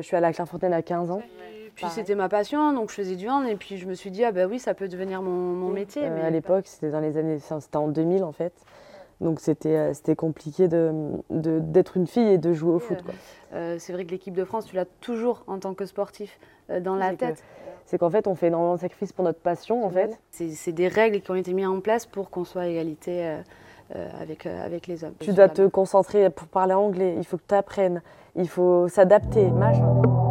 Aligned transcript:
je 0.00 0.06
suis 0.06 0.16
allée 0.16 0.26
à 0.26 0.32
Clairefontaine 0.32 0.72
à 0.72 0.82
15 0.82 1.10
ans. 1.10 1.22
Puis 1.74 1.86
c'était 1.90 2.14
ma 2.14 2.28
passion, 2.30 2.72
donc 2.72 2.88
je 2.90 2.94
faisais 2.94 3.16
du 3.16 3.28
hand 3.28 3.46
et 3.46 3.54
puis 3.56 3.76
je 3.76 3.86
me 3.86 3.92
suis 3.94 4.10
dit 4.10 4.24
ah 4.24 4.32
bah 4.32 4.46
oui 4.46 4.58
ça 4.58 4.72
peut 4.72 4.88
devenir 4.88 5.20
mon, 5.20 5.30
mon 5.30 5.68
métier. 5.68 6.04
Euh, 6.04 6.10
mais 6.14 6.22
à 6.22 6.30
l'époque, 6.30 6.64
c'était 6.66 6.90
dans 6.90 7.00
les 7.00 7.18
années, 7.18 7.38
c'était 7.38 7.76
en 7.76 7.88
2000 7.88 8.24
en 8.24 8.32
fait. 8.32 8.54
Donc 9.20 9.40
c'était 9.40 9.76
euh, 9.76 10.14
compliqué 10.16 10.68
de 10.68 10.92
de- 11.30 11.58
d'être 11.60 11.96
une 11.98 12.06
fille 12.06 12.28
et 12.28 12.38
de 12.38 12.52
jouer 12.54 12.72
au 12.72 12.78
foot. 12.78 12.98
euh, 13.52 13.76
c'est 13.78 13.92
vrai 13.92 14.06
que 14.06 14.10
l'équipe 14.10 14.34
de 14.34 14.44
France 14.44 14.64
tu 14.66 14.74
l'as 14.76 14.86
toujours 15.00 15.42
en 15.48 15.58
tant 15.58 15.74
que 15.74 15.84
sportif 15.84 16.38
euh, 16.70 16.80
dans 16.80 16.96
la 16.96 17.14
tête. 17.14 17.42
C'est 17.84 17.98
qu'en 17.98 18.10
fait, 18.10 18.26
on 18.26 18.34
fait 18.34 18.48
énormément 18.48 18.74
de 18.74 18.80
sacrifices 18.80 19.12
pour 19.12 19.24
notre 19.24 19.38
passion 19.38 19.84
en 19.84 19.90
fait. 19.90 20.18
C'est 20.30 20.72
des 20.72 20.88
règles 20.88 21.20
qui 21.20 21.30
ont 21.30 21.34
été 21.36 21.52
mises 21.52 21.66
en 21.68 21.80
place 21.80 22.04
pour 22.06 22.30
qu'on 22.30 22.44
soit 22.44 22.62
à 22.62 22.66
égalité 22.66 23.24
euh, 23.26 23.38
euh, 23.94 24.08
avec, 24.20 24.44
euh, 24.46 24.64
avec 24.64 24.86
les 24.86 25.04
hommes. 25.04 25.14
Tu 25.20 25.32
dois 25.32 25.48
te 25.48 25.66
concentrer 25.68 26.28
pour 26.30 26.48
parler 26.48 26.74
anglais, 26.74 27.14
il 27.18 27.24
faut 27.24 27.36
que 27.36 27.44
tu 27.46 27.54
apprennes, 27.54 28.02
il 28.36 28.48
faut 28.48 28.88
s'adapter, 28.88 29.50
machin. 29.50 30.25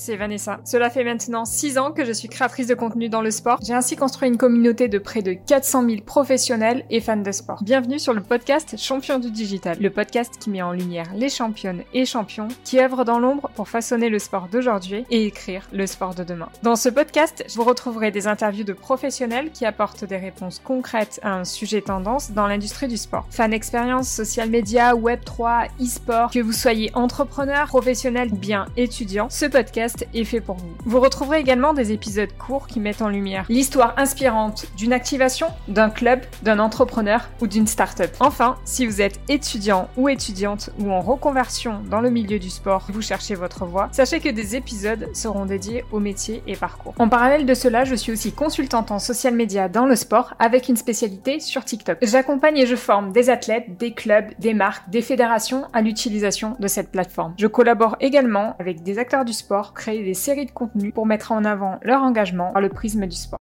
C'est 0.00 0.16
Vanessa. 0.16 0.60
Cela 0.64 0.88
fait 0.88 1.04
maintenant 1.04 1.44
6 1.44 1.76
ans 1.76 1.92
que 1.92 2.06
je 2.06 2.12
suis 2.12 2.28
créatrice 2.28 2.66
de 2.66 2.74
contenu 2.74 3.10
dans 3.10 3.20
le 3.20 3.30
sport. 3.30 3.58
J'ai 3.62 3.74
ainsi 3.74 3.96
construit 3.96 4.28
une 4.28 4.38
communauté 4.38 4.88
de 4.88 4.98
près 4.98 5.20
de 5.20 5.34
400 5.34 5.84
000 5.86 6.00
professionnels 6.06 6.86
et 6.88 7.02
fans 7.02 7.18
de 7.18 7.32
sport. 7.32 7.62
Bienvenue 7.62 7.98
sur 7.98 8.14
le 8.14 8.22
podcast 8.22 8.76
Champion 8.78 9.18
du 9.18 9.30
Digital, 9.30 9.76
le 9.78 9.90
podcast 9.90 10.38
qui 10.40 10.48
met 10.48 10.62
en 10.62 10.72
lumière 10.72 11.08
les 11.14 11.28
championnes 11.28 11.82
et 11.92 12.06
champions 12.06 12.48
qui 12.64 12.80
œuvrent 12.80 13.04
dans 13.04 13.18
l'ombre 13.18 13.50
pour 13.54 13.68
façonner 13.68 14.08
le 14.08 14.18
sport 14.18 14.48
d'aujourd'hui 14.50 15.04
et 15.10 15.26
écrire 15.26 15.68
le 15.70 15.86
sport 15.86 16.14
de 16.14 16.24
demain. 16.24 16.48
Dans 16.62 16.76
ce 16.76 16.88
podcast, 16.88 17.44
vous 17.54 17.64
retrouverez 17.64 18.10
des 18.10 18.26
interviews 18.26 18.64
de 18.64 18.72
professionnels 18.72 19.50
qui 19.50 19.66
apportent 19.66 20.04
des 20.04 20.16
réponses 20.16 20.62
concrètes 20.64 21.20
à 21.22 21.34
un 21.34 21.44
sujet 21.44 21.82
tendance 21.82 22.30
dans 22.30 22.46
l'industrie 22.46 22.88
du 22.88 22.96
sport. 22.96 23.26
Fan 23.30 23.52
expérience, 23.52 24.08
social 24.08 24.48
media, 24.48 24.96
web 24.96 25.20
3, 25.26 25.64
e-sport, 25.78 26.30
que 26.30 26.40
vous 26.40 26.52
soyez 26.52 26.90
entrepreneur, 26.94 27.66
professionnel 27.66 28.30
bien 28.30 28.64
étudiant, 28.78 29.28
ce 29.28 29.44
podcast 29.44 29.89
est 30.14 30.24
fait 30.24 30.40
pour 30.40 30.56
vous. 30.56 30.70
Vous 30.84 31.00
retrouverez 31.00 31.38
également 31.40 31.72
des 31.72 31.92
épisodes 31.92 32.32
courts 32.38 32.66
qui 32.66 32.80
mettent 32.80 33.02
en 33.02 33.08
lumière 33.08 33.46
l'histoire 33.48 33.94
inspirante 33.96 34.66
d'une 34.76 34.92
activation, 34.92 35.46
d'un 35.68 35.90
club, 35.90 36.20
d'un 36.42 36.58
entrepreneur 36.58 37.28
ou 37.40 37.46
d'une 37.46 37.66
start-up. 37.66 38.10
Enfin, 38.20 38.56
si 38.64 38.86
vous 38.86 39.00
êtes 39.00 39.20
étudiant 39.28 39.88
ou 39.96 40.08
étudiante 40.08 40.70
ou 40.78 40.90
en 40.90 41.00
reconversion 41.00 41.80
dans 41.90 42.00
le 42.00 42.10
milieu 42.10 42.38
du 42.38 42.50
sport, 42.50 42.86
vous 42.88 43.02
cherchez 43.02 43.34
votre 43.34 43.64
voie, 43.66 43.88
sachez 43.92 44.20
que 44.20 44.28
des 44.28 44.56
épisodes 44.56 45.08
seront 45.14 45.46
dédiés 45.46 45.84
au 45.92 46.00
métier 46.00 46.42
et 46.46 46.56
parcours. 46.56 46.94
En 46.98 47.08
parallèle 47.08 47.46
de 47.46 47.54
cela, 47.54 47.84
je 47.84 47.94
suis 47.94 48.12
aussi 48.12 48.32
consultante 48.32 48.90
en 48.90 48.98
social 48.98 49.34
media 49.34 49.68
dans 49.68 49.86
le 49.86 49.96
sport 49.96 50.34
avec 50.38 50.68
une 50.68 50.76
spécialité 50.76 51.40
sur 51.40 51.64
TikTok. 51.64 51.98
J'accompagne 52.02 52.58
et 52.58 52.66
je 52.66 52.76
forme 52.76 53.12
des 53.12 53.30
athlètes, 53.30 53.76
des 53.78 53.92
clubs, 53.92 54.26
des 54.38 54.54
marques, 54.54 54.88
des 54.90 55.02
fédérations 55.02 55.64
à 55.72 55.82
l'utilisation 55.82 56.56
de 56.58 56.68
cette 56.68 56.90
plateforme. 56.90 57.34
Je 57.38 57.46
collabore 57.46 57.96
également 58.00 58.56
avec 58.58 58.82
des 58.82 58.98
acteurs 58.98 59.24
du 59.24 59.32
sport, 59.32 59.69
créer 59.74 60.02
des 60.04 60.14
séries 60.14 60.46
de 60.46 60.50
contenus 60.50 60.92
pour 60.94 61.06
mettre 61.06 61.32
en 61.32 61.44
avant 61.44 61.78
leur 61.82 62.02
engagement 62.02 62.52
par 62.52 62.62
le 62.62 62.68
prisme 62.68 63.06
du 63.06 63.16
sport. 63.16 63.38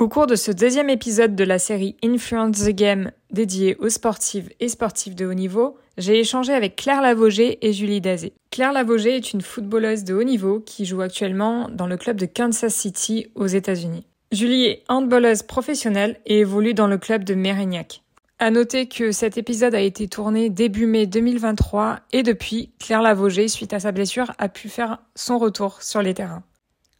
Au 0.00 0.08
cours 0.08 0.26
de 0.26 0.34
ce 0.34 0.50
deuxième 0.50 0.88
épisode 0.88 1.36
de 1.36 1.44
la 1.44 1.58
série 1.58 1.94
Influence 2.02 2.64
the 2.64 2.70
Game 2.70 3.10
dédiée 3.30 3.76
aux 3.76 3.90
sportives 3.90 4.50
et 4.58 4.68
sportifs 4.68 5.14
de 5.14 5.26
haut 5.26 5.34
niveau, 5.34 5.76
j'ai 5.98 6.18
échangé 6.18 6.54
avec 6.54 6.76
Claire 6.76 7.02
Lavogé 7.02 7.58
et 7.60 7.74
Julie 7.74 8.00
Dazé. 8.00 8.32
Claire 8.50 8.72
Lavogé 8.72 9.16
est 9.16 9.34
une 9.34 9.42
footballeuse 9.42 10.04
de 10.04 10.14
haut 10.14 10.24
niveau 10.24 10.60
qui 10.60 10.86
joue 10.86 11.02
actuellement 11.02 11.68
dans 11.68 11.86
le 11.86 11.98
club 11.98 12.16
de 12.16 12.24
Kansas 12.24 12.74
City 12.74 13.26
aux 13.34 13.46
États-Unis. 13.46 14.06
Julie 14.32 14.64
est 14.64 14.84
handballeuse 14.88 15.42
professionnelle 15.42 16.18
et 16.24 16.38
évolue 16.38 16.72
dans 16.72 16.86
le 16.86 16.96
club 16.96 17.24
de 17.24 17.34
Mérignac. 17.34 18.02
À 18.42 18.50
noter 18.50 18.88
que 18.88 19.12
cet 19.12 19.36
épisode 19.36 19.74
a 19.74 19.82
été 19.82 20.08
tourné 20.08 20.48
début 20.48 20.86
mai 20.86 21.04
2023 21.04 21.98
et 22.12 22.22
depuis, 22.22 22.72
Claire 22.78 23.02
Lavogé, 23.02 23.48
suite 23.48 23.74
à 23.74 23.80
sa 23.80 23.92
blessure, 23.92 24.32
a 24.38 24.48
pu 24.48 24.70
faire 24.70 25.02
son 25.14 25.36
retour 25.36 25.82
sur 25.82 26.00
les 26.00 26.14
terrains. 26.14 26.42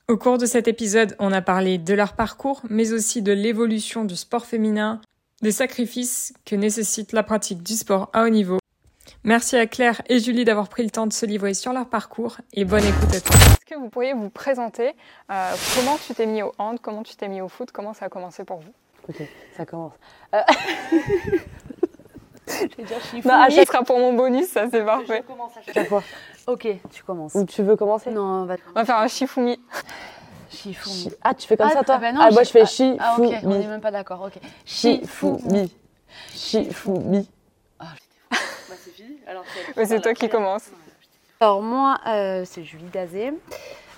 Au 0.07 0.19
cours 0.19 0.37
de 0.37 0.45
cet 0.45 0.69
épisode, 0.69 1.17
on 1.19 1.33
a 1.33 1.41
parlé 1.41 1.79
de 1.79 1.95
leur 1.95 2.13
parcours, 2.13 2.61
mais 2.69 2.93
aussi 2.93 3.23
de 3.23 3.33
l'évolution 3.33 4.05
du 4.05 4.17
sport 4.17 4.45
féminin, 4.45 5.01
des 5.41 5.51
sacrifices 5.51 6.35
que 6.45 6.57
nécessite 6.57 7.15
la 7.15 7.23
pratique 7.23 7.63
du 7.63 7.73
sport 7.73 8.11
à 8.13 8.25
haut 8.25 8.29
niveau. 8.29 8.59
Merci 9.25 9.57
à 9.57 9.67
Claire 9.67 10.03
et 10.11 10.19
Julie 10.19 10.45
d'avoir 10.45 10.69
pris 10.69 10.83
le 10.85 10.91
temps 10.91 11.07
de 11.07 11.13
se 11.15 11.25
livrer 11.25 11.55
sur 11.55 11.73
leur 11.73 11.89
parcours 11.89 12.37
et 12.53 12.67
bonne 12.67 12.85
écoute 12.85 13.15
à 13.15 13.21
tous. 13.23 13.35
Est-ce 13.35 13.65
que 13.65 13.81
vous 13.81 13.89
pourriez 13.89 14.13
vous 14.13 14.29
présenter 14.29 14.93
euh, 15.31 15.55
comment 15.75 15.97
tu 16.07 16.13
t'es 16.13 16.27
mis 16.27 16.43
au 16.43 16.53
hand, 16.59 16.77
comment 16.83 17.03
tu 17.03 17.17
t'es 17.17 17.29
mis 17.29 17.41
au 17.41 17.49
foot, 17.49 17.71
comment 17.73 17.95
ça 17.95 18.05
a 18.05 18.09
commencé 18.11 18.45
pour 18.45 18.59
vous? 18.59 18.75
Ok, 19.09 19.17
ça 19.57 19.67
commence. 19.67 19.93
Je 20.33 20.39
vais 22.77 22.85
dire. 22.85 22.99
Non, 23.25 23.35
à 23.35 23.51
Ça 23.51 23.65
sera 23.65 23.83
pour 23.83 23.99
mon 23.99 24.13
bonus, 24.13 24.49
ça 24.49 24.69
c'est 24.71 24.85
parfait. 24.85 25.25
Je 25.27 25.33
commence 25.33 25.57
à 25.57 25.73
Chaque 25.73 25.89
fois. 25.89 26.05
Ok, 26.47 26.69
tu 26.93 27.03
commences. 27.05 27.35
Ou 27.35 27.45
tu 27.45 27.63
veux 27.63 27.77
commencer? 27.77 28.11
Non, 28.11 28.43
on 28.43 28.45
va 28.45 28.57
On 28.69 28.73
va 28.73 28.85
faire 28.85 28.99
un 28.99 29.09
shifumi. 29.09 29.59
Chi- 30.51 30.77
Ah, 31.23 31.35
tu 31.35 31.47
fais 31.47 31.57
comme 31.57 31.69
Ah, 31.69 31.73
ça 31.73 31.85
toi? 31.85 31.95
ah 31.97 31.99
bah 31.99 32.13
non, 32.13 32.21
Ah, 32.23 32.31
moi 32.31 32.43
je- 32.43 32.49
je 32.49 32.53
fais 32.53 32.63
ah, 32.63 32.67
chi, 32.67 32.97
Ah 32.99 33.17
ok, 33.19 33.33
on 33.45 33.49
n'est 33.51 33.67
même 33.67 33.81
pas 33.81 33.91
d'accord. 33.93 34.23
Ok. 34.23 34.39
Chi, 34.65 35.01
fou, 35.07 35.39
mi. 35.45 35.73
Chi, 36.33 36.73
fou, 36.73 36.99
mi. 36.99 37.29
Bah, 37.79 37.87
c'est 38.85 38.91
fini. 38.91 39.19
Alors 39.27 39.45
c'est 39.87 40.01
toi 40.01 40.15
qui 40.15 40.29
commences. 40.29 40.71
Alors 41.41 41.63
moi, 41.63 41.99
euh, 42.07 42.45
c'est 42.45 42.65
Julie 42.65 42.85
Dazé. 42.93 43.33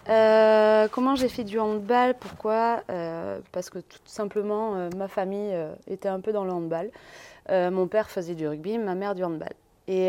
Euh, 0.08 0.88
comment 0.88 1.14
j'ai 1.14 1.28
fait 1.28 1.44
du 1.44 1.58
handball? 1.58 2.14
Pourquoi? 2.18 2.82
Euh, 2.90 3.38
Parce 3.52 3.70
que 3.70 3.78
tout 3.78 3.98
simplement, 4.04 4.74
euh, 4.74 4.90
ma 4.96 5.08
famille 5.08 5.54
était 5.86 6.08
un 6.08 6.20
peu 6.20 6.32
dans 6.32 6.44
le 6.44 6.52
handball. 6.52 6.90
Mon 7.48 7.86
père 7.86 8.08
faisait 8.10 8.34
du 8.34 8.46
rugby, 8.46 8.78
ma 8.78 8.94
mère 8.94 9.14
du 9.14 9.24
handball. 9.24 9.52
Et 9.88 10.08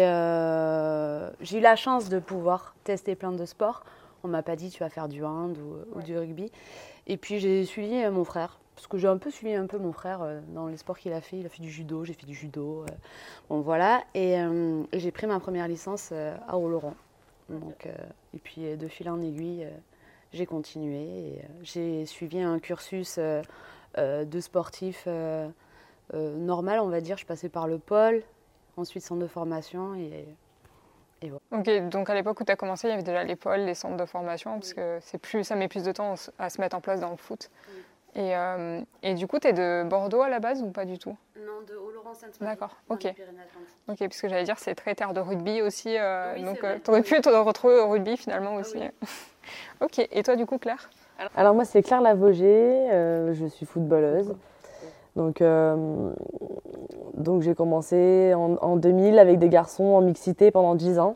j'ai 1.42 1.58
eu 1.58 1.62
la 1.62 1.76
chance 1.76 2.10
de 2.10 2.20
pouvoir 2.20 2.76
tester 2.84 3.16
plein 3.16 3.32
de 3.32 3.46
sports. 3.46 3.84
On 4.24 4.28
m'a 4.30 4.44
pas 4.44 4.56
dit 4.56 4.70
tu 4.70 4.80
vas 4.80 4.90
faire 4.90 5.10
du 5.10 5.26
hand 5.26 5.58
ou, 5.58 6.00
ou 6.00 6.02
du 6.02 6.18
rugby. 6.18 6.52
Et 7.08 7.18
puis 7.18 7.40
j'ai 7.40 7.66
suivi 7.66 8.08
mon 8.10 8.24
frère, 8.24 8.60
parce 8.76 8.88
que 8.88 8.98
j'ai 8.98 9.10
un 9.10 9.18
peu 9.18 9.30
suivi 9.30 9.54
un 9.56 9.66
peu 9.66 9.78
mon 9.78 9.92
frère 9.92 10.22
dans 10.54 10.68
les 10.68 10.78
sports 10.78 10.98
qu'il 10.98 11.12
a 11.12 11.22
fait. 11.22 11.38
Il 11.38 11.46
a 11.46 11.50
fait 11.50 11.62
du 11.62 11.70
judo, 11.70 12.06
j'ai 12.06 12.14
fait 12.14 12.26
du 12.26 12.36
judo. 12.36 12.86
bon 13.50 13.62
voilà. 13.62 14.04
Et, 14.14 14.34
et 14.36 15.00
j'ai 15.00 15.12
pris 15.12 15.28
ma 15.28 15.40
première 15.40 15.68
licence 15.68 16.14
à 16.48 16.58
Oloron. 16.58 16.94
Donc, 17.60 17.86
euh, 17.86 17.94
et 18.34 18.40
puis 18.40 18.66
euh, 18.66 18.76
de 18.76 18.88
fil 18.88 19.10
en 19.10 19.22
aiguille, 19.22 19.66
euh, 19.66 19.72
j'ai 20.32 20.46
continué. 20.46 21.02
et, 21.02 21.42
j'ai 21.62 22.06
suivi 22.06 22.42
un 22.42 22.60
cursus 22.60 23.20
de 23.98 24.40
sportif 24.40 25.08
normal, 26.12 26.80
on 26.80 26.88
va 26.88 27.02
dire. 27.02 27.18
Je 27.18 27.26
passais 27.26 27.50
par 27.50 27.68
le 27.68 27.78
pôle, 27.78 28.24
ensuite 28.78 29.04
centre 29.04 29.22
de 29.22 29.28
formation. 29.28 29.96
Et, 29.96 30.26
Ok, 31.52 31.70
donc 31.88 32.10
à 32.10 32.16
l'époque 32.16 32.42
où 32.42 32.44
tu 32.44 32.52
as 32.52 32.58
commencé, 32.58 32.88
il 32.88 32.92
y 32.92 32.94
avait 32.94 33.04
déjà 33.04 33.24
l'épaule, 33.24 33.62
les 33.62 33.76
centres 33.76 33.96
de 33.96 34.06
formation, 34.06 34.60
parce 34.60 34.74
que 34.74 34.98
c'est 35.00 35.18
plus, 35.18 35.46
ça 35.46 35.56
met 35.56 35.70
plus 35.70 35.84
de 35.84 35.94
temps 35.94 36.16
à 36.38 36.50
se 36.50 36.60
mettre 36.60 36.76
en 36.76 36.82
place 36.82 37.00
dans 37.00 37.12
le 37.12 37.16
foot. 37.16 37.50
Et, 38.16 38.36
euh, 38.36 38.80
et 39.02 39.16
du 39.16 39.26
coup, 39.28 39.40
tu 39.40 39.48
es 39.48 39.54
de 39.54 39.84
Bordeaux 39.88 40.22
à 40.22 40.30
la 40.30 40.40
base 40.40 40.62
ou 40.62 40.70
pas 40.70 40.86
du 40.86 41.00
tout? 41.00 41.16
Non, 41.36 41.62
de 41.68 41.76
Oloron 41.76 42.14
sainte 42.14 42.38
D'accord, 42.42 42.76
ok. 42.90 43.08
Ok, 43.90 43.98
parce 44.00 44.22
que 44.22 44.28
j'allais 44.30 44.44
dire, 44.44 44.60
c'est 44.60 44.76
très 44.76 44.94
terre 44.94 45.14
de 45.14 45.20
rugby 45.20 45.62
aussi, 45.62 45.98
euh, 45.98 46.34
Oui, 46.36 46.44
donc 46.44 46.60
vrai. 46.60 46.80
tu 46.84 46.92
aurais 46.92 47.02
pu 47.02 47.20
te 47.22 47.30
retrouver 47.30 47.80
au 47.80 47.90
rugby 47.90 48.16
finalement 48.18 48.56
aussi. 48.56 48.78
oui. 48.78 48.90
ok, 49.82 50.08
et 50.12 50.24
toi 50.24 50.36
du 50.36 50.46
coup, 50.46 50.58
Claire? 50.60 50.90
Alors 51.36 51.54
moi 51.54 51.66
c'est 51.66 51.82
Claire 51.82 52.02
Lavogé, 52.02 52.46
euh, 52.46 53.34
je 53.34 53.46
suis 53.46 53.66
footballeuse. 53.66 54.36
Donc, 55.16 55.42
euh, 55.42 56.12
donc 57.14 57.42
j'ai 57.44 57.54
commencé 57.54 58.34
en, 58.36 58.56
en 58.62 58.76
2000 58.78 59.20
avec 59.20 59.38
des 59.38 59.50
garçons 59.50 59.84
en 59.84 60.02
mixité 60.02 60.50
pendant 60.52 60.76
10 60.76 60.98
ans. 61.00 61.16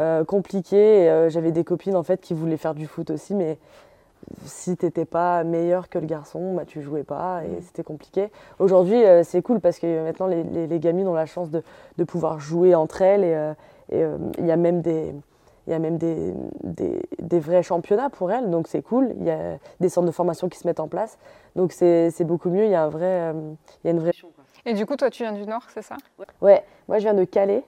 Euh, 0.00 0.24
compliqué, 0.24 1.08
euh, 1.10 1.28
j'avais 1.28 1.50
des 1.52 1.64
copines 1.64 1.96
en 1.96 2.02
fait 2.02 2.20
qui 2.20 2.34
voulaient 2.34 2.56
faire 2.56 2.74
du 2.74 2.86
foot 2.86 3.10
aussi, 3.10 3.34
mais 3.34 3.58
si 4.44 4.76
t'étais 4.76 5.04
pas 5.04 5.44
meilleur 5.44 5.88
que 5.88 5.98
le 5.98 6.06
garçon, 6.06 6.54
bah, 6.54 6.64
tu 6.66 6.82
jouais 6.82 7.02
pas 7.04 7.42
et 7.44 7.60
c'était 7.62 7.82
compliqué. 7.82 8.30
Aujourd'hui 8.58 9.04
euh, 9.04 9.22
c'est 9.24 9.42
cool 9.42 9.60
parce 9.60 9.78
que 9.78 10.02
maintenant 10.04 10.26
les, 10.26 10.42
les- 10.44 10.66
les 10.66 10.78
gamines 10.80 11.08
ont 11.08 11.14
la 11.14 11.26
chance 11.26 11.50
de, 11.50 11.62
de 11.98 12.04
pouvoir 12.04 12.40
jouer 12.40 12.74
entre 12.74 13.02
elles 13.02 13.24
et 13.24 13.34
euh, 13.34 13.52
euh, 13.92 14.16
il 14.38 14.46
y 14.46 14.50
a 14.52 14.56
même 14.56 14.80
des, 14.80 15.14
il 15.66 15.70
y 15.70 15.74
a 15.74 15.78
même 15.78 15.96
des, 15.98 16.34
des, 16.62 17.00
des 17.20 17.40
vrais 17.40 17.62
championnats 17.62 18.10
pour 18.10 18.30
elles, 18.30 18.50
donc 18.50 18.68
c'est 18.68 18.82
cool. 18.82 19.14
Il 19.18 19.24
y 19.24 19.30
a 19.30 19.58
des 19.80 19.88
centres 19.88 20.06
de 20.06 20.12
formation 20.12 20.48
qui 20.50 20.58
se 20.58 20.66
mettent 20.66 20.80
en 20.80 20.88
place, 20.88 21.16
donc 21.56 21.72
c'est 21.72 22.12
beaucoup 22.24 22.50
mieux. 22.50 22.64
Il 22.64 22.70
y 22.70 22.74
a 22.74 22.82
un 22.84 22.88
vrai, 22.90 23.32
il 23.82 23.86
y 23.86 23.88
a 23.88 23.90
une 23.92 24.00
vraie. 24.00 24.12
Et 24.66 24.74
du 24.74 24.84
coup, 24.86 24.96
toi 24.96 25.08
tu 25.10 25.22
viens 25.22 25.32
du 25.32 25.46
Nord, 25.46 25.62
c'est 25.72 25.82
ça? 25.82 25.96
Ouais, 26.42 26.62
moi 26.88 26.98
je 26.98 27.04
viens 27.04 27.14
de 27.14 27.24
Calais, 27.24 27.64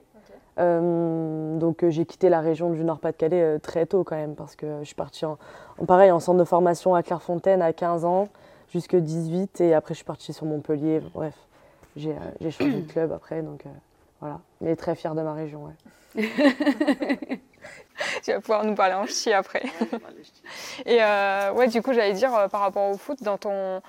Euh, 0.59 1.57
donc 1.57 1.83
euh, 1.83 1.89
j'ai 1.89 2.05
quitté 2.05 2.29
la 2.29 2.41
région 2.41 2.71
du 2.71 2.83
Nord-Pas-de-Calais 2.83 3.41
euh, 3.41 3.59
très 3.59 3.85
tôt 3.85 4.03
quand 4.03 4.15
même 4.15 4.35
parce 4.35 4.55
que 4.55 4.79
je 4.79 4.85
suis 4.85 4.95
partie 4.95 5.23
en, 5.25 5.37
en 5.77 5.85
pareil 5.85 6.09
en 6.09 6.19
centre 6.19 6.39
de 6.39 6.43
formation 6.43 6.95
à 6.95 7.03
Clairefontaine 7.03 7.61
à 7.61 7.73
15 7.73 8.05
ans 8.05 8.27
jusque 8.69 8.95
18 8.95 9.61
et 9.61 9.73
après 9.73 9.93
je 9.93 9.97
suis 9.97 10.05
partie 10.05 10.33
sur 10.33 10.45
Montpellier. 10.45 11.01
Bref, 11.13 11.35
j'ai 11.95 12.11
euh, 12.11 12.51
changé 12.51 12.81
de 12.81 12.91
club 12.91 13.11
après, 13.11 13.41
donc 13.41 13.65
euh, 13.65 13.69
voilà. 14.19 14.39
Mais 14.61 14.75
très 14.75 14.95
fière 14.95 15.15
de 15.15 15.21
ma 15.21 15.33
région. 15.33 15.65
Ouais. 15.65 16.23
Tu 18.23 18.31
vas 18.31 18.39
pouvoir 18.39 18.63
nous 18.63 18.75
parler 18.75 18.93
en 18.93 19.05
chi 19.05 19.33
après. 19.33 19.63
Et 20.85 20.99
euh, 21.01 21.51
ouais, 21.53 21.67
du 21.67 21.81
coup, 21.81 21.93
j'allais 21.93 22.13
dire 22.13 22.33
euh, 22.35 22.47
par 22.47 22.61
rapport 22.61 22.89
au 22.89 22.97
foot, 22.97 23.21
dans 23.23 23.37
ton 23.37 23.81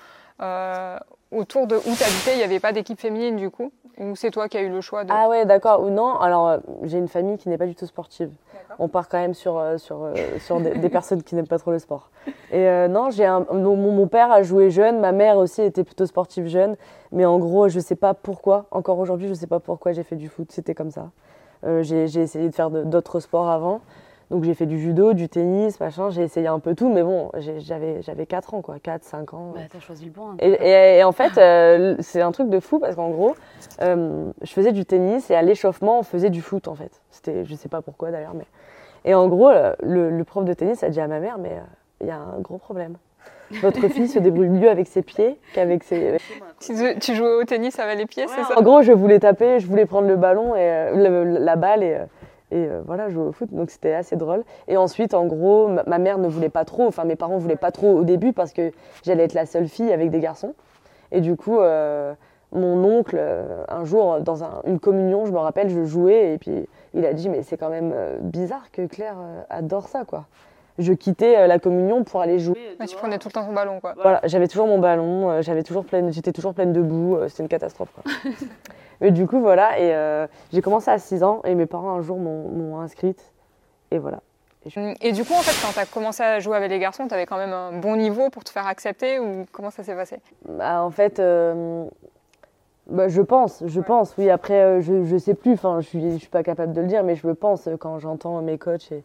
autour 1.31 1.67
de 1.67 1.75
où 1.75 1.95
tu 1.95 2.03
habitais, 2.03 2.33
il 2.33 2.37
n'y 2.37 2.43
avait 2.43 2.59
pas 2.59 2.71
d'équipe 2.71 2.99
féminine 2.99 3.35
du 3.35 3.49
coup? 3.49 3.71
Ou 3.97 4.15
c'est 4.15 4.31
toi 4.31 4.47
qui 4.47 4.57
as 4.57 4.61
eu 4.61 4.69
le 4.69 4.79
choix 4.79 5.03
de. 5.03 5.11
Ah 5.11 5.27
ouais, 5.27 5.45
d'accord. 5.45 5.81
Ou 5.83 5.89
non, 5.89 6.15
alors 6.15 6.47
euh, 6.47 6.57
j'ai 6.83 6.97
une 6.97 7.09
famille 7.09 7.37
qui 7.37 7.49
n'est 7.49 7.57
pas 7.57 7.65
du 7.65 7.75
tout 7.75 7.85
sportive. 7.85 8.31
On 8.77 8.87
part 8.87 9.09
quand 9.09 9.17
même 9.17 9.33
sur, 9.33 9.57
euh, 9.57 9.77
sur, 9.77 10.03
euh, 10.03 10.13
sur 10.39 10.61
des, 10.61 10.71
des 10.75 10.87
personnes 10.87 11.21
qui 11.21 11.35
n'aiment 11.35 11.47
pas 11.49 11.59
trop 11.59 11.71
le 11.71 11.79
sport. 11.79 12.09
Et 12.49 12.65
euh, 12.65 12.87
non, 12.87 13.09
j'ai 13.09 13.25
un, 13.25 13.45
mon, 13.51 13.75
mon 13.75 14.07
père 14.07 14.31
a 14.31 14.41
joué 14.41 14.69
jeune, 14.69 15.01
ma 15.01 15.11
mère 15.11 15.35
aussi 15.35 15.61
était 15.61 15.83
plutôt 15.83 16.05
sportive 16.05 16.47
jeune. 16.47 16.77
Mais 17.11 17.25
en 17.25 17.39
gros, 17.39 17.67
je 17.67 17.81
sais 17.81 17.97
pas 17.97 18.13
pourquoi, 18.13 18.67
encore 18.71 18.99
aujourd'hui, 18.99 19.27
je 19.27 19.33
sais 19.33 19.47
pas 19.47 19.59
pourquoi 19.59 19.91
j'ai 19.91 20.03
fait 20.03 20.15
du 20.15 20.29
foot, 20.29 20.49
c'était 20.51 20.75
comme 20.75 20.91
ça. 20.91 21.09
Euh, 21.65 21.83
j'ai 21.83 22.03
essayé 22.05 22.47
de 22.47 22.55
faire 22.55 22.69
d'autres 22.69 23.19
sports 23.19 23.49
avant. 23.49 23.81
Donc 24.31 24.43
j'ai 24.43 24.53
fait 24.53 24.67
du 24.67 24.79
judo, 24.79 25.13
du 25.13 25.27
tennis, 25.27 25.79
machin, 25.79 26.11
j'ai 26.11 26.21
essayé 26.21 26.45
un 26.47 26.59
peu 26.59 26.75
tout, 26.75 26.87
mais 26.93 27.01
bon, 27.01 27.31
j'avais 27.57 28.01
j'avais 28.03 28.25
4 28.27 28.53
ans, 28.53 28.61
quoi, 28.61 28.75
4, 28.81 29.03
5 29.03 29.33
ans. 29.33 29.53
Bah, 29.55 29.61
t'as 29.71 29.79
choisi 29.79 30.05
le 30.05 30.11
bon. 30.11 30.29
hein. 30.31 30.35
Et, 30.39 30.49
et- 30.51 30.97
et 30.99 31.03
en 31.03 31.11
fait, 31.11 31.37
euh, 31.39 31.95
c'est 31.99 32.21
un 32.21 32.31
truc 32.31 32.49
de 32.49 32.59
fou 32.59 32.77
parce 32.79 32.95
qu'en 32.95 33.09
gros, 33.09 33.35
euh, 33.81 34.25
je 34.43 34.51
faisais 34.51 34.71
du 34.71 34.85
tennis 34.85 35.31
et 35.31 35.35
à 35.35 35.41
l'échauffement, 35.41 35.99
on 35.99 36.03
faisait 36.03 36.29
du 36.29 36.41
foot 36.41 36.67
en 36.67 36.75
fait. 36.75 36.91
C'était, 37.09 37.43
je 37.43 37.55
sais 37.55 37.69
pas 37.69 37.81
pourquoi 37.81 38.11
d'ailleurs, 38.11 38.35
mais. 38.35 38.45
Et 39.05 39.15
en 39.15 39.27
gros, 39.29 39.49
euh, 39.49 39.73
le, 39.81 40.11
le 40.11 40.23
prof 40.23 40.45
de 40.45 40.53
tennis 40.53 40.83
a 40.83 40.89
dit 40.89 40.99
à 41.01 41.07
ma 41.07 41.19
mère, 41.19 41.37
mais 41.39 41.53
euh, 41.53 41.61
il 42.01 42.07
y 42.07 42.11
a 42.11 42.17
un 42.17 42.39
gros 42.39 42.57
problème. 42.59 42.97
Votre 43.63 43.87
fille 43.89 44.07
se 44.07 44.19
débrouille 44.19 44.49
mieux 44.49 44.69
avec 44.69 44.85
ses 44.87 45.01
pieds 45.01 45.39
qu'avec 45.53 45.83
ses. 45.83 46.17
Tu, 46.59 46.73
tu 46.99 47.15
jouais 47.15 47.33
au 47.33 47.43
tennis 47.45 47.79
avec 47.79 47.97
les 47.97 48.05
pieds, 48.05 48.25
c'est 48.27 48.43
ça 48.43 48.59
En 48.59 48.61
gros, 48.61 48.83
je 48.83 48.91
voulais 48.91 49.17
taper, 49.19 49.59
je 49.59 49.65
voulais 49.65 49.87
prendre 49.87 50.07
le 50.07 50.17
ballon 50.17 50.53
et 50.55 50.59
euh, 50.59 51.23
le- 51.23 51.39
la 51.39 51.55
balle 51.55 51.81
et, 51.81 51.93
euh, 51.95 52.05
et 52.51 52.65
euh, 52.65 52.81
voilà, 52.85 53.09
jouer 53.09 53.23
au 53.23 53.31
foot. 53.31 53.49
Donc 53.53 53.69
c'était 53.69 53.93
assez 53.93 54.15
drôle. 54.15 54.43
Et 54.67 54.77
ensuite, 54.77 55.13
en 55.13 55.25
gros, 55.25 55.67
ma, 55.67 55.83
ma 55.85 55.97
mère 55.99 56.17
ne 56.17 56.27
voulait 56.27 56.49
pas 56.49 56.65
trop, 56.65 56.87
enfin 56.87 57.03
mes 57.03 57.15
parents 57.15 57.37
voulaient 57.37 57.55
pas 57.55 57.71
trop 57.71 57.97
au 57.97 58.03
début 58.03 58.33
parce 58.33 58.53
que 58.53 58.71
j'allais 59.03 59.23
être 59.23 59.33
la 59.33 59.45
seule 59.45 59.67
fille 59.67 59.91
avec 59.91 60.09
des 60.09 60.19
garçons. 60.19 60.53
Et 61.11 61.21
du 61.21 61.35
coup, 61.35 61.59
euh, 61.59 62.13
mon 62.51 62.83
oncle, 62.83 63.15
euh, 63.19 63.63
un 63.67 63.85
jour, 63.85 64.19
dans 64.21 64.43
un- 64.43 64.61
une 64.65 64.79
communion, 64.79 65.25
je 65.25 65.31
me 65.31 65.37
rappelle, 65.39 65.69
je 65.69 65.83
jouais 65.85 66.33
et 66.33 66.37
puis 66.37 66.67
il 66.93 67.05
a 67.05 67.13
dit, 67.13 67.29
mais 67.29 67.43
c'est 67.43 67.57
quand 67.57 67.69
même 67.69 67.91
euh, 67.95 68.17
bizarre 68.21 68.71
que 68.71 68.85
Claire 68.87 69.15
adore 69.49 69.87
ça, 69.87 70.03
quoi. 70.05 70.25
Je 70.79 70.93
quittais 70.93 71.45
la 71.45 71.59
communion 71.59 72.05
pour 72.05 72.21
aller 72.21 72.39
jouer. 72.39 72.55
Ouais, 72.79 72.85
tu 72.85 72.95
prenais 72.95 73.17
tout 73.19 73.27
le 73.27 73.33
temps 73.33 73.45
ton 73.45 73.51
ballon, 73.53 73.81
quoi. 73.81 73.95
Voilà, 74.01 74.21
j'avais 74.23 74.47
toujours 74.47 74.65
mon 74.65 74.79
ballon, 74.79 75.41
j'avais 75.41 75.61
toujours 75.63 75.83
pleine, 75.83 76.13
j'étais 76.13 76.31
toujours 76.31 76.53
pleine 76.53 76.71
de 76.71 76.81
boue, 76.81 77.17
c'était 77.27 77.43
une 77.43 77.49
catastrophe. 77.49 77.91
Quoi. 77.93 78.03
Mais 79.01 79.11
du 79.11 79.27
coup, 79.27 79.39
voilà, 79.39 79.79
et 79.79 79.93
euh, 79.95 80.27
j'ai 80.51 80.61
commencé 80.61 80.91
à 80.91 80.99
6 80.99 81.23
ans 81.23 81.41
et 81.45 81.55
mes 81.55 81.65
parents 81.65 81.91
un 81.91 82.01
jour 82.01 82.17
m'ont 82.17 82.49
m'ont 82.49 82.79
inscrite. 82.79 83.31
Et 83.91 83.97
voilà. 83.97 84.19
Et 85.01 85.13
du 85.13 85.23
coup, 85.23 85.33
en 85.33 85.41
fait, 85.41 85.65
quand 85.65 85.71
tu 85.73 85.79
as 85.79 85.85
commencé 85.85 86.21
à 86.21 86.39
jouer 86.39 86.57
avec 86.57 86.69
les 86.69 86.79
garçons, 86.79 87.07
tu 87.07 87.13
avais 87.13 87.25
quand 87.25 87.37
même 87.37 87.53
un 87.53 87.71
bon 87.79 87.95
niveau 87.95 88.29
pour 88.29 88.43
te 88.43 88.49
faire 88.49 88.67
accepter 88.67 89.17
ou 89.17 89.45
comment 89.51 89.71
ça 89.71 89.83
s'est 89.83 89.95
passé? 89.95 90.17
Bah, 90.47 90.83
en 90.83 90.91
fait, 90.91 91.19
euh, 91.19 91.85
bah, 92.87 93.07
je 93.07 93.21
pense, 93.21 93.63
je 93.65 93.79
pense, 93.79 94.13
oui. 94.17 94.29
Après, 94.29 94.61
euh, 94.61 94.81
je, 94.81 95.05
je 95.05 95.17
sais 95.17 95.33
plus, 95.33 95.53
enfin, 95.53 95.79
je 95.79 95.87
suis, 95.87 96.11
je 96.11 96.17
suis 96.17 96.27
pas 96.27 96.43
capable 96.43 96.73
de 96.73 96.81
le 96.81 96.87
dire, 96.87 97.03
mais 97.03 97.15
je 97.15 97.25
le 97.25 97.35
pense 97.35 97.69
quand 97.79 97.99
j'entends 97.99 98.41
mes 98.41 98.57
coachs 98.57 98.91
et 98.91 99.01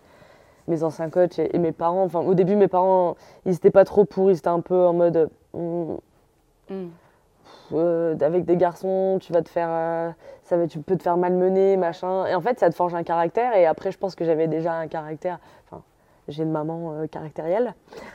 mes 0.67 0.83
anciens 0.83 1.09
coachs 1.09 1.39
et, 1.39 1.55
et 1.55 1.59
mes 1.59 1.73
parents. 1.73 2.03
Enfin, 2.03 2.21
au 2.21 2.35
début, 2.35 2.57
mes 2.57 2.69
parents, 2.69 3.17
ils 3.47 3.55
étaient 3.55 3.71
pas 3.71 3.85
trop 3.85 4.05
pour, 4.05 4.33
ils 4.33 4.37
étaient 4.39 4.49
un 4.49 4.61
peu 4.61 4.87
en 4.87 4.93
mode. 4.93 5.31
hmm, 5.55 5.95
Mm. 6.71 6.87
Euh, 7.79 8.17
avec 8.21 8.45
des 8.45 8.57
garçons, 8.57 9.19
tu 9.21 9.33
vas 9.33 9.43
te 9.43 9.49
faire, 9.49 9.69
euh, 9.71 10.11
ça 10.43 10.57
va, 10.57 10.67
tu 10.67 10.79
peux 10.81 10.97
te 10.97 11.03
faire 11.03 11.17
malmener, 11.17 11.77
machin. 11.77 12.27
Et 12.27 12.35
en 12.35 12.41
fait, 12.41 12.59
ça 12.59 12.71
te 12.71 12.75
forge 12.75 12.95
un 12.95 13.03
caractère. 13.03 13.57
Et 13.57 13.67
après, 13.67 13.93
je 13.93 13.99
pense 13.99 14.15
que 14.15 14.25
j'avais 14.25 14.49
déjà 14.49 14.73
un 14.75 14.87
caractère. 14.89 15.39
Enfin, 15.67 15.83
j'ai 16.29 16.43
une 16.43 16.51
maman 16.51 16.93
euh, 16.93 17.07
caractérielle. 17.07 17.75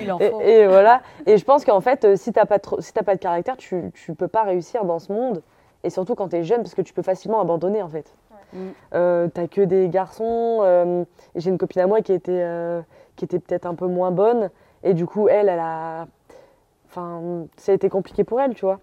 Il 0.00 0.10
en 0.12 0.18
Et, 0.18 0.30
faut. 0.30 0.40
et 0.40 0.66
voilà. 0.66 1.02
Et 1.26 1.38
je 1.38 1.44
pense 1.44 1.64
qu'en 1.64 1.80
fait, 1.80 2.16
si 2.16 2.32
t'as 2.32 2.46
pas 2.46 2.58
trop, 2.58 2.80
si 2.80 2.92
t'as 2.92 3.02
pas 3.02 3.14
de 3.14 3.20
caractère, 3.20 3.56
tu, 3.56 3.90
tu 3.94 4.14
peux 4.14 4.28
pas 4.28 4.42
réussir 4.42 4.84
dans 4.84 4.98
ce 4.98 5.12
monde. 5.12 5.42
Et 5.84 5.90
surtout 5.90 6.14
quand 6.14 6.28
tu 6.28 6.36
es 6.36 6.44
jeune, 6.44 6.62
parce 6.62 6.74
que 6.74 6.82
tu 6.82 6.92
peux 6.94 7.02
facilement 7.02 7.40
abandonner 7.40 7.82
en 7.82 7.88
fait. 7.88 8.14
Euh, 8.92 9.28
t'as 9.32 9.46
que 9.48 9.62
des 9.62 9.88
garçons. 9.88 11.06
j'ai 11.34 11.50
une 11.50 11.56
copine 11.58 11.80
à 11.82 11.86
moi 11.86 12.02
qui 12.02 12.12
était, 12.12 12.46
qui 13.16 13.24
était 13.24 13.38
peut-être 13.38 13.66
un 13.66 13.74
peu 13.74 13.86
moins 13.86 14.10
bonne. 14.10 14.50
Et 14.84 14.94
du 14.94 15.06
coup, 15.06 15.28
elle, 15.28 15.48
elle 15.48 15.58
a. 15.58 16.06
Enfin, 16.94 17.46
ça 17.56 17.72
a 17.72 17.74
été 17.74 17.88
compliqué 17.88 18.22
pour 18.22 18.38
elle, 18.40 18.54
tu 18.54 18.66
vois. 18.66 18.78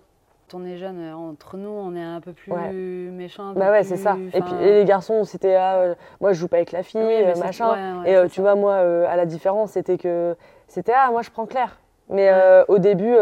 Quand 0.52 0.58
on 0.58 0.66
est 0.66 0.78
jeune, 0.78 1.00
euh, 1.00 1.14
entre 1.16 1.58
nous, 1.58 1.70
on 1.70 1.96
est 1.96 2.02
un 2.04 2.20
peu 2.22 2.34
plus 2.34 2.52
Ouais. 2.52 2.72
méchant. 2.74 3.50
un 3.50 3.54
peu 3.54 3.60
Bah 3.60 3.70
ouais, 3.70 3.84
c'est 3.84 3.98
ça. 3.98 4.18
Et 4.34 4.42
puis 4.42 4.54
et 4.62 4.80
les 4.80 4.86
garçons, 4.86 5.24
c'était 5.26 5.54
ah, 5.54 5.76
euh, 5.76 5.96
moi 6.20 6.34
je 6.34 6.40
joue 6.40 6.48
pas 6.48 6.56
avec 6.58 6.72
la 6.72 6.82
fille, 6.82 7.04
Oui, 7.04 7.22
euh, 7.22 7.36
machin. 7.36 7.72
ouais, 8.04 8.12
ouais, 8.12 8.26
et 8.26 8.30
tu 8.30 8.38
ça. 8.38 8.42
vois, 8.42 8.56
moi, 8.56 8.76
à 8.78 9.16
la 9.16 9.26
différence, 9.28 9.72
c'était 9.74 10.00
que 10.00 10.36
c'était 10.68 10.94
ah, 10.96 11.10
moi 11.12 11.22
je 11.22 11.30
prends 11.30 11.46
Claire. 11.46 11.80
Mais 12.10 12.32
au 12.68 12.80
début, 12.80 13.16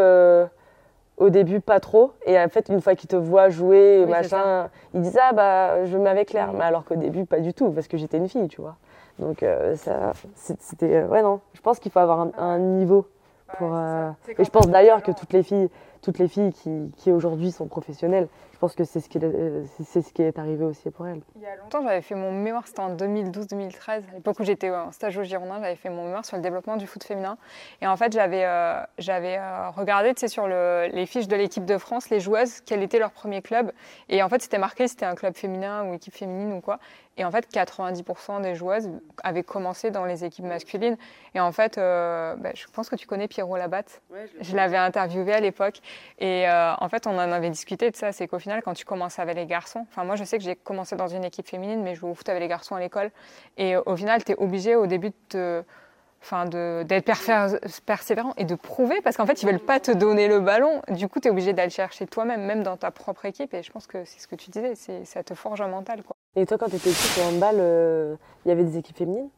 au 1.18 1.30
début 1.30 1.60
pas 1.60 1.81
trop. 1.81 2.13
Et 2.25 2.40
en 2.40 2.48
fait, 2.48 2.69
une 2.69 2.80
fois 2.80 2.95
qu'ils 2.95 3.10
te 3.10 3.18
voient 3.18 3.50
jouer, 3.50 4.04
Oui, 4.06 4.10
machin, 4.10 4.69
ils 4.94 5.01
disent 5.01 5.19
ah 5.22 5.33
bah 5.33 5.83
je 5.86 5.98
me 5.98 6.04
mets 6.04 6.10
avec 6.10 6.30
Claire. 6.30 6.54
Mm. 6.54 6.57
Mais 6.57 6.63
alors 6.63 6.86
qu'au 6.86 6.95
début, 6.95 7.25
pas 7.25 7.42
du 7.42 7.54
tout, 7.54 7.72
parce 7.72 7.90
que 7.90 7.98
j'étais 7.98 8.18
une 8.18 8.30
fille, 8.30 8.48
tu 8.48 8.62
vois. 8.62 8.78
Donc 9.19 9.44
euh, 9.44 9.75
ça, 9.75 10.13
c'était 10.36 11.04
ouais 11.04 11.24
non. 11.24 11.42
Je 11.54 11.60
pense 11.62 11.80
qu'il 11.80 11.92
faut 11.92 12.00
avoir 12.00 12.22
un, 12.22 12.31
un 12.38 12.60
niveau 12.60 13.06
pour. 13.58 13.76
euh, 13.76 14.12
et 14.38 14.44
je 14.44 14.50
pense 14.50 14.68
d'ailleurs 14.68 15.04
que 15.04 15.12
toutes 15.12 15.34
les 15.34 15.44
filles, 15.44 15.70
toutes 16.02 16.20
les 16.20 16.28
filles 16.28 16.52
qui, 16.54 16.92
qui 16.98 17.12
aujourd'hui 17.12 17.52
sont 17.52 17.68
professionnelles, 17.68 18.28
je 18.57 18.59
pense 18.59 18.74
que 18.74 18.83
c'est 18.86 19.01
ce 19.01 19.07
qui, 19.07 19.19
euh, 19.21 19.63
c'est- 19.83 20.01
ce 20.01 20.12
qui 20.12 20.24
est 20.24 20.39
arrivé 20.39 20.65
aussi 20.65 20.89
pour 20.89 21.06
elles. 21.07 21.21
Il 21.36 21.44
y 21.44 21.45
a 21.45 21.56
longtemps, 21.57 21.83
j'avais 21.83 22.01
fait 22.01 22.15
mon 22.15 22.31
mémoire, 22.31 22.65
c'était 22.65 22.80
en 22.80 22.89
2012-2013, 22.89 24.04
à 24.09 24.15
l'époque 24.15 24.39
où 24.39 24.44
j'étais 24.44 24.71
en 24.71 24.92
stage 24.92 25.15
au 25.15 25.21
Girondin, 25.24 25.59
j'avais 25.62 25.75
fait 25.75 25.92
mon 25.92 26.06
mémoire 26.06 26.25
sur 26.25 26.38
le 26.38 26.42
développement 26.42 26.75
du 26.75 26.88
foot 26.88 27.04
féminin. 27.04 27.38
Et 27.81 27.88
en 27.88 27.95
fait, 27.98 28.12
j'avais 28.13 28.45
euh, 28.45 28.81
j'avais 28.98 29.38
euh, 29.38 29.69
regardé 29.69 30.12
tu 30.15 30.21
sais, 30.21 30.27
sur 30.27 30.48
le- 30.48 30.88
les 30.92 31.06
fiches 31.06 31.27
de 31.27 31.36
l'équipe 31.36 31.65
de 31.65 31.77
France, 31.77 32.09
les 32.09 32.19
joueuses, 32.19 32.62
quel 32.62 32.81
était 32.81 32.98
leur 32.98 33.12
premier 33.12 33.44
club. 33.44 33.71
Et 34.09 34.24
en 34.24 34.30
fait, 34.30 34.42
c'était 34.42 34.57
marqué 34.57 34.88
si 34.88 34.94
c'était 34.95 35.06
un 35.06 35.13
club 35.13 35.36
féminin 35.36 35.83
ou 35.86 35.94
équipe 35.94 36.15
féminine 36.15 36.54
ou 36.54 36.62
quoi. 36.62 36.80
Et 37.19 37.25
en 37.25 37.31
fait, 37.31 37.48
90% 37.51 38.42
des 38.42 38.54
joueuses 38.54 38.89
avaient 39.24 39.42
commencé 39.44 39.89
dans 39.89 40.06
les 40.06 40.24
équipes 40.24 40.45
masculines. 40.45 40.98
Et 41.33 41.39
en 41.39 41.51
fait, 41.51 41.77
euh, 41.80 42.36
bah, 42.38 42.50
je 42.54 42.65
pense 42.68 42.89
que 42.89 42.95
tu 42.95 43.07
connais 43.07 43.27
Pierrot 43.27 43.57
Labatte. 43.57 44.01
Je 44.42 44.56
l'avais 44.56 44.77
interviewé 44.77 45.33
à 45.33 45.39
l'époque 45.39 45.80
et 46.19 46.48
euh, 46.48 46.74
en 46.80 46.89
fait 46.89 47.07
on 47.07 47.15
en 47.15 47.31
avait 47.31 47.50
discuté 47.50 47.89
de 47.89 47.95
ça, 47.95 48.12
c'est 48.12 48.27
qu'au 48.27 48.38
final 48.48 48.62
quand 48.64 48.74
tu 48.74 48.86
commences 48.86 49.20
avec 49.20 49.36
les 49.36 49.46
garçons, 49.46 49.86
enfin 49.90 50.04
moi 50.06 50.16
je 50.16 50.24
sais 50.24 50.38
que 50.38 50.44
j'ai 50.44 50.56
commencé 50.56 50.96
dans 50.96 51.08
une 51.08 51.24
équipe 51.26 51.48
féminine 51.48 51.82
mais 51.84 51.96
je 51.96 52.00
jouais 52.00 52.10
au 52.10 52.16
foot 52.16 52.30
avec 52.30 52.42
les 52.42 52.48
garçons 52.48 52.76
à 52.76 52.80
l'école. 52.80 53.12
Et 53.58 53.76
euh, 53.76 53.82
au 53.86 53.96
final 53.96 54.24
tu 54.24 54.32
es 54.32 54.36
obligé 54.36 54.76
au 54.76 54.88
début 54.88 55.10
de 55.10 55.16
te- 55.30 55.64
Enfin, 56.20 56.46
de- 56.46 56.84
d'être 56.84 57.06
persévérant 57.86 58.34
et 58.38 58.44
de 58.44 58.56
prouver 58.56 59.00
parce 59.04 59.16
qu'en 59.16 59.28
fait 59.28 59.44
ils 59.44 59.46
veulent 59.46 59.60
pas 59.60 59.80
te 59.80 59.92
donner 59.92 60.28
le 60.28 60.40
ballon. 60.40 60.82
Du 60.90 61.08
coup 61.08 61.20
tu 61.20 61.28
es 61.28 61.32
obligé 61.32 61.54
d'aller 61.54 61.68
le 61.68 61.72
chercher 61.74 62.08
toi-même 62.08 62.42
même 62.44 62.64
dans 62.64 62.76
ta 62.76 62.90
propre 62.90 63.26
équipe. 63.26 63.54
Et 63.54 63.62
je 63.62 63.72
pense 63.72 63.86
que 63.86 64.04
c'est 64.04 64.20
ce 64.20 64.28
que 64.28 64.36
tu 64.36 64.50
disais 64.50 64.74
c'est 64.74 65.06
ça 65.06 65.24
te 65.24 65.36
forge 65.36 65.62
un 65.62 65.68
mental 65.68 66.02
quoi. 66.02 66.16
Et 66.36 66.46
toi, 66.48 66.58
quand 66.58 66.70
tu 66.70 66.76
étais 66.78 66.90
petite 66.90 67.18
au 67.20 67.28
handball, 67.30 67.56
euh, 67.60 68.16
il 68.45 68.50
y 68.50 68.52
avait 68.52 68.64
des 68.64 68.78
équipes 68.78 68.98
féminines? 68.98 69.30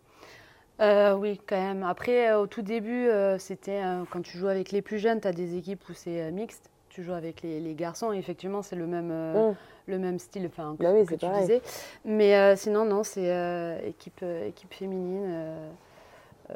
Euh, 0.79 1.13
oui, 1.15 1.39
quand 1.45 1.57
même. 1.57 1.83
Après, 1.83 2.29
euh, 2.29 2.39
au 2.39 2.47
tout 2.47 2.61
début, 2.61 3.07
euh, 3.09 3.37
c'était 3.37 3.83
euh, 3.83 4.03
quand 4.09 4.21
tu 4.21 4.37
joues 4.37 4.47
avec 4.47 4.71
les 4.71 4.81
plus 4.81 4.99
jeunes, 4.99 5.19
tu 5.19 5.27
as 5.27 5.33
des 5.33 5.57
équipes 5.57 5.83
où 5.89 5.93
c'est 5.93 6.21
euh, 6.21 6.31
mixte. 6.31 6.69
Tu 6.89 7.03
joues 7.03 7.13
avec 7.13 7.41
les, 7.43 7.59
les 7.59 7.75
garçons, 7.75 8.11
effectivement, 8.11 8.61
c'est 8.61 8.75
le 8.75 8.87
même, 8.87 9.09
euh, 9.11 9.51
Mm. 9.51 9.55
le 9.87 9.99
même 9.99 10.19
style 10.19 10.47
enfin, 10.47 10.75
que, 10.77 10.83
Bah 10.83 10.91
oui, 10.93 11.05
que 11.05 11.13
tu 11.13 11.19
pareil. 11.25 11.41
disais. 11.41 11.61
Mais 12.03 12.35
euh, 12.35 12.55
sinon, 12.55 12.83
non, 12.85 13.03
c'est 13.03 13.31
euh, 13.31 13.79
équipe, 13.85 14.23
équipe 14.47 14.73
féminine. 14.73 15.55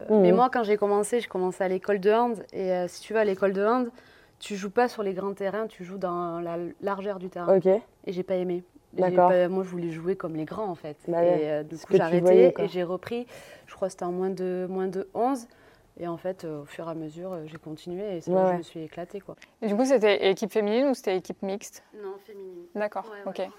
Mais 0.10 0.32
moi, 0.32 0.50
quand 0.52 0.63
j'ai 0.63 0.75
commencé, 0.75 1.20
j'ai 1.20 1.28
commencé 1.28 1.63
à 1.63 1.68
l'école 1.68 2.00
de 2.00 2.12
hand. 2.12 2.44
Et 2.52 2.72
si 2.88 3.02
tu 3.02 3.13
vas 3.13 3.20
à 3.20 3.24
l'école 3.24 3.54
de 3.54 3.63
hand, 3.63 3.90
tu 4.40 4.56
joues 4.56 4.72
pas 4.72 4.88
sur 4.88 5.04
les 5.04 5.13
grands 5.13 5.36
terrains, 5.36 5.68
tu 5.68 5.84
joues 5.84 6.00
dans 6.00 6.40
la 6.40 6.58
largeur 6.82 7.20
du 7.20 7.30
terrain. 7.30 7.56
Ok. 7.58 7.68
Et 7.68 8.12
j'ai 8.12 8.24
pas 8.24 8.36
aimé. 8.36 8.63
D'accord. 8.94 9.30
moi, 9.50 9.63
je 9.63 9.70
voulais 9.70 9.92
jouer 9.92 10.16
comme 10.16 10.36
les 10.36 10.46
grands, 10.46 10.68
en 10.68 10.74
fait. 10.75 10.98
Bah 11.08 11.24
et 11.24 11.63
du 11.63 11.78
coup, 11.78 11.94
j'ai 11.94 12.02
arrêté 12.02 12.54
et 12.60 12.68
j'ai 12.68 12.84
repris. 12.84 13.28
Je 13.68 13.75
crois 13.75 13.88
que 13.88 13.92
c'était 13.92 14.06
en 14.06 14.12
moins 14.12 14.32
de, 14.32 14.66
moins 14.68 14.88
de 14.88 15.08
11. 15.13 15.48
Et 16.00 16.08
en 16.08 16.18
fait, 16.18 16.44
euh, 16.44 16.62
au 16.62 16.66
fur 16.66 16.88
et 16.88 16.92
à 16.92 16.96
mesure, 16.96 17.34
euh, 17.34 17.44
j'ai 17.46 17.58
continué 17.58 18.18
et 18.18 18.22
c'est 18.22 18.32
là 18.32 18.38
Ouais, 18.38 18.42
où 18.44 18.46
ouais. 18.48 18.52
je 18.54 18.58
me 18.58 18.64
suis 18.64 18.84
éclatée. 18.84 19.20
Quoi. 19.22 19.36
et 19.62 19.68
du 19.68 19.76
coup 19.76 19.86
c'était 19.86 20.30
équipe 20.32 20.52
féminine 20.52 20.88
ou 20.88 20.94
c'était 20.96 21.16
équipe 21.18 21.42
mixte? 21.44 21.84
Non, 22.02 22.16
féminine. 22.26 22.66
D'accord, 22.76 23.06
Ouais, 23.12 23.30
ok. 23.30 23.38
ouais. 23.40 23.50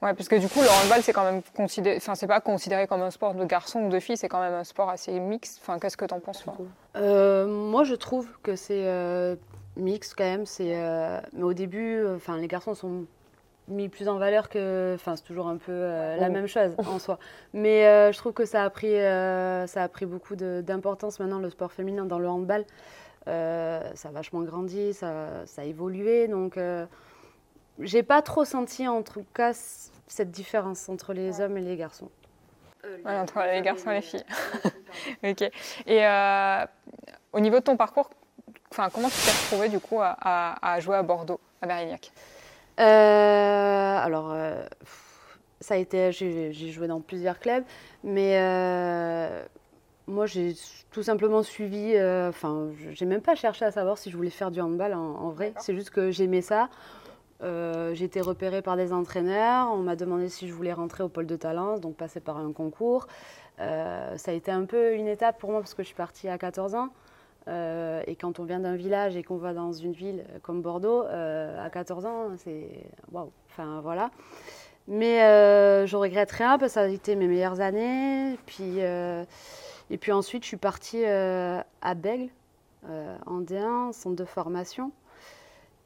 Ouais, 0.00 0.14
parce 0.14 0.28
que 0.28 0.34
du 0.34 0.48
coup, 0.48 0.58
le 0.60 0.66
handball, 0.68 1.00
c'est 1.04 1.12
quand 1.12 1.22
même 1.22 1.42
considéré, 1.54 1.96
enfin, 1.98 2.16
c'est 2.16 2.26
pas 2.26 2.40
considéré 2.40 2.88
comme 2.88 3.02
un 3.02 3.12
sport 3.12 3.34
de 3.34 3.44
garçon 3.44 3.82
ou 3.84 3.88
de 3.88 4.00
fille, 4.00 4.16
c'est 4.16 4.28
quand 4.28 4.40
même 4.40 4.52
un 4.54 4.64
sport 4.64 4.90
assez 4.90 5.20
mixte. 5.20 5.60
Enfin, 5.62 5.78
qu'est-ce 5.78 5.96
que 5.96 6.04
t'en 6.04 6.18
penses, 6.18 6.42
toi? 6.42 6.54
Euh, 6.96 7.46
moi, 7.46 7.84
je 7.84 7.94
trouve 7.94 8.26
que 8.42 8.56
c'est 8.56 8.84
euh, 8.84 9.36
mixte 9.76 10.14
quand 10.18 10.24
même. 10.24 10.44
C'est, 10.44 10.72
euh, 10.76 11.20
mais 11.34 11.44
au 11.44 11.52
début, 11.52 11.98
euh, 11.98 12.16
enfin, 12.16 12.36
les 12.36 12.48
garçons 12.48 12.74
sont 12.74 13.04
mis 13.68 13.88
plus 13.88 14.08
en 14.08 14.18
valeur 14.18 14.48
que. 14.48 14.92
Enfin, 14.94 15.16
c'est 15.16 15.22
toujours 15.24 15.48
un 15.48 15.56
peu 15.56 15.72
euh, 15.72 16.16
la 16.16 16.28
Mm. 16.28 16.32
même 16.32 16.46
chose 16.46 16.74
en 16.78 16.98
soi. 16.98 17.18
Mais 17.52 17.86
euh, 17.86 18.12
je 18.12 18.18
trouve 18.18 18.32
que 18.32 18.44
ça 18.44 18.64
a 18.64 18.70
pris, 18.70 18.94
euh, 18.94 19.66
ça 19.66 19.82
a 19.82 19.88
pris 19.88 20.06
beaucoup 20.06 20.36
d'importance 20.36 21.20
maintenant, 21.20 21.38
le 21.38 21.50
sport 21.50 21.72
féminin 21.72 22.04
dans 22.04 22.18
le 22.18 22.28
handball. 22.28 22.64
Euh, 23.28 23.80
ça 23.94 24.08
a 24.08 24.12
vachement 24.12 24.40
grandi, 24.42 24.92
ça, 24.94 25.46
ça 25.46 25.62
a 25.62 25.64
évolué. 25.64 26.26
Donc, 26.28 26.56
euh, 26.56 26.84
j'ai 27.78 28.02
pas 28.02 28.20
trop 28.22 28.44
senti 28.44 28.86
en 28.88 29.02
tout 29.02 29.24
cas 29.34 29.52
cette 30.08 30.30
différence 30.30 30.88
entre 30.88 31.12
les 31.12 31.40
hommes 31.40 31.56
et 31.56 31.60
les 31.62 31.76
garçons. 31.76 32.10
Ouais, 32.84 33.16
entre 33.18 33.40
les 33.44 33.62
garçons 33.62 33.90
et 33.90 33.94
les 33.94 34.02
filles. 34.02 34.24
Ok. 35.24 35.42
Et 35.86 36.04
euh, 36.04 36.66
au 37.32 37.38
niveau 37.40 37.60
de 37.60 37.62
ton 37.64 37.76
parcours, 37.76 38.10
enfin, 38.72 38.88
comment 38.92 39.08
tu 39.08 39.14
t'es 39.24 39.30
retrouvé 39.30 39.68
du 39.68 39.78
coup 39.80 40.00
à, 40.00 40.16
à- 40.20 40.74
à 40.74 40.80
jouer 40.80 40.96
à 40.96 41.02
Bordeaux, 41.02 41.40
à 41.62 41.66
Mérignac 41.66 42.10
Alors, 42.82 44.34
ça 45.60 45.74
a 45.74 45.76
été, 45.76 46.12
j'ai 46.12 46.52
joué 46.52 46.86
dans 46.86 47.00
plusieurs 47.00 47.38
clubs, 47.38 47.64
mais 48.04 48.36
moi, 50.06 50.26
j'ai 50.26 50.54
tout 50.90 51.02
simplement 51.02 51.42
suivi. 51.42 51.94
Enfin, 52.28 52.68
j'ai 52.92 53.06
même 53.06 53.22
pas 53.22 53.34
cherché 53.34 53.64
à 53.64 53.70
savoir 53.70 53.98
si 53.98 54.10
je 54.10 54.16
voulais 54.16 54.30
faire 54.30 54.50
du 54.50 54.60
handball 54.60 54.94
en, 54.94 55.30
vrai. 55.30 55.54
C'est 55.58 55.74
juste 55.74 55.90
que 55.90 56.10
j'aimais 56.10 56.42
ça. 56.42 56.68
j'ai 57.40 58.04
été 58.04 58.20
repérée 58.20 58.62
par 58.62 58.76
des 58.76 58.92
entraîneurs. 58.92 59.68
On 59.72 59.78
m'a 59.78 59.96
demandé 59.96 60.28
si 60.28 60.48
je 60.48 60.52
voulais 60.52 60.72
rentrer 60.72 61.02
au 61.02 61.08
pôle 61.08 61.26
de 61.26 61.36
talent, 61.36 61.78
donc 61.78 61.96
passer 61.96 62.20
par 62.20 62.38
un 62.38 62.52
concours. 62.52 63.06
Euh, 63.60 64.16
ça 64.16 64.30
a 64.30 64.34
été 64.34 64.50
un 64.50 64.64
peu 64.64 64.94
une 64.94 65.08
étape 65.08 65.38
pour 65.38 65.50
moi 65.50 65.60
parce 65.60 65.74
que 65.74 65.82
je 65.82 65.88
suis 65.88 65.96
partie 65.96 66.28
à 66.28 66.38
14 66.38 66.74
ans. 66.74 66.88
Euh, 67.48 68.02
et 68.06 68.14
quand 68.14 68.38
on 68.38 68.44
vient 68.44 68.60
d'un 68.60 68.76
village 68.76 69.16
et 69.16 69.22
qu'on 69.22 69.36
va 69.36 69.52
dans 69.52 69.72
une 69.72 69.92
ville 69.92 70.24
comme 70.42 70.62
Bordeaux, 70.62 71.02
euh, 71.04 71.64
à 71.64 71.70
14 71.70 72.06
ans, 72.06 72.28
c'est 72.38 72.68
waouh. 73.10 73.30
Enfin 73.50 73.80
voilà. 73.82 74.10
Mais 74.88 75.18
je 75.86 75.96
regrette 75.96 76.32
rien 76.32 76.58
parce 76.58 76.72
que 76.72 76.74
ça 76.74 76.82
a 76.82 76.88
été 76.88 77.14
mes 77.14 77.28
meilleures 77.28 77.60
années. 77.60 78.36
Puis, 78.46 78.78
et 78.78 79.98
puis 79.98 80.10
ensuite, 80.10 80.42
je 80.42 80.48
suis 80.48 80.56
partie 80.56 81.04
à 81.04 81.94
Bègle, 81.94 82.30
en 83.26 83.42
D1, 83.42 83.92
centre 83.92 84.16
de 84.16 84.24
formation. 84.24 84.90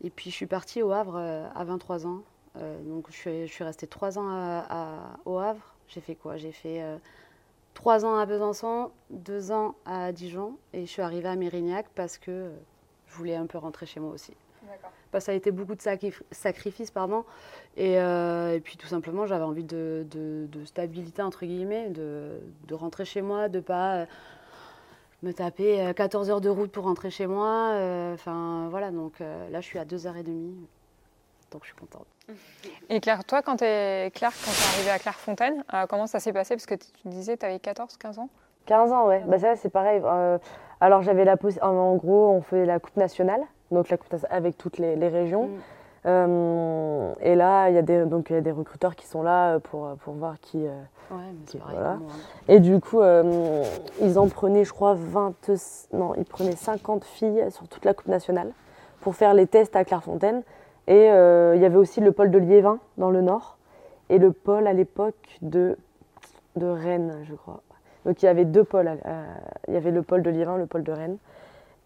Et 0.02 0.10
puis 0.10 0.30
je 0.30 0.34
suis 0.34 0.46
partie 0.46 0.82
au 0.82 0.92
Havre 0.92 1.18
à 1.54 1.64
23 1.64 2.06
ans. 2.06 2.22
donc 2.84 3.06
je 3.10 3.46
suis, 3.46 3.64
restée 3.64 3.86
3 3.86 4.18
ans 4.18 4.62
au 5.26 5.38
Havre. 5.38 5.74
J'ai 5.88 6.00
fait 6.00 6.14
quoi? 6.14 6.38
J'ai 6.38 6.52
fait 6.52 6.82
trois 7.76 8.06
ans 8.06 8.16
à 8.16 8.24
Besançon, 8.24 8.90
deux 9.10 9.52
ans 9.52 9.76
à 9.84 10.10
Dijon 10.10 10.56
et 10.72 10.86
je 10.86 10.90
suis 10.90 11.02
arrivée 11.02 11.28
à 11.28 11.36
Mérignac 11.36 11.86
parce 11.94 12.16
que 12.16 12.30
euh, 12.30 12.50
je 13.06 13.14
voulais 13.14 13.36
un 13.36 13.46
peu 13.46 13.58
rentrer 13.58 13.84
chez 13.84 14.00
moi 14.00 14.12
aussi. 14.12 14.32
Parce 15.12 15.24
que 15.24 15.26
ça 15.26 15.32
a 15.32 15.34
été 15.34 15.50
beaucoup 15.52 15.74
de 15.74 15.82
sacrifices, 16.30 16.90
pardon. 16.90 17.24
Euh, 17.78 18.54
et, 18.54 18.60
puis 18.60 18.76
tout 18.76 18.86
simplement, 18.86 19.26
j'avais 19.26 19.44
envie 19.44 19.62
de, 19.62 20.04
stabilité, 20.64 21.22
entre 21.22 21.46
guillemets, 21.46 21.90
de, 21.90 22.40
rentrer 22.72 23.04
chez 23.04 23.22
moi, 23.22 23.48
de 23.48 23.60
pas 23.60 23.94
euh, 23.98 24.06
me 25.22 25.32
taper 25.32 25.92
14 25.94 26.30
heures 26.30 26.40
de 26.40 26.48
route 26.48 26.72
pour 26.72 26.84
rentrer 26.84 27.10
chez 27.10 27.26
moi. 27.26 27.72
Enfin 28.14 28.68
voilà, 28.70 28.90
donc 28.90 29.20
là 29.20 29.60
je 29.60 29.66
suis 29.66 29.78
à 29.78 29.84
2h30, 29.84 30.54
donc 31.50 31.62
je 31.62 31.68
suis 31.68 31.76
contente. 31.76 32.06
Et 32.88 33.00
Claire, 33.00 33.24
toi, 33.24 33.42
quand 33.42 33.56
tu 33.56 33.64
es, 33.64 34.10
Claire, 34.14 34.32
quand 34.44 34.50
es 34.50 34.74
arrivée 34.76 34.90
à 34.90 34.98
Clairefontaine, 34.98 35.64
euh, 35.74 35.86
comment 35.88 36.06
ça 36.06 36.20
s'est 36.20 36.32
passé? 36.32 36.54
Parce 36.54 36.66
que 36.66 36.74
tu 36.74 36.86
disais, 37.04 37.36
tu 37.36 37.46
avais 37.46 37.58
14, 37.58 37.96
15 37.96 38.18
ans? 38.18 38.28
15 38.66 38.92
ans, 38.92 39.06
ouais. 39.06 39.22
Bah, 39.26 39.38
ça, 39.38 39.56
c'est 39.56 39.70
pareil. 39.70 40.00
Euh, 40.04 40.38
alors, 40.80 41.02
j'avais 41.02 41.24
la 41.24 41.36
En 41.62 41.94
gros, 41.96 42.30
on 42.30 42.42
fait 42.42 42.66
la 42.66 42.78
Coupe 42.80 42.96
nationale, 42.96 43.40
donc 43.70 43.88
la 43.88 43.96
coupe 43.96 44.14
avec 44.30 44.58
toutes 44.58 44.78
les, 44.78 45.08
régions. 45.08 45.46
Mm. 45.46 45.60
Euh, 46.06 47.12
et 47.20 47.34
là, 47.34 47.68
il 47.68 47.74
y, 47.74 47.78
a 47.78 47.82
des, 47.82 48.04
donc, 48.04 48.30
y 48.30 48.34
a 48.34 48.40
des 48.40 48.52
recruteurs 48.52 48.94
qui 48.94 49.06
sont 49.06 49.22
là 49.22 49.58
pour, 49.58 49.96
pour 49.96 50.14
voir 50.14 50.38
qui. 50.40 50.58
ouais, 50.58 50.70
mais 51.10 51.46
c'est 51.46 51.58
pareil. 51.58 51.76
Voilà. 51.76 51.98
Et 52.48 52.60
du 52.60 52.78
coup, 52.80 53.00
ils 54.00 54.18
en 54.18 54.28
prenaient, 54.28 54.64
je 54.64 54.72
crois, 54.72 54.94
20. 54.94 55.50
Non, 55.92 56.14
ils 56.16 56.24
prenaient 56.24 56.54
50 56.54 57.04
filles 57.04 57.46
sur 57.50 57.66
toute 57.68 57.84
la 57.84 57.94
Coupe 57.94 58.08
nationale 58.08 58.52
pour 59.00 59.16
faire 59.16 59.34
les 59.34 59.46
tests 59.46 59.74
à 59.74 59.84
Clairefontaine. 59.84 60.42
Et 60.88 61.10
euh, 61.10 61.54
il 61.56 61.62
y 61.62 61.64
avait 61.64 61.76
aussi 61.76 62.00
le 62.00 62.12
pôle 62.12 62.30
de 62.30 62.38
Liévin 62.38 62.78
dans 62.96 63.10
le 63.10 63.20
nord 63.20 63.58
et 64.08 64.18
le 64.18 64.32
pôle 64.32 64.66
à 64.66 64.72
l'époque 64.72 65.38
de, 65.42 65.76
de 66.54 66.66
Rennes, 66.66 67.24
je 67.24 67.34
crois. 67.34 67.60
Donc 68.04 68.22
il 68.22 68.26
y 68.26 68.28
avait 68.28 68.44
deux 68.44 68.62
pôles. 68.62 68.88
Euh, 68.88 69.24
il 69.66 69.74
y 69.74 69.76
avait 69.76 69.90
le 69.90 70.02
pôle 70.02 70.22
de 70.22 70.30
Liévin, 70.30 70.56
le 70.56 70.66
pôle 70.66 70.84
de 70.84 70.92
Rennes 70.92 71.18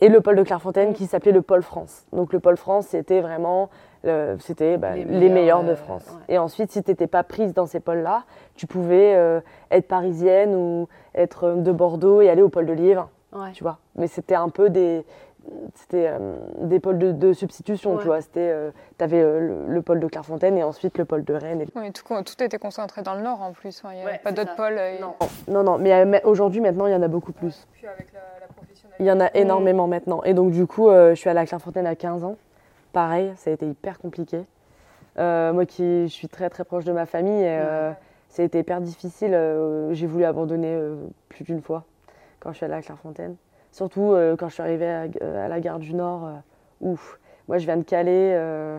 et 0.03 0.09
le 0.09 0.21
pôle 0.21 0.37
de 0.37 0.43
Clairefontaine 0.43 0.93
qui 0.93 1.07
s'appelait 1.07 1.33
le 1.33 1.43
pôle 1.43 1.63
France. 1.63 2.05
Donc 2.13 2.33
le 2.33 2.41
pôle 2.41 2.57
France, 2.57 2.89
c'était 2.89 3.21
vraiment 3.21 3.71
c'était 4.39 4.79
bah, 4.79 4.97
les, 4.97 5.29
meilleurs, 5.29 5.63
de 5.63 5.73
euh, 5.73 5.77
France. 5.77 6.11
Et 6.31 6.39
ensuite, 6.39 6.73
si 6.73 6.83
tu 6.83 6.91
n'étais 6.91 7.07
pas 7.07 7.23
prise 7.23 7.53
dans 7.53 7.67
ces 7.67 7.81
pôles-là, 7.81 8.25
tu 8.55 8.67
pouvais 8.67 9.43
être 9.71 9.89
parisienne 9.89 10.55
ou 10.55 10.89
être 11.15 11.53
de 11.53 11.73
Bordeaux 11.73 12.23
et 12.23 12.31
aller 12.31 12.41
au 12.41 12.49
pôle 12.49 12.65
de 12.65 12.73
Liévin. 12.73 13.11
Tu 13.53 13.63
vois. 13.63 13.79
Mais 13.97 14.07
c'était 14.07 14.35
un 14.35 14.49
peu 14.49 14.71
des, 14.71 15.05
c'était 15.75 16.09
euh, 16.09 16.37
des 16.59 16.81
pôles 16.81 16.99
de, 16.99 17.33
substitution, 17.33 17.99
tu 17.99 18.07
vois. 18.07 18.21
C'était, 18.21 18.51
euh, 18.51 18.71
tu 18.99 19.05
avais 19.05 19.21
euh, 19.21 19.67
le, 19.69 19.83
pôle 19.83 20.01
de 20.01 20.07
Clairefontaine 20.07 20.57
et 20.57 20.63
ensuite 20.63 20.99
le 20.99 21.05
pôle 21.05 21.25
de 21.25 21.35
Rennes. 21.35 21.65
Oui, 21.75 21.93
tout, 21.93 22.05
tout, 22.23 22.43
était 22.43 22.59
concentré 22.59 23.03
dans 23.03 23.15
le 23.15 23.23
nord 23.23 23.43
en 23.43 23.53
plus. 23.53 23.83
Il 23.85 23.97
n'y 23.97 24.03
avait 24.03 24.19
pas 24.19 24.33
d'autres 24.33 24.55
pôles. 24.57 24.79
Non. 25.01 25.63
non, 25.63 25.79
mais, 25.79 26.23
aujourd'hui, 26.25 26.61
maintenant, 26.61 26.87
il 26.87 26.93
y 26.93 26.97
en 26.97 27.03
a 27.03 27.09
beaucoup 27.09 27.33
plus. 27.33 27.67
Puis 27.73 27.87
avec 27.87 28.13
la, 28.13 28.21
il 28.99 29.07
y 29.07 29.13
en 29.13 29.21
a 29.21 29.31
énormément 29.35 29.87
maintenant. 29.87 30.23
Et 30.25 30.35
donc, 30.35 30.51
du 30.51 30.67
coup, 30.67 30.91
je 30.91 31.15
suis 31.15 31.31
allée 31.31 31.41
à 31.41 31.47
Clairefontaine 31.47 31.87
à 31.87 31.95
15 31.95 32.25
ans. 32.25 32.37
Pareil, 32.93 33.33
ça 33.37 33.51
a 33.51 33.53
été 33.55 33.67
hyper 33.67 33.99
compliqué. 33.99 34.45
moi 35.17 35.65
qui 35.67 36.07
je 36.07 36.13
suis 36.13 36.29
très 36.29 36.51
très 36.51 36.65
proche 36.65 36.85
de 36.85 36.93
ma 36.93 37.07
famille, 37.07 37.49
ça 38.29 38.43
a 38.43 38.45
été 38.45 38.59
hyper 38.59 38.81
difficile. 38.81 39.39
J'ai 39.93 40.07
voulu 40.07 40.25
abandonner 40.25 40.79
plus 41.31 41.45
d'une 41.45 41.63
fois 41.63 41.85
quand 42.41 42.53
je 42.53 42.57
suis 42.59 42.67
allée 42.67 42.75
à 42.75 42.83
Clairefontaine. 42.83 43.37
Surtout 43.71 44.13
euh, 44.13 44.37
quand 44.37 44.49
je 44.49 44.55
suis 44.55 44.63
arrivée 44.63 44.89
à, 44.89 45.49
la 45.49 45.61
gare 45.61 45.79
du 45.79 45.95
Nord, 45.95 46.27
euh, 46.27 46.33
ouf. 46.81 47.19
Moi, 47.49 47.59
je 47.59 47.67
viens 47.67 47.77
de 47.77 47.83
Calais. 47.83 48.35
Euh, 48.35 48.79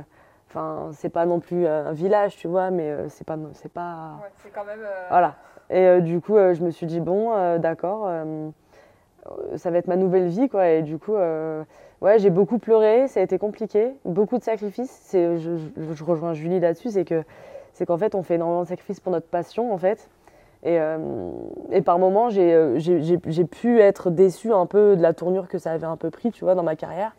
enfin, 0.50 0.90
c'est 0.94 1.10
pas 1.10 1.26
non 1.26 1.40
plus 1.40 1.66
un 1.68 1.94
village, 1.94 2.36
tu 2.38 2.48
vois, 2.48 2.72
mais 2.72 3.10
c'est 3.10 3.26
pas, 3.26 3.38
c'est 3.54 3.72
pas. 3.72 4.20
Ouais, 4.22 4.30
c'est 4.38 4.50
quand 4.50 4.66
même. 4.66 4.80
Voilà. 5.10 5.36
Et 5.70 6.02
du 6.02 6.20
coup, 6.20 6.36
je 6.36 6.62
me 6.64 6.70
suis 6.70 6.86
dit 6.86 7.00
bon, 7.00 7.58
d'accord, 7.58 8.10
ça 9.56 9.72
va 9.72 9.78
être 9.78 9.88
ma 9.88 9.96
nouvelle 9.96 10.28
vie, 10.28 10.50
quoi. 10.50 10.70
Et 10.70 10.82
du 10.82 10.98
coup, 10.98 11.16
ouais, 11.16 12.20
j'ai 12.20 12.30
beaucoup 12.30 12.60
pleuré. 12.60 13.08
Ça 13.08 13.20
a 13.20 13.24
été 13.24 13.38
compliqué, 13.38 13.94
beaucoup 14.06 14.38
de 14.38 14.44
sacrifices. 14.44 15.00
C'est, 15.04 15.38
je, 15.38 15.52
je, 15.78 16.04
rejoins 16.04 16.34
Julie 16.34 16.60
là-dessus, 16.60 16.92
c'est 16.92 17.06
que, 17.06 17.24
c'est 17.74 17.86
qu'en 17.86 17.98
fait, 17.98 18.16
on 18.16 18.24
fait 18.24 18.36
énormément 18.36 18.64
de 18.64 18.68
sacrifices 18.68 19.00
pour 19.00 19.12
notre 19.12 19.28
passion, 19.28 19.74
en 19.74 19.78
fait. 19.78 20.10
Et, 20.64 20.80
euh, 20.80 20.98
et, 21.72 21.82
par 21.82 21.98
moments, 21.98 22.30
euh, 22.36 22.76
j'ai 22.78 23.46
pu 23.46 23.80
être 23.80 24.12
déçue 24.12 24.54
un 24.54 24.68
peu 24.68 24.96
de 24.96 25.02
la 25.02 25.14
tournure 25.14 25.48
que 25.48 25.58
ça 25.58 25.72
avait 25.72 25.88
un 25.88 25.98
peu 25.98 26.12
pris, 26.12 26.32
tu 26.32 26.44
vois, 26.44 26.54
dans 26.54 26.64
ma 26.64 26.76
carrière, 26.76 27.16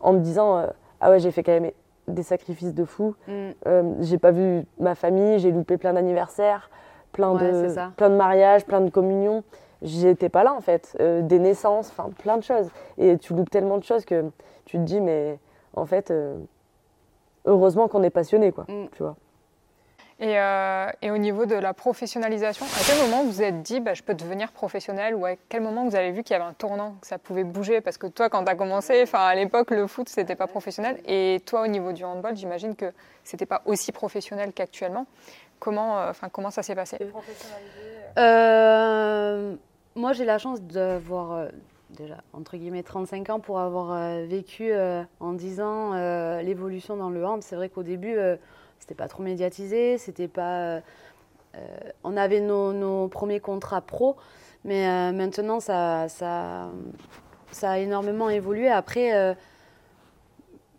en 0.00 0.12
me 0.12 0.20
disant 0.20 0.58
euh, 0.58 0.66
ah 1.00 1.10
ouais, 1.10 1.18
j'ai 1.18 1.32
fait 1.32 1.42
quand 1.42 1.52
même 1.52 1.72
des 2.06 2.22
sacrifices 2.22 2.74
de 2.74 2.84
fou. 2.84 3.14
Mm. 3.26 4.00
j'ai 4.00 4.18
pas 4.18 4.30
vu 4.30 4.64
ma 4.78 4.94
famille, 4.94 5.38
j'ai 5.38 5.50
loupé 5.50 5.76
plein 5.76 5.94
d'anniversaires, 5.94 6.70
plein 7.12 7.34
de 7.34 7.74
plein 7.96 8.10
de 8.10 8.14
mariages, 8.14 8.64
plein 8.64 8.80
de 8.80 8.90
communions. 8.90 9.42
J'étais 9.82 10.28
pas 10.28 10.44
là 10.44 10.54
en 10.54 10.60
fait, 10.60 10.96
des 11.00 11.38
naissances, 11.38 11.88
enfin 11.88 12.10
plein 12.18 12.36
de 12.36 12.42
choses. 12.42 12.68
Et 12.98 13.16
tu 13.18 13.34
loupes 13.34 13.50
tellement 13.50 13.78
de 13.78 13.84
choses 13.84 14.04
que 14.04 14.24
tu 14.66 14.76
te 14.76 14.82
dis 14.82 15.00
mais 15.00 15.38
en 15.74 15.86
fait 15.86 16.12
heureusement 17.46 17.88
qu'on 17.88 18.02
est 18.02 18.10
passionné 18.10 18.52
quoi, 18.52 18.64
mm. 18.68 18.88
tu 18.92 19.02
vois. 19.02 19.16
Et, 20.20 20.38
euh, 20.38 20.86
et, 21.02 21.10
au 21.10 21.18
niveau 21.18 21.44
de 21.44 21.56
la 21.56 21.74
professionnalisation, 21.74 22.64
à 22.66 22.84
quel 22.86 22.98
moment 22.98 23.24
vous 23.24 23.32
vous 23.32 23.42
êtes 23.42 23.62
dit 23.62 23.80
bah, 23.80 23.94
je 23.94 24.02
peux 24.02 24.14
devenir 24.14 24.52
professionnel 24.52 25.16
ou 25.16 25.26
à 25.26 25.30
quel 25.48 25.60
moment 25.60 25.84
vous 25.88 25.96
avez 25.96 26.12
vu 26.12 26.22
qu'il 26.22 26.34
y 26.34 26.36
avait 26.36 26.48
un 26.48 26.52
tournant, 26.52 26.94
que 27.00 27.06
ça 27.08 27.18
pouvait 27.18 27.42
bouger? 27.42 27.80
Parce 27.80 27.98
que 27.98 28.06
toi, 28.06 28.28
quand 28.28 28.44
tu 28.44 28.50
as 28.50 28.54
commencé, 28.54 29.04
à 29.12 29.34
l'époque, 29.34 29.72
le 29.72 29.88
foot, 29.88 30.08
c'était 30.08 30.36
pas 30.36 30.46
professionnel. 30.46 31.00
Et 31.06 31.42
toi, 31.44 31.62
au 31.62 31.66
niveau 31.66 31.92
du 31.92 32.04
handball, 32.04 32.36
j'imagine 32.36 32.76
que 32.76 32.92
c'était 33.24 33.46
pas 33.46 33.62
aussi 33.64 33.90
professionnel 33.90 34.52
qu'actuellement. 34.52 35.06
Comment, 35.58 35.98
euh, 35.98 36.12
comment 36.30 36.50
ça 36.50 36.62
s'est 36.62 36.76
passé? 36.76 36.98
Euh, 38.16 39.54
Moi, 39.96 40.12
j'ai 40.12 40.24
la 40.24 40.38
chance 40.38 40.62
d'avoir 40.62 41.48
déjà 41.90 42.18
entre 42.32 42.56
guillemets 42.56 42.82
35 42.82 43.30
ans 43.30 43.40
pour 43.40 43.58
avoir 43.58 44.26
vécu 44.26 44.72
en 45.20 45.32
10 45.32 45.60
ans 45.60 46.40
l'évolution 46.40 46.96
dans 46.96 47.10
le 47.10 47.24
hand. 47.26 47.42
C'est 47.42 47.56
vrai 47.56 47.68
qu'au 47.68 47.82
début 47.82 48.16
c'était 48.84 48.94
pas 48.94 49.08
trop 49.08 49.22
médiatisé, 49.22 49.96
c'était 49.96 50.28
pas. 50.28 50.58
Euh, 50.58 50.80
euh, 51.56 51.58
on 52.02 52.18
avait 52.18 52.40
nos, 52.40 53.08
premiers 53.08 53.40
contrats 53.40 53.80
pro, 53.80 54.16
mais 54.64 54.86
euh, 54.86 55.12
maintenant 55.12 55.58
ça, 55.58 56.08
ça, 56.10 56.68
ça 57.50 57.70
a 57.70 57.78
énormément 57.78 58.28
évolué. 58.28 58.68
Après, 58.68 59.36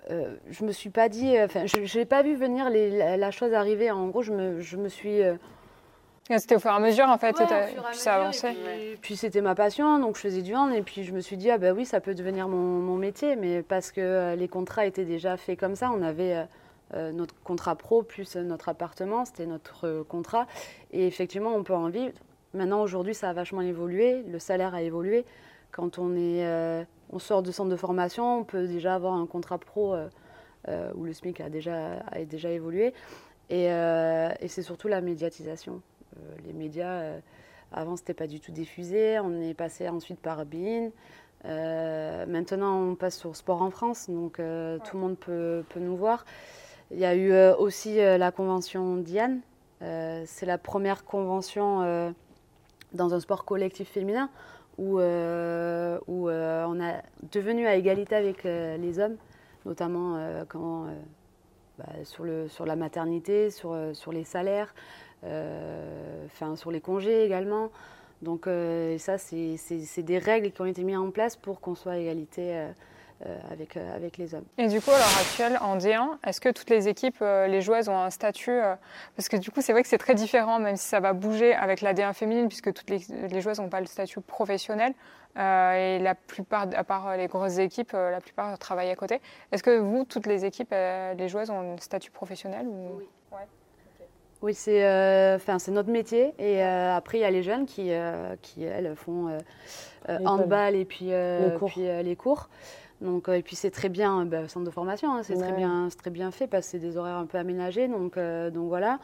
je 0.08 0.64
me 0.64 0.72
suis 0.72 0.92
pas 0.92 1.10
dit, 1.10 1.36
enfin, 1.40 1.66
je 1.66 1.98
n'ai 1.98 2.06
pas 2.06 2.22
vu 2.22 2.36
venir 2.36 2.70
la, 2.70 3.32
chose 3.32 3.54
arriver. 3.54 3.90
En 3.90 4.08
gros, 4.10 4.22
je 4.22 4.34
me, 4.34 4.60
je 4.60 4.78
me 4.78 4.88
suis. 4.88 5.22
C'était 6.30 6.56
au 6.56 6.60
fur 6.60 6.72
et 6.72 6.76
à 6.76 6.80
mesure 6.80 7.08
en 7.08 7.18
fait, 7.18 7.36
puis 7.36 7.98
ça 7.98 8.16
avançait. 8.16 8.56
Puis, 9.02 9.16
c'était 9.16 9.42
ma 9.42 9.56
passion, 9.56 9.98
donc 9.98 10.16
je 10.16 10.22
faisais 10.22 10.44
du 10.44 10.54
hand 10.54 10.72
et 10.74 10.84
puis 10.84 11.04
je 11.04 11.12
me 11.12 11.22
suis 11.22 11.38
dit 11.38 11.50
ah 11.50 11.58
ben 11.58 11.76
oui 11.76 11.86
ça 11.86 12.02
peut 12.02 12.14
devenir 12.14 12.48
mon, 12.50 12.58
mon 12.58 12.98
métier, 12.98 13.36
mais 13.36 13.64
parce 13.64 13.92
que 13.92 14.36
les 14.36 14.48
contrats 14.48 14.86
étaient 14.86 15.06
déjà 15.06 15.38
faits 15.38 15.60
comme 15.60 15.76
ça, 15.76 15.90
on 15.92 16.04
avait 16.04 16.46
euh, 16.94 17.12
notre 17.12 17.34
contrat 17.44 17.76
pro 17.76 18.04
plus 18.04 18.36
notre 18.36 18.70
appartement, 18.70 19.26
c'était 19.26 19.48
notre 19.48 20.04
contrat. 20.04 20.48
Et 20.92 21.08
effectivement, 21.08 21.54
on 21.56 21.64
peut 21.64 21.74
en 21.74 21.90
vivre. 21.90 22.14
Maintenant, 22.54 22.82
aujourd'hui, 22.82 23.16
ça 23.16 23.30
a 23.30 23.34
vachement 23.34 23.62
évolué, 23.62 24.24
le 24.24 24.40
salaire 24.40 24.74
a 24.76 24.82
évolué. 24.82 25.26
Quand 25.72 25.98
on, 25.98 26.16
est, 26.16 26.46
euh, 26.46 26.84
on 27.12 27.20
sort 27.20 27.44
de 27.44 27.52
centre 27.52 27.70
de 27.70 27.76
formation, 27.76 28.40
on 28.40 28.44
peut 28.44 28.68
déjà 28.68 28.96
avoir 28.96 29.14
un 29.14 29.26
contrat 29.26 29.58
pro 29.58 29.96
euh, 29.96 30.92
où 30.96 31.04
le 31.04 31.12
SMIC 31.12 31.42
a 31.42 31.50
déjà, 31.50 32.00
a 32.12 32.24
déjà 32.24 32.50
évolué. 32.50 32.94
Et, 33.50 33.68
c'est 34.48 34.64
surtout 34.64 34.88
la 34.88 35.02
médiatisation. 35.02 35.82
les 36.46 36.54
médias, 36.54 37.20
avant, 37.72 37.96
c'était 37.98 38.14
pas 38.14 38.28
du 38.28 38.40
tout 38.40 38.52
diffusé. 38.52 39.20
On 39.20 39.42
est 39.42 39.54
passé 39.54 39.90
ensuite 39.90 40.20
par 40.20 40.46
BIN. 40.46 40.92
maintenant, 41.44 42.80
on 42.80 42.96
passe 42.96 43.18
sur 43.18 43.36
Sport 43.36 43.62
en 43.62 43.70
France, 43.70 44.10
donc 44.10 44.38
tout 44.38 44.42
le 44.42 45.00
monde 45.00 45.18
peut, 45.18 45.64
peut 45.70 45.82
nous 45.82 45.98
voir. 45.98 46.26
Il 46.92 47.00
y 47.00 47.06
a 47.06 47.16
eu 47.16 47.32
euh, 47.32 47.56
aussi 47.56 48.00
euh, 48.00 48.18
la 48.18 48.32
convention 48.32 48.98
Diane. 48.98 49.42
Euh, 49.82 50.24
c'est 50.28 50.46
la 50.46 50.58
première 50.58 51.04
convention 51.04 52.14
dans 52.94 53.14
un 53.14 53.20
sport 53.20 53.44
collectif 53.44 53.90
féminin 53.90 54.30
où, 54.78 55.00
on 55.00 56.80
a 56.82 57.02
devenu 57.32 57.68
à 57.68 57.76
égalité 57.76 58.16
avec 58.16 58.44
les 58.44 59.00
hommes, 59.00 59.18
notamment 59.66 60.18
quand, 60.48 60.86
bah, 61.78 61.86
sur, 62.04 62.66
la 62.66 62.76
maternité, 62.76 63.50
sur, 63.50 63.76
les 64.14 64.24
salaires, 64.24 64.74
sur 66.56 66.72
les 66.72 66.82
congés 66.82 67.26
également. 67.26 67.70
Donc 68.22 68.48
ça, 68.98 69.18
c'est 69.18 70.04
des 70.04 70.20
règles 70.20 70.52
qui 70.52 70.62
ont 70.62 70.66
été 70.66 70.84
mises 70.84 70.98
en 70.98 71.12
place 71.12 71.36
pour 71.36 71.60
qu'on 71.60 71.76
soit 71.76 71.94
à 71.94 71.98
égalité 71.98 72.70
avec, 73.50 73.78
euh, 73.78 73.96
avec 73.96 74.18
les 74.18 74.36
hommes. 74.36 74.46
Et 74.58 74.68
du 74.68 74.82
coup, 74.82 74.92
à 74.92 74.98
l'heure 74.98 75.18
actuelle, 75.20 75.58
en 75.62 75.78
D1, 75.78 76.18
est-ce 76.26 76.42
que 76.42 76.50
toutes 76.50 76.70
les 76.70 76.88
équipes, 76.88 77.18
euh, 77.22 77.48
les 77.48 77.62
joueuses 77.62 77.88
ont 77.90 77.98
un 77.98 78.10
statut 78.10 78.52
euh, 78.52 78.76
Parce 79.16 79.30
que 79.30 79.38
du 79.38 79.52
coup, 79.52 79.62
c'est 79.62 79.72
vrai 79.72 79.82
que 79.84 79.88
c'est 79.88 79.98
très 79.98 80.16
différent, 80.16 80.60
même 80.60 80.76
si 80.76 80.88
ça 80.88 81.00
va 81.00 81.14
bouger 81.14 81.54
avec 81.54 81.82
la 81.82 81.94
D1 81.94 82.14
féminine, 82.14 82.48
puisque 82.48 82.74
toutes 82.74 82.90
les, 82.90 83.00
les 83.30 83.42
joueuses 83.42 83.60
n'ont 83.60 83.70
pas 83.70 83.80
le 83.80 83.86
statut 83.86 84.22
professionnel. 84.22 84.94
Euh, 85.38 85.98
et 85.98 86.00
la 86.00 86.16
plupart, 86.16 86.68
à 86.76 86.84
part 86.84 87.10
euh, 87.10 87.18
les 87.18 87.28
grosses 87.28 87.58
équipes, 87.58 87.94
euh, 87.94 88.10
la 88.10 88.22
plupart 88.22 88.58
travaillent 88.58 88.92
à 88.92 88.96
côté. 88.96 89.20
Est-ce 89.52 89.64
que 89.64 89.78
vous, 89.78 90.06
toutes 90.06 90.28
les 90.28 90.46
équipes, 90.46 90.72
euh, 90.72 91.14
les 91.14 91.28
joueuses 91.28 91.50
ont 91.50 91.74
un 91.74 91.78
statut 91.78 92.12
professionnel 92.12 92.68
ou... 92.68 92.98
Oui. 93.00 93.06
Oui, 94.42 94.54
c'est 94.54 94.86
euh, 94.86 95.38
enfin, 95.38 95.58
c'est 95.58 95.72
notre 95.72 95.90
métier. 95.90 96.36
Et 96.38 96.64
euh, 96.64 96.96
après, 96.96 97.18
il 97.18 97.22
y 97.22 97.26
a 97.26 97.32
les 97.32 97.42
jeunes 97.42 97.66
qui, 97.66 97.92
euh, 97.92 98.36
qui 98.44 98.64
elles, 98.64 98.96
font 98.96 99.30
euh, 99.30 99.40
euh, 100.10 100.20
handball 100.24 100.76
et 100.76 100.86
puis, 100.86 101.08
euh, 101.12 101.50
Les 101.50 101.58
cours. 101.58 101.70
puis 101.72 101.88
euh, 101.88 102.04
les 102.04 102.16
cours. 102.16 102.50
Donc, 103.06 103.30
euh, 103.30 103.34
et 103.36 103.42
puis 103.42 103.56
c'est 103.56 103.72
très 103.72 103.88
bien, 103.90 104.22
euh, 104.22 104.26
bah, 104.26 104.48
centre 104.50 104.66
de 104.66 104.72
formation, 104.72 105.14
hein, 105.14 105.22
c'est 105.24 105.36
très, 105.36 105.52
bien, 105.54 105.88
c'est 105.90 105.98
très 105.98 106.10
bien 106.10 106.32
fait 106.32 106.48
parce 106.48 106.66
que 106.66 106.72
c'est 106.72 106.80
des 106.80 106.98
horaires 106.98 107.16
un 107.18 107.26
peu 107.26 107.38
aménagés. 107.38 107.88
Donc, 107.88 108.18
euh, 108.18 108.50
donc 108.50 108.68
voilà. 108.68 109.00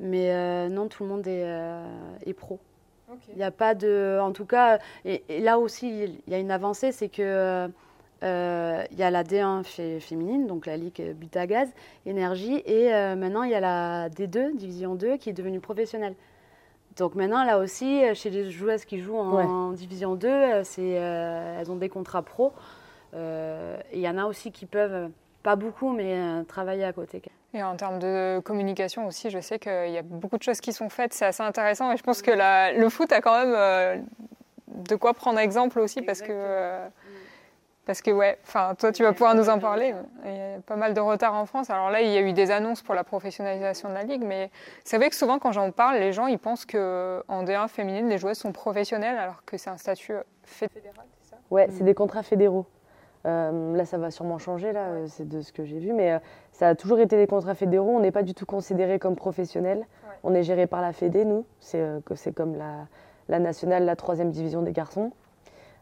Mais 0.00 0.32
euh, 0.32 0.68
non, 0.68 0.88
tout 0.88 1.02
le 1.02 1.08
monde 1.10 1.26
est, 1.26 1.42
euh, 1.44 1.84
est 2.24 2.32
pro. 2.32 2.58
Il 3.32 3.36
n'y 3.36 3.42
a 3.44 3.50
pas 3.50 3.74
de. 3.74 4.18
En 4.22 4.32
tout 4.32 4.46
cas, 4.46 4.78
et, 5.04 5.22
et 5.28 5.40
là 5.40 5.58
aussi, 5.58 6.04
il 6.04 6.32
y 6.32 6.34
a 6.34 6.38
une 6.38 6.50
avancée, 6.50 6.92
c'est 6.92 7.08
que. 7.10 7.68
euh, 8.22 8.84
il 8.92 8.98
y 8.98 9.02
a 9.02 9.10
la 9.10 9.24
D1 9.24 9.64
fé- 9.64 9.98
féminine, 9.98 10.46
donc 10.46 10.66
la 10.66 10.76
Ligue 10.76 11.12
Butagaz, 11.16 11.68
Énergie, 12.06 12.62
et 12.66 12.94
euh, 12.94 13.16
maintenant 13.16 13.42
il 13.42 13.50
y 13.50 13.54
a 13.54 13.60
la 13.60 14.08
D2, 14.10 14.56
Division 14.56 14.94
2, 14.94 15.16
qui 15.16 15.30
est 15.30 15.32
devenue 15.32 15.58
professionnelle. 15.58 16.14
Donc 16.96 17.14
maintenant, 17.16 17.42
là 17.44 17.58
aussi, 17.58 18.04
euh, 18.04 18.14
chez 18.14 18.30
les 18.30 18.50
joueuses 18.50 18.84
qui 18.84 19.00
jouent 19.00 19.16
en, 19.18 19.72
Division 19.72 20.14
2, 20.14 20.28
euh, 20.28 20.60
c'est, 20.62 20.98
euh, 21.00 21.58
elles 21.60 21.70
ont 21.72 21.76
des 21.76 21.88
contrats 21.88 22.22
pro. 22.22 22.52
Euh, 23.14 23.76
il 23.92 24.00
y 24.00 24.08
en 24.08 24.18
a 24.18 24.24
aussi 24.24 24.52
qui 24.52 24.66
peuvent, 24.66 24.92
euh, 24.94 25.08
pas 25.42 25.56
beaucoup, 25.56 25.90
mais 25.92 26.14
euh, 26.16 26.42
travailler 26.44 26.84
à 26.84 26.92
côté. 26.92 27.22
Et 27.54 27.62
en 27.62 27.76
termes 27.76 27.98
de 27.98 28.40
communication 28.44 29.06
aussi, 29.06 29.28
je 29.28 29.40
sais 29.40 29.58
qu'il 29.58 29.90
y 29.90 29.98
a 29.98 30.02
beaucoup 30.02 30.38
de 30.38 30.42
choses 30.42 30.60
qui 30.60 30.72
sont 30.72 30.88
faites, 30.88 31.12
c'est 31.12 31.26
assez 31.26 31.42
intéressant. 31.42 31.92
Et 31.92 31.96
je 31.96 32.02
pense 32.02 32.22
que 32.22 32.30
la- 32.30 32.72
le 32.72 32.88
foot 32.88 33.12
a 33.12 33.20
quand 33.20 33.36
même 33.38 33.54
euh, 33.54 33.96
de 34.68 34.96
quoi 34.96 35.12
prendre 35.12 35.38
exemple 35.38 35.78
aussi, 35.80 36.00
parce 36.00 36.22
que, 36.22 36.28
euh, 36.30 36.88
parce 37.84 38.00
que 38.00 38.10
ouais, 38.10 38.38
enfin, 38.44 38.74
toi 38.78 38.92
tu 38.92 39.02
vas 39.02 39.12
pouvoir 39.12 39.34
nous 39.34 39.50
en 39.50 39.58
parler. 39.58 39.94
Il 40.24 40.30
y 40.34 40.40
a 40.40 40.60
pas 40.64 40.76
mal 40.76 40.94
de 40.94 41.00
retard 41.00 41.34
en 41.34 41.44
France. 41.44 41.68
Alors 41.68 41.90
là, 41.90 42.00
il 42.00 42.10
y 42.10 42.16
a 42.16 42.20
eu 42.22 42.32
des 42.32 42.50
annonces 42.50 42.80
pour 42.80 42.94
la 42.94 43.04
professionnalisation 43.04 43.88
de 43.90 43.94
la 43.94 44.04
ligue, 44.04 44.22
mais 44.24 44.50
c'est 44.84 44.96
vrai 44.96 45.10
que 45.10 45.16
souvent 45.16 45.38
quand 45.38 45.52
j'en 45.52 45.70
parle, 45.72 45.98
les 45.98 46.12
gens 46.14 46.28
ils 46.28 46.38
pensent 46.38 46.64
que 46.64 47.22
en 47.28 47.42
D1 47.42 47.68
féminine, 47.68 48.08
les 48.08 48.16
joueuses 48.18 48.38
sont 48.38 48.52
professionnelles, 48.52 49.18
alors 49.18 49.44
que 49.44 49.58
c'est 49.58 49.68
un 49.70 49.76
statut 49.76 50.14
fédéral, 50.44 51.04
c'est 51.20 51.30
ça? 51.32 51.36
Ouais, 51.50 51.66
c'est 51.70 51.84
des 51.84 51.94
contrats 51.94 52.22
fédéraux. 52.22 52.64
Euh, 53.24 53.76
là, 53.76 53.84
ça 53.84 53.98
va 53.98 54.10
sûrement 54.10 54.38
changer, 54.38 54.72
là, 54.72 55.06
c'est 55.06 55.28
de 55.28 55.42
ce 55.42 55.52
que 55.52 55.64
j'ai 55.64 55.78
vu, 55.78 55.92
mais 55.92 56.12
euh, 56.12 56.18
ça 56.50 56.68
a 56.68 56.74
toujours 56.74 56.98
été 56.98 57.16
des 57.16 57.28
contrats 57.28 57.54
fédéraux. 57.54 57.90
On 57.90 58.00
n'est 58.00 58.10
pas 58.10 58.24
du 58.24 58.34
tout 58.34 58.46
considéré 58.46 58.98
comme 58.98 59.14
professionnel. 59.14 59.78
Ouais. 59.78 60.14
On 60.24 60.34
est 60.34 60.42
géré 60.42 60.66
par 60.66 60.80
la 60.80 60.92
Fédé, 60.92 61.24
nous. 61.24 61.44
C'est 61.60 61.80
euh, 61.80 62.00
comme 62.34 62.56
la, 62.56 62.86
la 63.28 63.38
nationale, 63.38 63.84
la 63.84 63.94
troisième 63.94 64.30
division 64.30 64.62
des 64.62 64.72
garçons. 64.72 65.12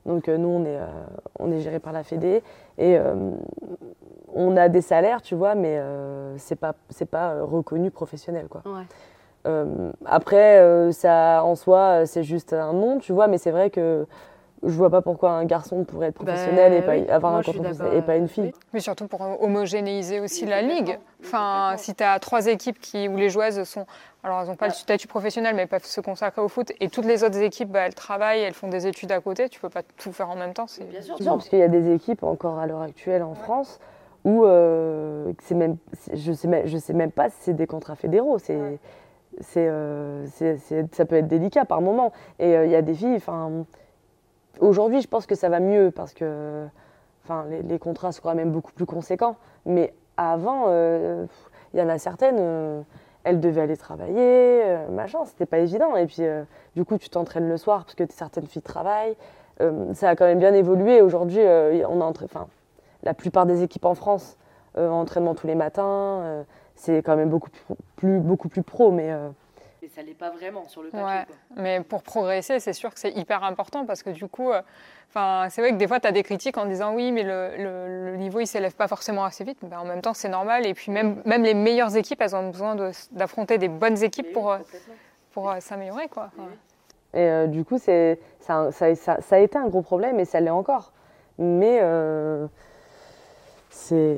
Donc 0.05 0.29
euh, 0.29 0.37
nous, 0.37 0.49
on 0.49 0.65
est, 0.65 0.79
on 1.39 1.51
est 1.51 1.61
géré 1.61 1.79
par 1.79 1.95
la 1.95 2.03
Fédé. 2.03 2.43
Et 2.77 2.99
on 4.35 4.57
a 4.57 4.69
des 4.69 4.81
salaires, 4.81 5.23
tu 5.23 5.35
vois, 5.35 5.55
mais 5.55 5.79
c'est 6.39 6.57
pas, 6.57 6.75
pas 7.11 7.43
reconnu 7.43 7.91
professionnel, 7.91 8.49
quoi. 8.49 8.63
Ouais. 8.65 9.65
Après, 10.07 10.93
ça, 10.93 11.43
en 11.45 11.55
soi, 11.55 12.07
c'est 12.07 12.23
juste 12.23 12.55
un 12.55 12.73
nom, 12.73 12.99
tu 12.99 13.13
vois, 13.13 13.27
mais 13.27 13.37
c'est 13.37 13.51
vrai 13.51 13.69
que 13.69 14.07
je 14.63 14.69
vois 14.73 14.91
pas 14.91 15.01
pourquoi 15.01 15.31
un 15.31 15.45
garçon 15.47 15.85
pourrait 15.85 16.09
être 16.09 16.15
professionnel 16.15 16.73
et 16.75 16.83
pas, 16.83 16.93
oui. 16.93 17.09
avoir 17.09 17.33
Moi, 17.33 17.41
un 17.41 17.43
contrat 17.53 17.95
et 17.95 18.03
pas 18.03 18.17
une 18.17 18.29
fille. 18.29 18.53
Mais 18.75 18.81
surtout 18.81 19.07
pour 19.09 19.21
homogénéiser 19.41 20.21
aussi 20.21 20.45
Oui, 20.45 20.51
la 20.51 20.63
ligue. 20.63 20.99
Enfin, 21.23 21.75
si 21.79 21.95
tu 21.95 22.05
as 22.05 22.19
trois 22.19 22.47
équipes 22.47 22.79
qui, 22.79 23.09
où 23.09 23.17
les 23.17 23.31
joueuses 23.31 23.63
sont. 23.65 23.87
Alors, 24.23 24.43
elles 24.43 24.49
n'ont 24.49 24.57
pas 24.57 24.67
le 24.69 24.75
statut 24.75 25.09
professionnel, 25.09 25.55
mais 25.57 25.63
elles 25.63 25.69
peuvent 25.69 25.85
se 25.85 26.01
consacrer 26.03 26.43
au 26.43 26.49
foot. 26.49 26.73
Et 26.81 26.89
toutes 26.91 27.07
les 27.07 27.25
autres 27.25 27.39
équipes, 27.41 27.71
bah, 27.71 27.81
elles 27.87 27.95
travaillent, 27.95 28.41
elles 28.43 28.53
font 28.53 28.69
des 28.69 28.87
études 28.87 29.13
à 29.13 29.21
côté. 29.21 29.49
Tu 29.49 29.61
peux 29.61 29.71
pas 29.71 29.83
tout 29.97 30.13
faire 30.13 30.29
en 30.29 30.37
même 30.37 30.53
temps. 30.53 30.67
c'est- 30.67 30.85
Bien 30.85 31.01
sûr. 31.01 31.17
Non, 31.21 31.33
parce 31.39 31.49
qu'il 31.49 31.59
y 31.59 31.63
a 31.63 31.69
des 31.69 31.93
équipes 31.95 32.23
encore 32.23 32.59
à 32.59 32.67
l'heure 32.67 32.83
actuelle 32.83 33.23
en 33.23 33.35
France 33.35 33.81
où 34.25 34.45
euh, 34.45 35.33
c'est 35.43 35.55
même, 35.55 35.79
je 36.13 36.33
sais 36.33 36.49
même, 36.49 36.67
je 36.67 36.77
sais 36.77 36.93
même 36.93 37.13
pas 37.13 37.31
si 37.31 37.37
c'est 37.41 37.55
des 37.55 37.67
contrats 37.67 37.95
fédéraux. 37.97 38.39
C'est, 38.39 38.57
Ouais. 38.57 38.79
c'est, 39.41 39.67
euh, 39.67 40.27
c'est- 40.35 40.59
c'est- 40.59 40.95
ça 40.95 41.07
peut 41.07 41.17
être 41.17 41.29
délicat 41.29 41.65
par 41.65 41.81
moment. 41.81 42.13
Et 42.39 42.55
euh, 42.55 42.67
il 42.67 42.73
y 42.73 42.77
a 42.77 42.83
des 42.83 42.93
filles. 42.95 43.17
Enfin, 43.17 43.51
aujourd'hui, 44.59 45.01
je 45.01 45.09
pense 45.09 45.27
que 45.27 45.35
ça 45.35 45.49
va 45.49 45.61
mieux 45.61 45.91
parce 45.91 46.15
que, 46.15 46.67
enfin, 47.25 47.47
les, 47.63 47.79
contrats 47.79 48.13
sont 48.13 48.23
quand 48.23 48.35
même 48.35 48.51
beaucoup 48.51 48.73
plus 48.73 48.87
conséquents. 48.87 49.37
Mais 49.67 49.95
avant, 50.17 50.65
euh, 50.69 51.27
il 51.75 51.81
y 51.81 51.83
en 51.83 51.89
a 51.89 51.99
certaines. 51.99 52.39
euh, 52.39 52.83
elles 53.23 53.39
devaient 53.39 53.61
aller 53.61 53.77
travailler, 53.77 54.17
euh, 54.17 54.89
machin, 54.89 55.27
c'était 55.27 55.45
pas 55.45 55.59
évident. 55.59 55.95
Et 55.95 56.07
puis, 56.07 56.23
du 56.75 56.85
coup, 56.85 56.97
tu 56.97 57.11
t'entraînes 57.11 57.49
le 57.49 57.57
soir 57.59 57.85
parce 57.85 57.95
que 57.95 58.05
certaines 58.11 58.47
filles 58.47 58.63
travaillent. 58.63 59.17
Ça 59.93 60.09
a 60.09 60.17
quand 60.17 60.25
même 60.25 60.39
bien 60.39 60.55
évolué. 60.55 61.03
Aujourd'hui, 61.03 61.43
on 61.87 62.13
la 63.03 63.13
plupart 63.13 63.45
des 63.45 63.63
équipes 63.63 63.85
en 63.85 63.95
France 63.95 64.39
entraînement 64.75 65.35
tous 65.35 65.47
les 65.47 65.55
matins. 65.55 66.45
c'est 66.77 67.03
quand 67.03 67.15
même 67.15 67.29
beaucoup 67.29 67.51
plus, 67.51 67.77
plus- 67.97 68.21
beaucoup 68.21 68.49
plus 68.49 68.63
pro, 68.63 68.91
mais 68.91 69.15
Mais 69.83 69.89
ça 69.89 70.03
l'est 70.03 70.15
pas 70.15 70.31
vraiment 70.31 70.69
sur 70.69 70.83
le 70.83 70.89
Ouais. 70.89 71.01
papier. 71.03 71.25
quoi. 71.27 71.63
Mais 71.63 71.81
pour 71.81 72.03
progresser, 72.03 72.61
c'est 72.61 72.73
sûr 72.75 72.93
que 72.93 73.01
c'est 73.01 73.13
hyper 73.13 73.43
important 73.45 73.87
parce 73.87 74.03
que 74.03 74.11
du 74.11 74.29
coup, 74.29 74.51
euh, 74.53 74.61
enfin, 75.09 75.49
c'est 75.51 75.63
vrai 75.63 75.71
que 75.71 75.77
des 75.77 75.89
fois, 75.89 76.01
tu 76.01 76.07
as 76.07 76.13
des 76.13 76.23
critiques 76.23 76.59
en 76.59 76.67
disant 76.67 76.95
oui, 76.95 77.13
mais 77.13 77.23
le, 77.23 77.57
le- 77.57 78.11
le 78.11 78.17
niveau, 78.17 78.41
il 78.41 78.47
s'élève 78.47 78.75
pas 78.75 78.89
forcément 78.89 79.25
assez 79.25 79.43
vite. 79.45 79.59
Mais 79.63 79.77
en 79.77 79.85
même 79.85 80.03
temps, 80.03 80.13
c'est 80.15 80.29
normal. 80.29 80.67
Et 80.67 80.75
puis, 80.75 80.93
même, 80.93 81.23
même 81.25 81.43
les 81.45 81.55
meilleures 81.55 81.97
équipes, 81.97 82.21
elles 82.21 82.37
ont 82.37 82.51
besoin 82.51 82.75
de- 82.75 82.91
d'affronter 83.13 83.57
des 83.59 83.69
bonnes 83.69 84.03
équipes 84.03 84.27
Mais 84.27 84.33
pour, 84.33 84.47
oui, 84.49 84.53
euh, 84.61 84.79
pour 85.33 85.51
euh, 85.51 85.61
s'améliorer. 85.61 86.09
quoi. 86.09 86.31
Mais 86.37 86.45
oui. 86.45 86.55
Et 87.13 87.29
euh, 87.29 87.47
du 87.47 87.65
coup, 87.65 87.79
c'est, 87.79 88.21
ça, 88.41 88.71
ça, 88.73 88.95
ça- 88.95 89.21
ça 89.21 89.37
a 89.37 89.39
été 89.39 89.57
un 89.59 89.67
gros 89.67 89.83
problème 89.83 90.21
et 90.21 90.25
ça 90.25 90.41
l'est 90.41 90.51
encore. 90.51 90.93
Mais 91.39 91.79
euh, 91.81 92.47
c'est. 93.71 94.17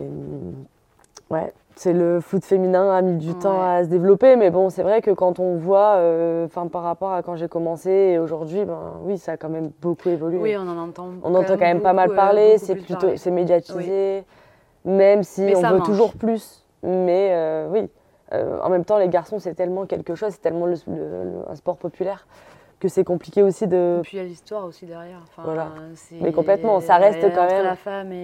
Ouais, 1.30 1.52
c'est 1.76 1.92
le 1.92 2.20
foot 2.20 2.44
féminin 2.44 2.90
a 2.90 3.02
mis 3.02 3.16
du 3.16 3.34
temps 3.34 3.60
à 3.62 3.84
se 3.84 3.88
développer, 3.88 4.36
mais 4.36 4.50
bon, 4.50 4.70
c'est 4.70 4.82
vrai 4.82 5.00
que 5.02 5.10
quand 5.10 5.38
on 5.38 5.56
voit, 5.56 5.94
euh, 5.96 6.46
enfin 6.46 6.66
par 6.66 6.82
rapport 6.82 7.12
à 7.12 7.22
quand 7.22 7.36
j'ai 7.36 7.48
commencé 7.48 7.90
et 7.90 8.18
aujourd'hui, 8.18 8.64
ben 8.64 8.78
oui, 9.04 9.18
ça 9.18 9.32
a 9.32 9.36
quand 9.36 9.48
même 9.48 9.70
beaucoup 9.80 10.08
évolué. 10.08 10.38
Oui, 10.38 10.56
on 10.56 10.68
en 10.68 10.78
entend. 10.78 11.08
on 11.22 11.34
entend 11.34 11.54
quand 11.54 11.60
même 11.60 11.80
pas 11.80 11.92
mal 11.92 12.10
euh, 12.10 12.14
parler, 12.16 12.58
c'est 12.58 12.74
plutôt, 12.76 13.16
c'est 13.16 13.30
médiatisé, 13.30 14.24
même 14.84 15.22
si 15.22 15.42
Mais 15.42 15.56
on 15.56 15.60
ça 15.60 15.72
veut 15.72 15.80
toujours 15.80 16.14
plus. 16.14 16.64
Mais 16.82 17.30
euh, 17.32 17.68
oui, 17.70 17.88
Euh, 18.34 18.58
en 18.64 18.70
même 18.70 18.82
temps, 18.86 18.96
les 18.96 19.10
garçons, 19.10 19.38
c'est 19.38 19.52
tellement 19.52 19.84
quelque 19.84 20.14
chose, 20.14 20.30
c'est 20.32 20.40
tellement 20.40 20.64
le- 20.64 20.76
le- 20.86 20.94
le- 21.24 21.50
un 21.50 21.54
sport 21.54 21.76
populaire 21.76 22.26
que 22.82 22.88
c'est 22.88 23.04
compliqué 23.04 23.42
aussi 23.42 23.66
de. 23.68 23.98
Et 24.00 24.02
puis 24.02 24.16
il 24.16 24.20
y 24.20 24.22
a 24.22 24.26
l'histoire 24.26 24.64
aussi 24.64 24.84
derrière. 24.84 25.20
Enfin, 25.22 25.42
Voilà. 25.44 25.68
c'est- 25.94 26.16
Mais 26.20 26.32
complètement, 26.32 26.80
ça 26.80 26.96
reste 26.96 27.22
quand 27.34 27.46
même- 27.46 27.64
la 27.64 27.76
femme 27.76 28.12
et, 28.12 28.16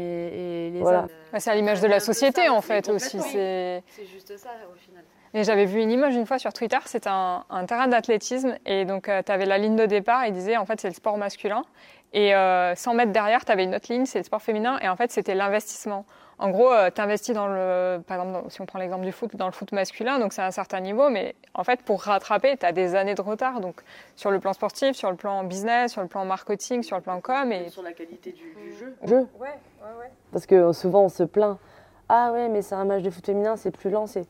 et 0.66 0.70
les 0.70 0.80
Voilà. 0.80 1.00
hommes. 1.00 1.08
Ouais, 1.32 1.40
C'est 1.40 1.50
à 1.50 1.54
l'image 1.54 1.80
de 1.80 1.86
la 1.86 2.00
société, 2.00 2.46
ça, 2.46 2.52
en 2.52 2.60
fait, 2.60 2.88
aussi. 2.88 3.20
C'est. 3.20 3.82
C'est 3.86 4.04
juste 4.06 4.36
ça 4.36 4.50
au 4.70 4.76
final. 4.76 5.04
Et 5.34 5.44
j'avais 5.44 5.66
vu 5.66 5.80
une 5.82 5.90
image 5.90 6.16
une 6.16 6.24
fois 6.24 6.38
sur 6.38 6.52
Twitter, 6.54 6.78
c'était 6.86 7.10
un, 7.10 7.44
un 7.50 7.66
terrain 7.66 7.86
d'athlétisme 7.86 8.56
et 8.64 8.86
donc 8.86 9.10
tu 9.24 9.30
avais 9.32 9.44
la 9.44 9.58
ligne 9.58 9.76
de 9.76 9.84
départ, 9.84 10.24
il 10.26 10.32
disait 10.32 10.56
en 10.56 10.64
fait 10.64 10.80
c'est 10.80 10.88
le 10.88 10.94
sport 10.94 11.18
masculin 11.18 11.62
et 12.12 12.34
euh, 12.34 12.74
100 12.74 12.94
mètres 12.94 13.12
derrière 13.12 13.44
tu 13.44 13.52
avais 13.52 13.64
une 13.64 13.74
autre 13.74 13.92
ligne, 13.92 14.06
c'est 14.06 14.18
le 14.18 14.24
sport 14.24 14.42
féminin 14.42 14.78
et 14.80 14.88
en 14.88 14.96
fait 14.96 15.10
c'était 15.12 15.34
l'investissement. 15.34 16.04
En 16.40 16.50
gros, 16.50 16.70
tu 16.94 17.00
investis 17.00 17.34
dans 17.34 17.48
le, 17.48 17.98
par 18.06 18.18
exemple, 18.20 18.44
dans- 18.44 18.48
si 18.48 18.60
on 18.60 18.66
prend 18.66 18.78
l'exemple 18.78 19.04
du 19.04 19.10
foot, 19.10 19.34
dans 19.34 19.46
le 19.46 19.52
foot 19.52 19.72
masculin, 19.72 20.20
donc 20.20 20.32
c'est 20.32 20.40
à 20.40 20.46
un 20.46 20.52
certain 20.52 20.78
niveau, 20.78 21.10
mais 21.10 21.34
en 21.52 21.64
fait 21.64 21.82
pour 21.82 22.00
rattraper, 22.02 22.56
tu 22.56 22.64
as 22.64 22.70
des 22.70 22.94
années 22.94 23.16
de 23.16 23.20
retard, 23.22 23.60
donc 23.60 23.82
sur 24.14 24.30
le 24.30 24.38
plan 24.38 24.52
sportif, 24.52 24.94
sur 24.94 25.10
le 25.10 25.16
plan 25.16 25.42
business, 25.42 25.90
sur 25.92 26.00
le 26.00 26.06
plan 26.06 26.24
marketing, 26.24 26.84
sur 26.84 26.94
le 26.96 27.02
plan 27.02 27.20
com 27.20 27.50
et... 27.50 27.68
Sur 27.70 27.82
la 27.82 27.92
qualité 27.92 28.30
du, 28.30 28.54
du 28.54 28.72
jeu. 28.76 28.96
jeu. 29.04 29.16
Ouais, 29.40 29.48
ouais, 29.48 29.98
ouais. 29.98 30.10
Parce 30.30 30.46
que 30.46 30.72
souvent 30.72 31.02
on 31.02 31.08
se 31.08 31.24
plaint. 31.24 31.58
Ah 32.08 32.30
ouais, 32.32 32.48
mais 32.48 32.62
c'est 32.62 32.76
un 32.76 32.84
match 32.84 33.02
de 33.02 33.10
foot 33.10 33.26
féminin, 33.26 33.56
c'est 33.56 33.72
plus 33.72 33.90
lancé. 33.90 34.24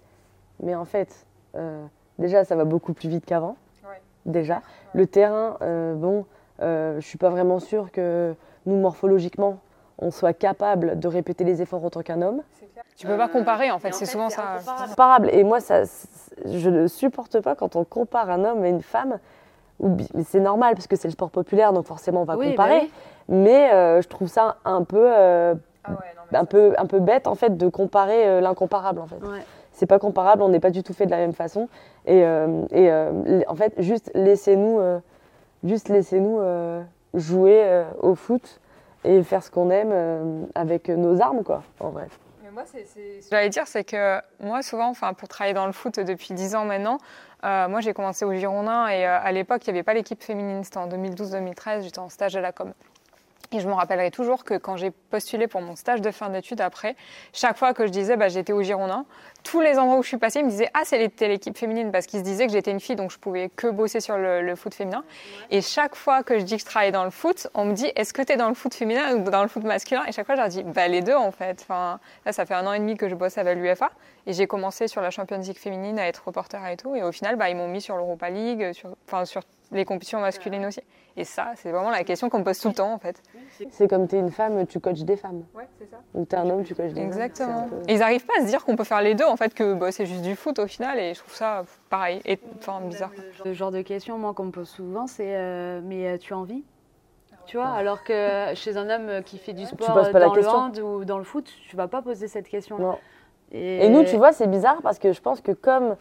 Mais 0.60 0.74
en 0.74 0.86
fait, 0.86 1.26
euh, 1.56 1.84
déjà, 2.18 2.42
ça 2.44 2.56
va 2.56 2.64
beaucoup 2.64 2.94
plus 2.94 3.08
vite 3.10 3.26
qu'avant. 3.26 3.56
Ouais. 3.84 4.00
Déjà. 4.24 4.62
Le 4.94 5.06
terrain, 5.06 5.58
euh, 5.60 5.94
bon, 5.94 6.24
euh, 6.62 7.00
je 7.00 7.06
suis 7.06 7.18
pas 7.18 7.30
vraiment 7.30 7.58
sûre 7.60 7.90
que 7.92 8.34
nous, 8.66 8.76
morphologiquement, 8.76 9.58
on 9.98 10.10
soit 10.10 10.32
capable 10.32 10.98
de 10.98 11.08
répéter 11.08 11.44
les 11.44 11.60
efforts 11.62 11.84
autant 11.84 12.02
qu'un 12.02 12.22
homme. 12.22 12.42
Tu 12.96 13.06
peux 13.06 13.16
pas 13.16 13.28
comparer 13.28 13.70
en 13.70 13.78
fait, 13.78 13.92
c'est 13.94 14.06
souvent 14.06 14.28
ça. 14.30 14.42
incomparable. 14.54 14.88
Comparable. 14.90 15.30
Et 15.32 15.44
moi, 15.44 15.60
ça, 15.60 15.82
je 16.44 16.70
ne 16.70 16.86
supporte 16.86 17.40
pas 17.40 17.54
quand 17.54 17.76
on 17.76 17.84
compare 17.84 18.30
un 18.30 18.44
homme 18.44 18.64
et 18.64 18.70
une 18.70 18.82
femme. 18.82 19.18
C'est 20.24 20.40
normal 20.40 20.74
parce 20.74 20.88
que 20.88 20.96
c'est 20.96 21.06
le 21.08 21.12
sport 21.12 21.30
populaire, 21.30 21.72
donc 21.72 21.86
forcément 21.86 22.22
on 22.22 22.24
va 22.24 22.36
Oui, 22.36 22.46
bah 22.46 22.50
comparer. 22.64 22.80
oui. 22.82 22.90
Mais 23.28 23.72
euh, 23.72 24.02
je 24.02 24.08
trouve 24.08 24.26
ça 24.28 24.56
un 24.64 24.82
peu, 24.82 24.96
euh, 25.16 25.54
Ah 25.84 25.90
ouais, 25.90 25.96
non, 26.16 26.22
mais 26.32 26.38
un 26.38 26.40
ça, 26.42 26.46
peu, 26.46 26.74
un 26.76 26.86
peu 26.86 26.98
bête 26.98 27.28
en 27.28 27.36
fait 27.36 27.56
de 27.56 27.68
comparer 27.68 28.26
euh, 28.26 28.40
l'incomparable 28.40 29.00
en 29.00 29.06
fait. 29.06 29.16
Ouais. 29.24 29.38
C'est 29.70 29.86
pas 29.86 30.00
comparable, 30.00 30.42
on 30.42 30.48
n'est 30.48 30.58
pas 30.58 30.70
du 30.70 30.82
tout 30.82 30.92
fait 30.94 31.06
de 31.06 31.12
la 31.12 31.18
même 31.18 31.32
façon. 31.34 31.68
Et, 32.06 32.24
euh, 32.24 32.62
euh, 32.72 33.42
en 33.46 33.54
fait, 33.54 33.74
juste 33.78 34.10
laissez-nous, 34.14 34.80
euh, 34.80 34.98
juste 35.64 35.88
laissez-nous 35.88 36.38
euh, 36.40 36.82
jouer 37.14 37.62
euh, 37.64 37.84
au 38.00 38.14
foot 38.14 38.60
et 39.04 39.22
faire 39.22 39.42
ce 39.42 39.50
qu'on 39.50 39.70
aime 39.70 39.90
euh, 39.92 40.42
avec 40.54 40.88
nos 40.88 41.20
armes 41.20 41.42
quoi. 41.44 41.62
En 41.80 41.90
vrai. 41.90 42.08
Mais 42.42 42.50
moi, 42.50 42.62
c'est, 42.66 42.84
c'est- 42.86 43.20
Ce 43.20 43.28
que 43.28 43.36
j'allais 43.36 43.48
dire, 43.50 43.66
c'est 43.66 43.84
que 43.84 44.18
moi, 44.40 44.62
souvent, 44.62 44.88
enfin, 44.88 45.12
pour 45.12 45.28
travailler 45.28 45.54
dans 45.54 45.66
le 45.66 45.72
foot 45.72 46.00
depuis 46.00 46.34
10 46.34 46.54
ans 46.56 46.64
maintenant, 46.64 46.98
euh, 47.44 47.68
moi, 47.68 47.80
j'ai 47.80 47.92
commencé 47.92 48.24
au 48.24 48.32
Girondin 48.32 48.88
et 48.88 49.06
euh, 49.06 49.18
à 49.22 49.30
l'époque, 49.32 49.66
il 49.66 49.70
n'y 49.72 49.78
avait 49.78 49.84
pas 49.84 49.94
l'équipe 49.94 50.22
féminine. 50.22 50.64
C'était 50.64 50.78
en 50.78 50.88
2012-2013, 50.88 51.82
j'étais 51.82 51.98
en 51.98 52.08
stage 52.08 52.34
à 52.36 52.40
la 52.40 52.52
com. 52.52 52.72
Et 53.50 53.60
je 53.60 53.68
me 53.68 53.72
rappellerai 53.72 54.10
toujours 54.10 54.44
que 54.44 54.54
quand 54.58 54.76
j'ai 54.76 54.90
postulé 54.90 55.46
pour 55.48 55.62
mon 55.62 55.74
stage 55.74 56.02
de 56.02 56.10
fin 56.10 56.28
d'études 56.28 56.60
après, 56.60 56.96
chaque 57.32 57.56
fois 57.56 57.72
que 57.72 57.86
je 57.86 57.90
disais 57.90 58.16
bah, 58.18 58.28
j'étais 58.28 58.52
au 58.52 58.62
Girondin, 58.62 59.06
tous 59.42 59.62
les 59.62 59.78
endroits 59.78 59.96
où 59.98 60.02
je 60.02 60.08
suis 60.08 60.18
passée, 60.18 60.40
ils 60.40 60.44
me 60.44 60.50
disaient 60.50 60.68
Ah, 60.74 60.82
c'est 60.84 60.98
l'été- 60.98 61.28
l'équipe 61.28 61.56
féminine 61.56 61.90
parce 61.90 62.04
qu'ils 62.06 62.18
se 62.18 62.24
disaient 62.24 62.46
que 62.46 62.52
j'étais 62.52 62.70
une 62.70 62.80
fille 62.80 62.96
donc 62.96 63.10
je 63.10 63.18
pouvais 63.18 63.48
que 63.48 63.68
bosser 63.68 64.00
sur 64.00 64.18
le, 64.18 64.42
le 64.42 64.54
foot 64.54 64.74
féminin. 64.74 65.02
Et 65.50 65.62
chaque 65.62 65.94
fois 65.94 66.22
que 66.22 66.38
je 66.38 66.44
dis 66.44 66.56
que 66.56 66.60
je 66.60 66.66
travaille 66.66 66.92
dans 66.92 67.04
le 67.04 67.10
foot, 67.10 67.46
on 67.54 67.64
me 67.64 67.72
dit 67.72 67.90
Est-ce 67.96 68.12
que 68.12 68.20
tu 68.20 68.32
es 68.32 68.36
dans 68.36 68.48
le 68.48 68.54
foot 68.54 68.74
féminin 68.74 69.14
ou 69.16 69.30
dans 69.30 69.42
le 69.42 69.48
foot 69.48 69.64
masculin? 69.64 70.04
Et 70.06 70.12
chaque 70.12 70.26
fois, 70.26 70.34
je 70.34 70.40
leur 70.40 70.50
dis 70.50 70.62
Bah, 70.62 70.86
les 70.88 71.00
deux 71.00 71.14
en 71.16 71.30
fait. 71.30 71.58
Enfin, 71.62 72.00
là, 72.26 72.32
ça 72.34 72.44
fait 72.44 72.54
un 72.54 72.66
an 72.66 72.74
et 72.74 72.78
demi 72.80 72.96
que 72.98 73.08
je 73.08 73.14
bosse 73.14 73.38
avec 73.38 73.56
l'UFA 73.56 73.90
et 74.26 74.34
j'ai 74.34 74.46
commencé 74.46 74.88
sur 74.88 75.00
la 75.00 75.10
Champions 75.10 75.38
League 75.38 75.56
féminine 75.56 75.98
à 75.98 76.06
être 76.06 76.22
reporter 76.26 76.60
et 76.66 76.76
tout. 76.76 76.94
Et 76.96 77.02
au 77.02 77.12
final, 77.12 77.36
bah, 77.36 77.48
ils 77.48 77.56
m'ont 77.56 77.68
mis 77.68 77.80
sur 77.80 77.96
l'Europa 77.96 78.28
League, 78.28 78.72
sur, 78.74 78.90
enfin, 79.06 79.24
sur 79.24 79.40
les 79.72 79.84
compétitions 79.84 80.20
masculines 80.20 80.64
aussi. 80.66 80.80
Et 81.16 81.24
ça, 81.24 81.52
c'est 81.56 81.70
vraiment 81.72 81.90
la 81.90 82.04
question 82.04 82.28
qu'on 82.30 82.38
me 82.38 82.44
pose 82.44 82.58
tout 82.60 82.68
le 82.68 82.74
temps 82.74 82.92
en 82.92 82.98
fait. 82.98 83.20
C'est 83.70 83.88
comme 83.88 84.06
tu 84.06 84.16
es 84.16 84.18
une 84.20 84.30
femme, 84.30 84.66
tu 84.66 84.78
coaches 84.80 85.02
des 85.02 85.16
femmes. 85.16 85.44
Ouais, 85.54 85.68
c'est 85.78 85.90
ça. 85.90 85.96
Ou 86.14 86.24
tu 86.24 86.34
es 86.34 86.38
un 86.38 86.48
homme, 86.48 86.62
tu 86.64 86.74
coaches 86.74 86.92
des 86.92 87.00
hommes. 87.00 87.06
Exactement. 87.08 87.66
C'est 87.68 87.74
un 87.74 87.78
peu- 87.80 87.90
Et 87.90 87.94
ils 87.94 87.98
n'arrivent 87.98 88.24
pas 88.24 88.34
à 88.38 88.42
se 88.42 88.46
dire 88.46 88.64
qu'on 88.64 88.76
peut 88.76 88.84
faire 88.84 89.02
les 89.02 89.14
deux, 89.14 89.24
en 89.26 89.36
fait, 89.36 89.52
que 89.52 89.74
bah, 89.74 89.90
c'est 89.90 90.06
juste 90.06 90.22
du 90.22 90.36
foot 90.36 90.58
au 90.60 90.66
final, 90.68 90.98
et 90.98 91.14
je 91.14 91.18
trouve 91.20 91.34
ça 91.34 91.64
pareil, 91.90 92.20
et 92.24 92.38
enfin 92.58 92.80
bizarre. 92.82 93.10
Le 93.44 93.52
genre 93.52 93.72
de 93.72 93.82
question, 93.82 94.16
moi, 94.16 94.32
qu'on 94.32 94.44
me 94.44 94.50
pose 94.52 94.68
souvent, 94.68 95.06
c'est 95.08 95.36
euh, 95.36 95.80
mais 95.82 96.06
euh, 96.08 96.18
tu 96.18 96.32
as 96.34 96.38
envie? 96.38 96.62
Tu 97.46 97.56
vois, 97.56 97.66
alors 97.68 98.04
que 98.04 98.12
chez 98.54 98.76
un 98.76 98.88
homme 98.88 99.22
qui 99.24 99.38
fait 99.38 99.54
du 99.54 99.64
sport 99.66 99.92
poses 99.94 100.10
pas 100.12 100.20
dans 100.20 100.34
le 100.34 100.46
hand 100.48 100.78
ou 100.78 101.04
dans 101.04 101.18
le 101.18 101.24
foot, 101.24 101.50
tu 101.68 101.76
vas 101.76 101.88
pas 101.88 102.00
poser 102.00 102.28
cette 102.28 102.48
question. 102.48 102.78
Non. 102.78 102.98
Et 103.50 103.88
nous, 103.88 104.04
tu 104.04 104.14
Euh, 104.14 104.18
vois, 104.18 104.32
c'est 104.32 104.46
bizarre 104.46 104.80
parce 104.82 104.98
que 104.98 105.12
je 105.12 105.20
pense 105.22 105.40
que 105.40 105.52
comme 105.52 105.96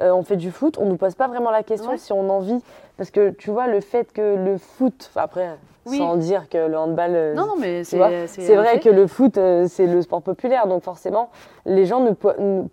euh, 0.00 0.10
on 0.12 0.22
fait 0.22 0.36
du 0.36 0.50
foot, 0.50 0.76
on 0.78 0.86
nous 0.86 0.96
pose 0.96 1.14
pas 1.14 1.28
vraiment 1.28 1.50
la 1.50 1.62
question 1.62 1.90
Ouais. 1.92 1.98
si 1.98 2.12
on 2.12 2.28
en 2.30 2.40
vit. 2.40 2.62
Parce 2.96 3.10
que 3.10 3.30
tu 3.30 3.50
vois, 3.50 3.66
le 3.66 3.80
fait 3.80 4.12
que 4.12 4.36
le 4.36 4.56
foot, 4.58 5.10
après, 5.16 5.50
Oui. 5.86 5.98
sans 5.98 6.16
dire 6.16 6.48
que 6.48 6.58
le 6.68 6.76
handball. 6.78 7.10
euh, 7.14 7.34
Non, 7.34 7.46
non, 7.46 7.54
mais 7.58 7.82
vois, 7.92 8.10
c'est 8.28 8.54
vrai 8.56 8.78
que 8.80 8.88
le 8.88 9.06
foot, 9.06 9.36
euh, 9.38 9.66
c'est 9.68 9.86
le 9.86 10.00
sport 10.02 10.22
populaire. 10.22 10.66
Donc 10.66 10.82
forcément, 10.82 11.30
les 11.66 11.86
gens 11.86 12.00
nous, 12.00 12.14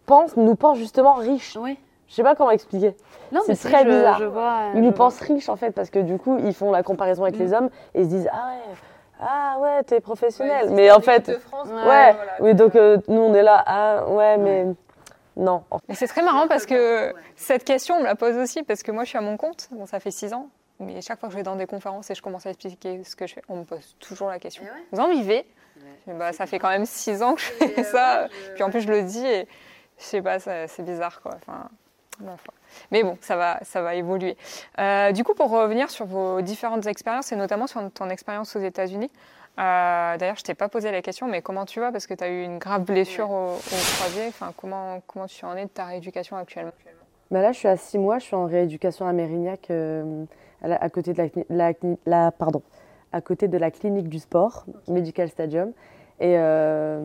pensent, 0.06 0.38
nous 0.38 0.56
pensent 0.56 0.78
justement 0.78 1.16
riches. 1.16 1.58
Oui. 1.60 1.78
Je 2.08 2.16
sais 2.16 2.24
pas 2.24 2.36
comment 2.36 2.52
expliquer. 2.52 2.94
Non, 3.32 3.40
C'est 3.46 3.56
si, 3.56 3.68
très 3.68 3.84
je- 3.84 3.90
bizarre. 3.90 4.20
Je 4.20 4.26
vois, 4.26 4.58
Ils 4.76 4.82
nous 4.82 4.92
pensent 4.92 5.20
riches 5.22 5.48
en 5.50 5.56
fait 5.56 5.72
parce 5.72 5.90
que 5.90 6.00
du 6.00 6.18
coup, 6.18 6.38
ils 6.44 6.54
font 6.54 6.70
la 6.72 6.84
comparaison 6.84 7.24
avec 7.24 7.38
Mm. 7.38 7.44
les 7.44 7.54
hommes 7.54 7.70
et 7.96 8.02
ils 8.02 8.06
se 8.06 8.10
disent 8.10 8.30
Ah 8.34 8.48
ouais, 8.50 8.76
ah 9.22 9.58
ouais, 9.62 9.84
t'es 9.84 10.02
professionnel. 10.02 10.70
mais 10.72 10.92
en 10.92 11.00
fait, 11.00 11.30
Ouais. 11.30 11.90
ouais, 11.90 12.16
oui, 12.42 12.54
donc 12.54 12.76
euh, 12.76 12.98
nous 13.08 13.22
on 13.22 13.34
est 13.34 13.44
là, 13.44 13.64
ah 13.66 14.04
ouais, 14.10 14.38
mais 14.38 14.68
non. 15.38 15.64
C'est 15.94 16.08
très 16.08 16.22
marrant 16.22 16.48
parce 16.48 16.66
que 16.66 17.14
cette 17.36 17.64
question, 17.64 17.96
on 17.96 18.00
me 18.00 18.06
la 18.06 18.16
pose 18.16 18.36
aussi, 18.38 18.64
parce 18.64 18.84
que 18.84 18.92
moi, 18.92 19.04
je 19.04 19.10
suis 19.10 19.18
à 19.18 19.22
mon 19.22 19.38
compte, 19.38 19.70
bon, 19.72 19.86
ça 19.86 20.00
fait 20.00 20.12
six 20.12 20.34
ans, 20.34 20.50
mais 20.80 21.02
chaque 21.02 21.20
fois 21.20 21.30
que 21.30 21.34
je 21.34 21.38
vais 21.38 21.44
dans 21.44 21.56
des 21.56 21.68
conférences 21.68 22.10
et 22.10 22.16
je 22.16 22.22
commence 22.22 22.46
à 22.46 22.50
expliquer 22.50 23.04
ce 23.04 23.16
que 23.16 23.28
je 23.28 23.36
fais, 23.36 23.42
on 23.48 23.58
me 23.58 23.64
pose 23.64 23.96
toujours 24.00 24.30
la 24.30 24.40
question. 24.40 24.64
Eh 24.66 24.70
ouais. 24.70 24.86
Vous 24.92 25.00
en 25.00 25.10
vivez? 25.10 25.46
Et 26.08 26.14
bah, 26.14 26.34
Ça 26.34 26.46
fait 26.46 26.60
quand 26.60 26.70
même 26.70 26.86
six 26.86 27.22
ans 27.22 27.36
que 27.36 27.42
je 27.42 27.46
fais 27.46 27.84
ça, 27.84 28.28
puis 28.56 28.64
en 28.64 28.70
plus, 28.70 28.82
je 28.82 28.90
le 28.90 29.04
dis, 29.04 29.26
et 29.26 29.48
je 29.98 30.04
sais 30.04 30.22
pas, 30.22 30.40
c'est 30.40 30.84
bizarre, 30.84 31.22
quoi. 31.22 31.36
Enfin. 31.36 31.70
Mais 32.92 33.04
bon, 33.04 33.18
ça 33.22 33.36
va, 33.36 33.60
ça 33.64 33.82
va 33.82 33.96
évoluer. 33.96 34.38
Euh, 34.80 35.12
du 35.12 35.24
coup, 35.24 35.34
pour 35.34 35.50
revenir 35.50 35.90
sur 35.90 36.06
vos 36.06 36.42
différentes 36.42 36.86
expériences, 36.86 37.32
et 37.32 37.36
notamment 37.36 37.68
sur 37.68 37.82
ton 37.92 38.10
expérience 38.10 38.56
aux 38.56 38.62
États-Unis, 38.62 39.12
euh, 39.60 40.18
d'ailleurs, 40.18 40.38
je 40.38 40.44
t'ai 40.44 40.54
pas 40.56 40.70
posé 40.70 40.92
la 40.92 41.02
question, 41.02 41.28
mais 41.28 41.42
comment 41.42 41.66
tu 41.66 41.80
vas? 41.80 41.92
Parce 41.92 42.08
que 42.08 42.14
tu 42.14 42.24
as 42.24 42.30
eu 42.30 42.44
une 42.44 42.58
grave 42.58 42.84
blessure 42.84 43.30
au, 43.30 43.56
au 43.56 43.96
croisé. 43.98 44.28
Enfin, 44.30 44.52
comment, 44.58 45.02
comment 45.08 45.28
tu 45.28 45.46
en 45.46 45.56
es 45.56 45.66
de 45.66 45.70
ta 45.70 45.86
rééducation 45.86 46.38
actuellement? 46.38 46.72
Bah 47.30 47.42
là, 47.42 47.52
je 47.52 47.60
suis 47.60 47.68
à 47.68 47.78
6 47.78 47.98
mois, 47.98 48.20
je 48.20 48.26
suis 48.26 48.36
en 48.36 48.46
rééducation 48.46 49.08
à 49.08 49.14
Mérignac, 49.14 49.70
euh, 49.72 50.26
à, 50.62 50.68
la- 50.68 50.82
à 50.84 50.90
côté 50.90 51.14
de 51.14 51.30
la, 52.06 52.32
pardon, 52.32 52.62
à 53.14 53.22
côté 53.22 53.48
de 53.48 53.58
la 53.58 53.72
clinique 53.72 54.10
du 54.10 54.20
sport, 54.20 54.66
Medical 54.88 55.30
Stadium. 55.30 55.72
Et 56.20 56.36
euh, 56.38 57.00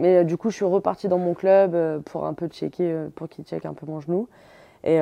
mais 0.00 0.24
du 0.24 0.36
coup, 0.36 0.50
je 0.50 0.56
suis 0.56 0.64
repartie 0.64 1.08
dans 1.08 1.18
mon 1.18 1.34
club 1.34 2.02
pour 2.04 2.24
un 2.26 2.34
peu 2.34 2.46
checker, 2.48 3.06
pour 3.14 3.28
qu'il 3.28 3.44
check 3.44 3.66
un 3.66 3.74
peu 3.74 3.84
mon 3.86 4.00
genou. 4.00 4.28
Et, 4.84 5.00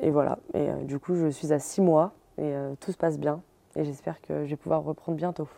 et 0.00 0.10
voilà. 0.10 0.38
Et 0.54 0.68
du 0.84 0.98
coup, 0.98 1.14
je 1.16 1.28
suis 1.28 1.52
à 1.52 1.58
6 1.58 1.80
mois 1.80 2.12
et 2.38 2.54
tout 2.80 2.92
se 2.92 2.96
passe 2.96 3.18
bien. 3.18 3.40
Et 3.76 3.84
j'espère 3.84 4.20
que 4.20 4.44
je 4.44 4.50
vais 4.50 4.56
pouvoir 4.56 4.82
reprendre 4.84 5.16
bientôt. 5.16 5.48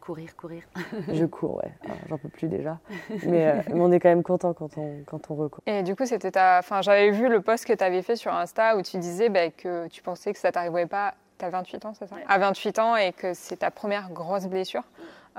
Courir, 0.00 0.36
courir. 0.36 0.62
Je 1.12 1.24
cours, 1.24 1.56
ouais. 1.56 1.72
J'en 2.08 2.18
peux 2.18 2.28
plus 2.28 2.48
déjà. 2.48 2.78
Mais, 3.24 3.48
euh, 3.48 3.62
mais 3.68 3.80
on 3.80 3.90
est 3.90 4.00
quand 4.00 4.08
même 4.08 4.22
content 4.22 4.52
quand 4.54 4.78
on, 4.78 5.02
quand 5.06 5.30
on 5.30 5.34
recourt. 5.34 5.62
Et 5.66 5.82
du 5.82 5.96
coup, 5.96 6.06
c'était 6.06 6.30
ta. 6.30 6.58
Enfin, 6.58 6.82
j'avais 6.82 7.10
vu 7.10 7.28
le 7.28 7.40
post 7.40 7.64
que 7.64 7.72
tu 7.72 7.82
avais 7.82 8.02
fait 8.02 8.16
sur 8.16 8.32
Insta 8.32 8.76
où 8.76 8.82
tu 8.82 8.98
disais 8.98 9.28
bah, 9.28 9.50
que 9.50 9.88
tu 9.88 10.02
pensais 10.02 10.32
que 10.32 10.38
ça 10.38 10.52
t'arriverait 10.52 10.86
pas. 10.86 11.14
Tu 11.38 11.44
as 11.44 11.50
28 11.50 11.84
ans, 11.86 11.94
c'est 11.98 12.06
ça? 12.06 12.16
À 12.28 12.38
28 12.38 12.78
ans 12.78 12.96
et 12.96 13.12
que 13.12 13.34
c'est 13.34 13.56
ta 13.56 13.70
première 13.70 14.10
grosse 14.10 14.46
blessure. 14.46 14.84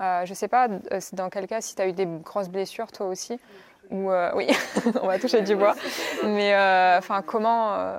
Euh, 0.01 0.25
je 0.25 0.33
sais 0.33 0.47
pas 0.47 0.67
euh, 0.67 0.99
dans 1.13 1.29
quel 1.29 1.47
cas, 1.47 1.61
si 1.61 1.75
tu 1.75 1.81
as 1.81 1.87
eu 1.87 1.93
des 1.93 2.05
grosses 2.05 2.49
blessures 2.49 2.91
toi 2.91 3.07
aussi? 3.07 3.39
Ou 3.91 4.11
euh, 4.11 4.31
oui, 4.35 4.47
on 5.01 5.07
va 5.07 5.19
toucher 5.19 5.41
du 5.41 5.55
bois. 5.55 5.75
Mais 6.23 6.53
euh, 6.53 6.97
enfin, 6.97 7.21
comment. 7.21 7.97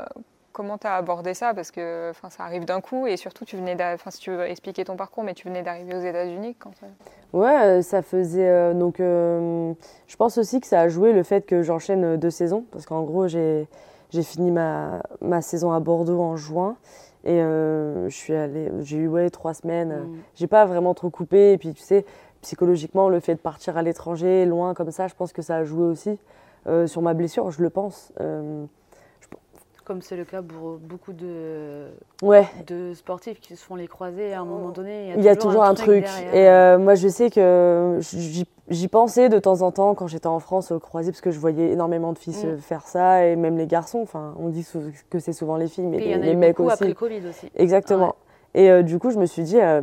Comment 0.55 0.79
tu 0.79 0.87
as 0.87 0.95
abordé 0.95 1.35
ça? 1.35 1.53
Parce 1.53 1.73
que 1.73 2.11
enfin, 2.11 2.31
ça 2.31 2.45
arrive 2.45 2.65
d'un 2.65 2.81
coup 2.81 3.09
et 3.09 3.17
surtout, 3.17 3.45
tu 3.45 3.57
venais 3.57 3.77
enfin, 3.93 4.11
si 4.13 4.21
tu 4.21 4.31
veux 4.31 4.45
expliquer 4.49 4.85
ton 4.85 4.97
parcours, 4.97 5.25
mais 5.25 5.35
tu 5.35 5.49
venais 5.49 5.63
d'arriver 5.65 5.97
aux 5.97 6.01
États-Unis 6.01 6.55
quand 6.59 6.71
euh, 6.85 6.87
Ouais, 7.39 7.63
euh, 7.65 7.83
ça 7.83 8.03
faisait. 8.03 8.49
euh, 8.49 8.73
donc, 8.73 9.01
euh, 9.01 9.75
je 10.07 10.15
pense 10.17 10.39
aussi 10.39 10.61
que 10.61 10.69
ça 10.69 10.81
a 10.81 10.89
joué 10.89 11.13
le 11.13 11.25
fait 11.25 11.45
que 11.45 11.63
j'enchaîne 11.63 12.17
deux 12.17 12.31
saisons. 12.31 12.65
Parce 12.71 12.87
qu'en 12.87 13.03
gros, 13.03 13.27
j'ai 13.27 13.67
j'ai 14.11 14.23
fini 14.23 14.53
ma, 14.53 15.03
ma 15.21 15.43
saison 15.43 15.73
à 15.73 15.81
Bordeaux 15.81 16.21
en 16.21 16.37
juin. 16.37 16.77
Et 17.25 17.41
euh, 17.43 18.09
je 18.09 18.15
suis 18.15 18.35
allée. 18.35 18.71
J'ai 18.83 18.99
eu 18.99 19.09
ouais, 19.09 19.31
trois 19.31 19.55
semaines. 19.55 19.91
euh, 19.91 20.05
Mm. 20.05 20.19
J'ai 20.37 20.47
pas 20.47 20.67
vraiment 20.67 20.95
trop 20.95 21.11
coupé. 21.11 21.53
Et 21.53 21.59
puis, 21.59 21.75
tu 21.75 21.83
sais, 21.83 22.05
psychologiquement, 22.43 23.09
le 23.09 23.19
fait 23.19 23.35
de 23.35 23.41
partir 23.41 23.77
à 23.77 23.83
l'étranger, 23.83 24.47
loin 24.47 24.73
comme 24.75 24.93
ça, 24.93 25.09
je 25.09 25.15
pense 25.15 25.33
que 25.33 25.43
ça 25.43 25.57
a 25.57 25.65
joué 25.65 25.83
aussi 25.85 26.17
euh, 26.69 26.87
sur 26.87 27.03
ma 27.03 27.13
blessure, 27.15 27.51
je 27.51 27.61
le 27.61 27.71
pense. 27.71 28.13
Comme 29.85 30.01
c'est 30.01 30.17
le 30.17 30.25
cas 30.25 30.41
pour 30.41 30.79
beaucoup 30.79 31.13
de, 31.13 31.89
ouais. 32.23 32.47
de 32.67 32.95
sportifs 32.95 33.39
qui 33.39 33.55
se 33.55 33.63
font 33.63 33.75
les 33.75 33.87
croisés, 33.87 34.33
à 34.33 34.41
un 34.41 34.45
moment 34.47 34.71
donné, 34.71 35.13
Il 35.15 35.23
y 35.23 35.29
a 35.29 35.37
toujours 35.37 35.63
un 35.63 35.75
truc. 35.75 36.07
Et 36.33 36.49
euh, 36.49 36.79
moi, 36.79 36.95
je 36.95 37.07
sais 37.09 37.29
que 37.29 37.99
j'y 38.71 38.89
pensais 38.89 39.29
de 39.29 39.39
temps 39.39 39.61
en 39.61 39.73
temps 39.73 39.95
quand 39.95 40.07
j'étais 40.07 40.27
en 40.27 40.39
France 40.41 40.71
au 40.71 40.79
croisé, 40.81 41.11
parce 41.13 41.21
que 41.21 41.31
je 41.31 41.39
voyais 41.39 41.73
énormément 41.73 42.15
de 42.15 42.19
filles 42.19 42.33
se 42.33 42.47
Mm. 42.47 42.59
faire 42.59 42.87
ça, 42.87 43.27
et 43.27 43.37
même 43.37 43.59
les 43.59 43.67
garçons. 43.67 44.01
Enfin, 44.01 44.35
on 44.39 44.49
dit 44.49 44.67
que 45.11 45.19
c'est 45.19 45.35
souvent 45.35 45.59
les 45.59 45.69
filles, 45.69 45.87
mais 45.87 45.99
il 45.99 46.05
y 46.05 46.09
les, 46.09 46.15
en 46.17 46.23
a 46.23 46.25
les 46.25 46.33
eu 46.33 46.37
mecs 46.37 46.57
beaucoup 46.57 46.69
aussi. 46.69 46.75
après 46.75 46.89
le 46.89 46.95
Covid 46.95 47.29
aussi. 47.29 47.51
Exactement. 47.55 48.15
Et 48.55 48.71
euh, 48.71 48.83
du 48.83 48.99
coup, 48.99 49.11
je 49.11 49.19
me 49.19 49.27
suis 49.27 49.43
dit, 49.43 49.61
euh, 49.61 49.83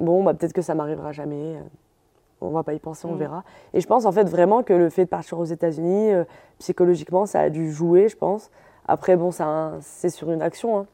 bon, 0.00 0.24
bah, 0.24 0.34
peut-être 0.34 0.52
que 0.54 0.62
ça 0.62 0.74
m'arrivera 0.74 1.12
jamais. 1.12 1.54
On 2.40 2.48
va 2.50 2.64
pas 2.64 2.72
y 2.74 2.80
penser, 2.80 3.06
on 3.06 3.14
Mm. 3.14 3.18
verra. 3.18 3.44
Et 3.74 3.80
je 3.80 3.86
pense 3.86 4.06
en 4.06 4.12
fait 4.12 4.24
vraiment 4.28 4.64
que 4.64 4.72
le 4.72 4.88
fait 4.90 5.04
de 5.04 5.08
partir 5.10 5.38
aux 5.38 5.44
États-Unis, 5.44 6.12
euh, 6.14 6.24
psychologiquement, 6.58 7.26
ça 7.26 7.42
a 7.42 7.48
dû 7.50 7.70
jouer, 7.70 8.08
je 8.08 8.16
pense. 8.16 8.50
Après, 8.90 9.14
bon, 9.14 9.30
c'est 9.80 10.10
sur 10.10 10.32
une 10.32 10.42
action. 10.42 10.78
hein. 10.80 10.86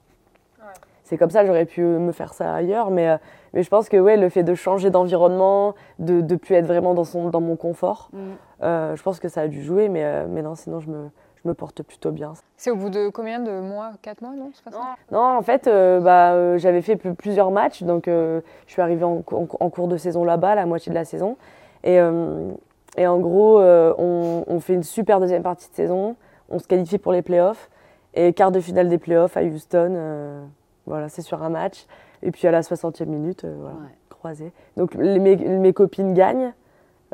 C'est 1.05 1.17
comme 1.17 1.31
ça, 1.31 1.47
j'aurais 1.47 1.65
pu 1.65 1.81
me 1.83 2.13
faire 2.13 2.35
ça 2.35 2.53
ailleurs, 2.53 2.91
mais, 2.91 3.09
euh, 3.09 3.17
mais 3.55 3.63
je 3.63 3.71
pense 3.71 3.89
que 3.89 3.97
ouais, 3.97 4.17
le 4.19 4.29
fait 4.29 4.43
de 4.43 4.55
changer 4.55 4.91
d'environnement, 4.91 5.75
de 6.01 6.21
ne 6.21 6.37
plus 6.37 6.57
être 6.57 6.67
vraiment 6.67 6.93
dans, 6.95 7.05
son, 7.05 7.31
dans 7.31 7.41
mon 7.41 7.55
confort, 7.57 8.11
Mm. 8.13 8.19
euh, 8.65 8.97
je 8.97 9.03
pense 9.03 9.19
que 9.21 9.29
ça 9.29 9.43
a 9.43 9.49
dû 9.49 9.63
jouer, 9.63 9.89
mais, 9.89 10.05
euh, 10.05 10.27
mais 10.29 10.43
non, 10.43 10.57
sinon 10.57 10.81
je 10.81 10.91
me, 10.91 11.09
je 11.43 11.49
me 11.49 11.55
porte 11.55 11.83
plutôt 11.85 12.11
bien. 12.11 12.33
C'est 12.57 12.71
au 12.73 12.77
bout 12.77 12.91
de 12.91 13.09
combien 13.09 13.39
de 13.39 13.61
mois? 13.61 13.93
4 14.03 14.21
mois, 14.21 14.33
non? 14.37 14.51
C'est 14.53 14.65
pas 14.65 14.73
ça? 14.73 14.97
Non, 15.13 15.21
en 15.39 15.43
fait, 15.43 15.69
euh, 15.69 16.01
bah, 16.01 16.33
euh, 16.33 16.59
j'avais 16.59 16.83
fait 16.83 16.97
plus- 16.97 17.15
plusieurs 17.15 17.51
matchs, 17.53 17.83
donc 17.85 18.09
euh, 18.09 18.41
je 18.67 18.73
suis 18.73 18.83
arrivée 18.83 19.05
en, 19.05 19.19
en 19.19 19.23
cou- 19.23 19.57
en 19.61 19.71
cours 19.71 19.87
de 19.89 19.97
saison 19.97 20.23
là-bas, 20.25 20.55
la 20.57 20.67
moitié 20.67 20.91
de 20.91 20.95
la 20.97 21.05
saison. 21.07 21.37
Et, 21.85 21.99
euh, 22.01 22.51
et 22.99 23.07
en 23.07 23.21
gros, 23.21 23.61
euh, 23.61 23.95
on, 23.97 24.43
on 24.49 24.59
fait 24.61 24.75
une 24.75 24.83
super 24.83 25.21
deuxième 25.21 25.45
partie 25.45 25.71
de 25.71 25.75
saison, 25.77 26.17
on 26.51 26.59
se 26.59 26.67
qualifie 26.67 26.99
pour 26.99 27.13
les 27.13 27.23
playoffs, 27.23 27.71
et 28.17 28.33
quart 28.33 28.51
de 28.51 28.61
finale 28.61 28.89
des 28.89 28.99
playoffs 28.99 29.37
à 29.37 29.43
Houston, 29.43 29.93
euh, 29.97 30.45
voilà, 30.87 31.09
c'est 31.09 31.23
sur 31.23 31.43
un 31.43 31.49
match. 31.51 31.87
Et 32.23 32.31
puis 32.33 32.49
à 32.49 32.51
la 32.51 32.63
60e 32.63 33.09
minute, 33.09 33.45
euh, 33.45 33.55
voilà, 33.61 33.77
Ouais. 33.77 33.91
croisé. 34.09 34.53
Donc 34.77 34.95
les- 34.95 35.19
mes, 35.19 35.37
mes 35.37 35.73
copines 35.73 36.15
gagnent. 36.15 36.53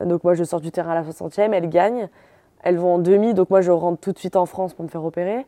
Donc 0.03 0.25
moi 0.25 0.35
je 0.35 0.45
sors 0.45 0.61
du 0.61 0.71
terrain 0.71 0.93
à 0.93 0.95
la 0.95 1.03
60e, 1.05 1.53
elles 1.53 1.69
gagnent. 1.69 2.09
Elles 2.63 2.79
vont 2.79 2.95
en 2.95 2.99
demi, 2.99 3.35
donc 3.35 3.51
moi 3.51 3.61
je 3.61 3.71
rentre 3.73 4.01
tout 4.01 4.13
de 4.13 4.19
suite 4.19 4.37
en 4.37 4.47
France 4.47 4.73
pour 4.75 4.85
me 4.85 4.89
faire 4.89 5.05
opérer. 5.05 5.45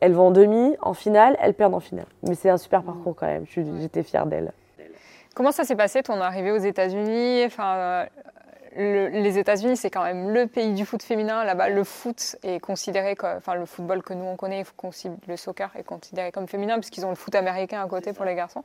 Elles 0.00 0.12
vont 0.14 0.28
en 0.28 0.30
demi, 0.30 0.76
en 0.80 0.94
finale, 0.94 1.36
elles 1.40 1.54
perdent 1.54 1.74
en 1.74 1.80
finale. 1.80 2.06
Mais 2.26 2.34
c'est 2.34 2.50
un 2.50 2.56
super 2.56 2.82
parcours 2.82 3.14
quand 3.16 3.26
même, 3.26 3.44
j'étais 3.46 4.02
fière 4.02 4.26
d'elles. 4.26 4.52
Comment 5.34 5.50
ça 5.52 5.64
s'est 5.64 5.76
passé 5.76 6.02
ton 6.02 6.20
arrivée 6.20 6.52
aux 6.52 6.58
États-Unis? 6.58 7.44
Enfin, 7.46 8.06
le- 8.76 9.08
les 9.08 9.38
États-Unis, 9.38 9.76
c'est 9.76 9.90
quand 9.90 10.02
même 10.04 10.30
le 10.30 10.46
pays 10.46 10.72
du 10.74 10.84
foot 10.86 11.02
féminin. 11.02 11.44
Là-bas, 11.44 11.68
le 11.68 11.84
foot 11.84 12.36
est 12.42 12.60
considéré, 12.60 13.14
comme, 13.16 13.36
enfin 13.36 13.54
le 13.54 13.66
football 13.66 14.02
que 14.02 14.14
nous 14.14 14.24
on 14.24 14.36
connaît, 14.36 14.64
le 15.28 15.36
soccer 15.36 15.70
est 15.76 15.84
considéré 15.84 16.32
comme 16.32 16.48
féminin 16.48 16.74
puisqu'ils 16.78 17.04
ont 17.06 17.10
le 17.10 17.14
foot 17.16 17.34
américain 17.34 17.82
à 17.82 17.88
côté 17.88 18.12
pour 18.12 18.24
les 18.24 18.34
garçons. 18.34 18.62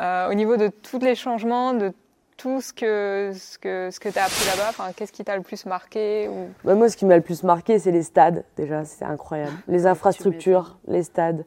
Euh, 0.00 0.30
au 0.30 0.34
niveau 0.34 0.56
de 0.56 0.68
tous 0.68 0.98
les 0.98 1.14
changements, 1.14 1.74
de 1.74 1.92
tout 2.38 2.60
ce 2.60 2.72
que 2.72 3.30
ce 3.34 3.58
que 3.58 3.90
ce 3.92 4.00
que 4.00 4.08
tu 4.08 4.18
as 4.18 4.24
appris 4.24 4.46
là-bas, 4.46 4.70
enfin, 4.70 4.90
qu'est-ce 4.96 5.12
qui 5.12 5.22
t'a 5.24 5.36
le 5.36 5.42
plus 5.42 5.64
marqué 5.66 6.28
ou... 6.28 6.48
Bah, 6.64 6.74
moi, 6.74 6.88
ce 6.88 6.96
qui 6.96 7.04
m'a 7.04 7.16
le 7.16 7.22
plus 7.22 7.42
marqué, 7.44 7.78
c'est 7.78 7.90
les 7.92 8.02
stades, 8.02 8.44
déjà, 8.56 8.84
c'est 8.84 9.04
incroyable. 9.04 9.52
Les 9.68 9.86
infrastructures, 9.86 10.78
les 10.88 11.02
stades, 11.02 11.44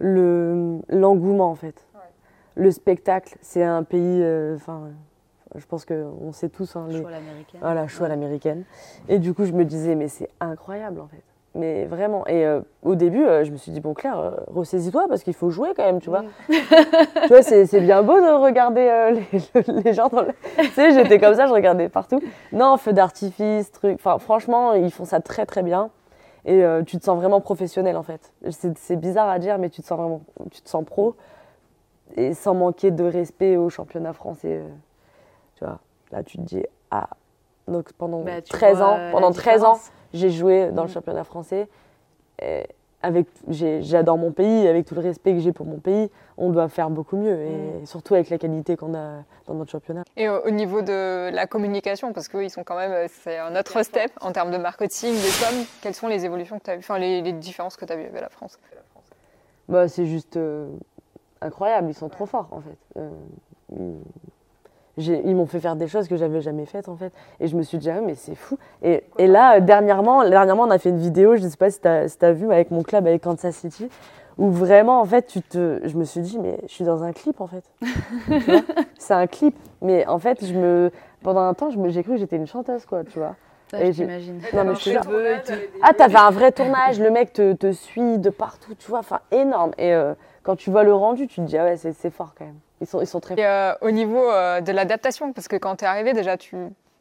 le- 0.00 0.80
l'engouement, 0.88 1.50
en 1.50 1.54
fait. 1.54 1.76
Le 2.56 2.70
spectacle, 2.70 3.36
c'est 3.42 3.62
un 3.64 3.82
pays, 3.84 4.20
euh, 4.22 4.56
je 5.56 5.66
pense 5.66 5.84
qu'on 5.84 6.32
sait 6.32 6.48
tous, 6.48 6.74
hein, 6.76 6.86
les- 6.88 7.00
Choix 7.00 7.10
à 7.10 7.12
l'américaine. 7.12 7.60
voilà, 7.60 7.86
choix 7.88 8.06
à 8.06 8.08
l'américaine. 8.08 8.64
Et 9.08 9.18
du 9.18 9.34
coup, 9.34 9.44
je 9.44 9.52
me 9.52 9.64
disais, 9.64 9.94
mais 9.94 10.08
c'est 10.08 10.28
incroyable, 10.40 11.00
en 11.00 11.06
fait. 11.06 11.22
Mais 11.56 11.84
vraiment. 11.84 12.26
Et 12.26 12.44
euh, 12.44 12.62
au 12.82 12.96
début, 12.96 13.24
euh, 13.24 13.44
je 13.44 13.52
me 13.52 13.56
suis 13.56 13.70
dit, 13.70 13.78
bon, 13.80 13.94
Claire, 13.94 14.18
euh, 14.18 14.30
ressaisis-toi, 14.48 15.06
parce 15.08 15.22
qu'il 15.22 15.34
faut 15.34 15.50
jouer 15.50 15.68
quand 15.76 15.84
même, 15.84 16.00
tu 16.00 16.10
vois. 16.10 16.24
tu 16.48 17.28
vois, 17.28 17.42
c'est 17.42 17.66
c'est 17.66 17.80
bien 17.80 18.02
beau 18.02 18.16
de 18.20 18.42
regarder 18.42 19.14
les, 19.32 19.82
les 19.84 19.92
gens 19.92 20.08
dans 20.08 20.22
le... 20.22 20.32
Tu 20.56 20.66
sais, 20.70 20.90
j'étais 20.92 21.20
comme 21.20 21.34
ça, 21.36 21.46
je 21.46 21.52
regardais 21.52 21.88
partout. 21.88 22.20
Non, 22.52 22.76
feu 22.76 22.92
d'artifice, 22.92 23.70
truc. 23.70 23.94
Enfin, 24.00 24.18
franchement, 24.18 24.72
ils 24.74 24.90
font 24.90 25.04
ça 25.04 25.20
très, 25.20 25.46
très 25.46 25.62
bien. 25.62 25.90
Et 26.44 26.62
tu 26.86 26.98
te 26.98 27.04
sens 27.04 27.16
vraiment 27.16 27.40
professionnel, 27.40 27.96
en 27.96 28.02
fait. 28.02 28.32
C'est 28.50 28.76
c'est 28.76 28.96
bizarre 28.96 29.28
à 29.30 29.38
dire, 29.38 29.56
mais 29.58 29.70
tu 29.70 29.80
te 29.80 29.86
sens 29.86 29.96
vraiment... 29.98 30.22
Tu 30.50 30.60
te 30.60 30.68
sens 30.68 30.84
pro. 30.84 31.14
Et 32.16 32.34
sans 32.34 32.54
manquer 32.54 32.90
de 32.90 33.04
respect 33.04 33.56
au 33.56 33.70
championnat 33.70 34.12
français. 34.12 34.60
Tu 35.56 35.64
vois, 35.64 35.78
là, 36.12 36.22
tu 36.22 36.38
te 36.38 36.42
dis, 36.42 36.64
ah... 36.90 37.08
Donc 37.66 37.92
pendant 37.94 38.22
Bah, 38.22 38.42
tu 38.42 38.50
13 38.50 38.78
vois, 38.78 38.86
ans, 38.86 39.00
pendant 39.10 39.32
13 39.32 39.64
ans, 39.64 39.78
j'ai 40.12 40.28
joué 40.28 40.70
dans 40.70 40.82
le 40.82 40.88
Mm. 40.88 40.92
championnat 40.92 41.24
français. 41.24 41.66
Et 42.42 42.66
avec, 43.00 43.26
j'adore 43.48 44.18
mon 44.18 44.32
pays, 44.32 44.66
avec 44.68 44.84
tout 44.86 44.94
le 44.94 45.00
respect 45.00 45.32
que 45.32 45.38
j'ai 45.40 45.52
pour 45.52 45.64
mon 45.64 45.78
pays, 45.78 46.10
on 46.36 46.50
doit 46.50 46.68
faire 46.68 46.90
beaucoup 46.90 47.16
mieux, 47.16 47.40
et 47.42 47.80
Mm. 47.80 47.86
surtout 47.86 48.14
avec 48.14 48.28
la 48.28 48.36
qualité 48.36 48.76
qu'on 48.76 48.94
a 48.94 49.22
dans 49.46 49.54
notre 49.54 49.70
championnat. 49.70 50.02
Et 50.16 50.28
au, 50.28 50.44
au 50.44 50.50
niveau 50.50 50.82
de 50.82 51.30
la 51.32 51.46
communication, 51.46 52.12
parce 52.12 52.28
qu'ils 52.28 52.50
sont 52.50 52.64
quand 52.64 52.76
même, 52.76 52.92
euh, 52.92 53.06
c'est 53.08 53.38
un 53.38 53.56
autre 53.56 53.82
step 53.82 54.10
en 54.20 54.30
termes 54.32 54.50
de 54.50 54.58
marketing, 54.58 55.14
de 55.14 55.40
com, 55.42 55.64
quelles 55.80 55.94
sont 55.94 56.08
les 56.08 56.26
évolutions 56.26 56.58
que 56.58 56.64
tu 56.64 56.70
as 56.70 56.74
vues, 56.74 56.80
enfin 56.80 56.98
les, 56.98 57.22
les 57.22 57.32
différences 57.32 57.76
que 57.78 57.86
tu 57.86 57.92
as 57.94 57.96
vues 57.96 58.04
avec 58.04 58.20
la 58.20 58.28
France? 58.28 58.58
Bah, 59.70 59.88
c'est 59.88 60.04
juste 60.06 60.36
euh, 60.36 60.68
incroyable, 61.40 61.88
ils 61.88 61.94
sont 61.94 62.10
trop 62.10 62.26
forts 62.26 62.48
en 62.50 62.60
fait. 62.60 63.00
Euh, 63.00 63.10
ils 64.96 65.34
m'ont 65.34 65.46
fait 65.46 65.60
faire 65.60 65.76
des 65.76 65.88
choses 65.88 66.08
que 66.08 66.16
j'avais 66.16 66.40
jamais 66.40 66.66
faites 66.66 66.88
en 66.88 66.96
fait. 66.96 67.12
Et 67.40 67.48
je 67.48 67.56
me 67.56 67.62
suis 67.62 67.78
dit, 67.78 67.90
ah, 67.90 68.00
mais 68.00 68.14
c'est 68.14 68.34
fou. 68.34 68.58
Et, 68.82 69.04
et 69.18 69.26
là, 69.26 69.56
euh, 69.56 69.60
dernièrement, 69.60 70.28
dernièrement, 70.28 70.64
on 70.64 70.70
a 70.70 70.78
fait 70.78 70.90
une 70.90 70.98
vidéo, 70.98 71.36
je 71.36 71.42
ne 71.42 71.48
sais 71.48 71.56
pas 71.56 71.70
si 71.70 71.80
tu 71.80 71.88
as, 71.88 72.32
vu, 72.32 72.46
mais 72.46 72.54
avec 72.54 72.70
mon 72.70 72.82
club, 72.82 73.06
avec 73.06 73.22
Kansas 73.22 73.56
City, 73.56 73.88
où 74.38 74.50
vraiment, 74.50 75.00
en 75.00 75.04
fait, 75.04 75.26
tu 75.26 75.42
te, 75.42 75.80
je 75.84 75.96
me 75.96 76.04
suis 76.04 76.20
dit, 76.20 76.38
mais 76.38 76.58
je 76.66 76.72
suis 76.72 76.84
dans 76.84 77.02
un 77.02 77.12
clip 77.12 77.40
en 77.40 77.46
fait. 77.46 77.64
Tu 78.28 78.50
vois? 78.50 78.62
C'est 78.98 79.14
un 79.14 79.26
clip. 79.26 79.56
Mais 79.82 80.06
en 80.06 80.18
fait, 80.18 80.44
je 80.44 80.54
me, 80.54 80.90
pendant 81.22 81.40
un 81.40 81.54
temps, 81.54 81.70
j'ai 81.70 82.02
cru 82.02 82.12
que 82.12 82.18
j'étais 82.18 82.36
une 82.36 82.46
chanteuse, 82.46 82.86
quoi, 82.86 83.04
tu 83.04 83.18
vois. 83.18 83.36
Ça, 83.70 83.82
Et 83.82 83.90
t'imagine. 83.90 84.40
Non, 84.52 84.64
mais 84.64 84.74
je 84.74 84.92
te. 84.92 85.58
Ah, 85.82 85.92
t'avais 85.94 86.18
un 86.18 86.30
vrai 86.30 86.52
tournage, 86.52 87.00
le 87.00 87.10
mec 87.10 87.32
te, 87.32 87.54
te 87.54 87.72
suit 87.72 88.18
de 88.18 88.30
partout, 88.30 88.74
tu 88.74 88.88
vois, 88.88 89.00
enfin 89.00 89.20
énorme. 89.30 89.72
Et 89.78 89.92
euh, 89.92 90.14
quand 90.42 90.56
tu 90.56 90.70
vois 90.70 90.84
le 90.84 90.94
rendu, 90.94 91.26
tu 91.26 91.36
te 91.36 91.46
dis, 91.46 91.56
ah 91.58 91.64
ouais, 91.64 91.76
c'est 91.76 91.92
c'est 91.92 92.10
fort 92.10 92.34
quand 92.38 92.44
même. 92.44 92.58
Ils 92.80 92.86
sont, 92.86 93.00
ils 93.00 93.06
sont 93.06 93.20
très 93.20 93.34
Et 93.38 93.46
euh, 93.46 93.72
au 93.80 93.90
niveau 93.90 94.30
euh, 94.30 94.60
de 94.60 94.72
l'adaptation, 94.72 95.32
parce 95.32 95.48
que 95.48 95.56
quand 95.56 95.76
tu 95.76 95.84
es 95.84 95.88
arrivé, 95.88 96.12
déjà, 96.12 96.36
tu 96.36 96.56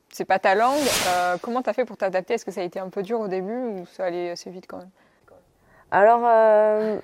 c'est 0.10 0.26
pas 0.26 0.38
ta 0.38 0.54
langue, 0.54 0.78
euh, 1.08 1.38
comment 1.42 1.64
tu 1.64 1.70
as 1.70 1.74
fait 1.74 1.86
pour 1.86 1.98
t'adapter? 1.98 2.36
Est-ce 2.36 2.46
que 2.46 2.52
ça 2.52 2.62
a 2.62 2.64
été 2.64 2.80
un 2.80 2.90
peu 2.90 3.02
dur 3.02 3.20
au 3.20 3.28
début 3.28 3.58
ou 3.58 3.86
ça 3.88 4.06
allait 4.06 4.30
assez 4.30 4.52
vite 4.52 4.66
quand 4.68 4.78
même? 4.78 4.92
Alors, 5.90 6.22
euh, 6.24 7.00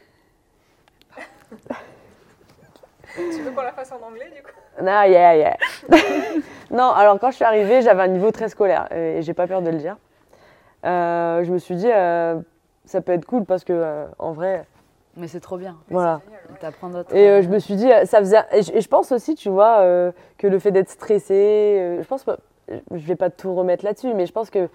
Tu 3.15 3.41
veux 3.41 3.51
qu'on 3.51 3.61
la 3.61 3.71
fasse 3.71 3.91
en 3.91 4.05
anglais 4.05 4.29
du 4.35 4.43
coup? 4.43 4.51
Non, 4.81 5.03
yeah, 5.03 5.35
yeah. 5.35 5.57
non, 6.71 6.91
alors 6.91 7.19
quand 7.19 7.31
je 7.31 7.37
suis 7.37 7.45
arrivée, 7.45 7.81
j'avais 7.81 8.03
un 8.03 8.07
niveau 8.07 8.31
très 8.31 8.49
scolaire 8.49 8.91
et 8.91 9.21
j'ai 9.21 9.33
pas 9.33 9.47
peur 9.47 9.61
de 9.61 9.69
le 9.69 9.77
dire. 9.77 9.97
Euh, 10.85 11.43
je 11.43 11.51
me 11.51 11.57
suis 11.57 11.75
dit, 11.75 11.89
euh, 11.91 12.39
ça 12.85 13.01
peut 13.01 13.11
être 13.11 13.25
cool 13.25 13.45
parce 13.45 13.63
que, 13.63 13.73
euh, 13.73 14.05
en 14.19 14.31
vrai, 14.31 14.65
Mais 15.17 15.27
c'est 15.27 15.39
trop 15.39 15.57
bien. 15.57 15.77
voilà. 15.89 16.21
T'apprends 16.59 16.89
d'autres. 16.89 17.13
Et 17.15 17.29
euh, 17.29 17.41
je 17.41 17.49
me 17.49 17.59
suis 17.59 17.75
dit, 17.75 17.91
euh, 17.91 18.05
ça 18.05 18.19
faisait. 18.19 18.39
Et 18.53 18.61
je, 18.63 18.73
et 18.73 18.81
je 18.81 18.87
pense 18.87 19.11
aussi, 19.11 19.35
tu 19.35 19.49
vois, 19.49 19.79
euh, 19.79 20.11
que 20.37 20.47
le 20.47 20.59
fait 20.59 20.71
d'être 20.71 20.89
stressé, 20.89 21.33
euh, 21.33 22.01
je 22.01 22.07
pense 22.07 22.23
pas. 22.23 22.37
Je 22.91 23.05
vais 23.05 23.15
pas 23.15 23.29
tout 23.29 23.53
remettre 23.55 23.83
là-dessus, 23.83 24.13
mais 24.13 24.25
je 24.25 24.31
pense 24.31 24.49
que, 24.49 24.69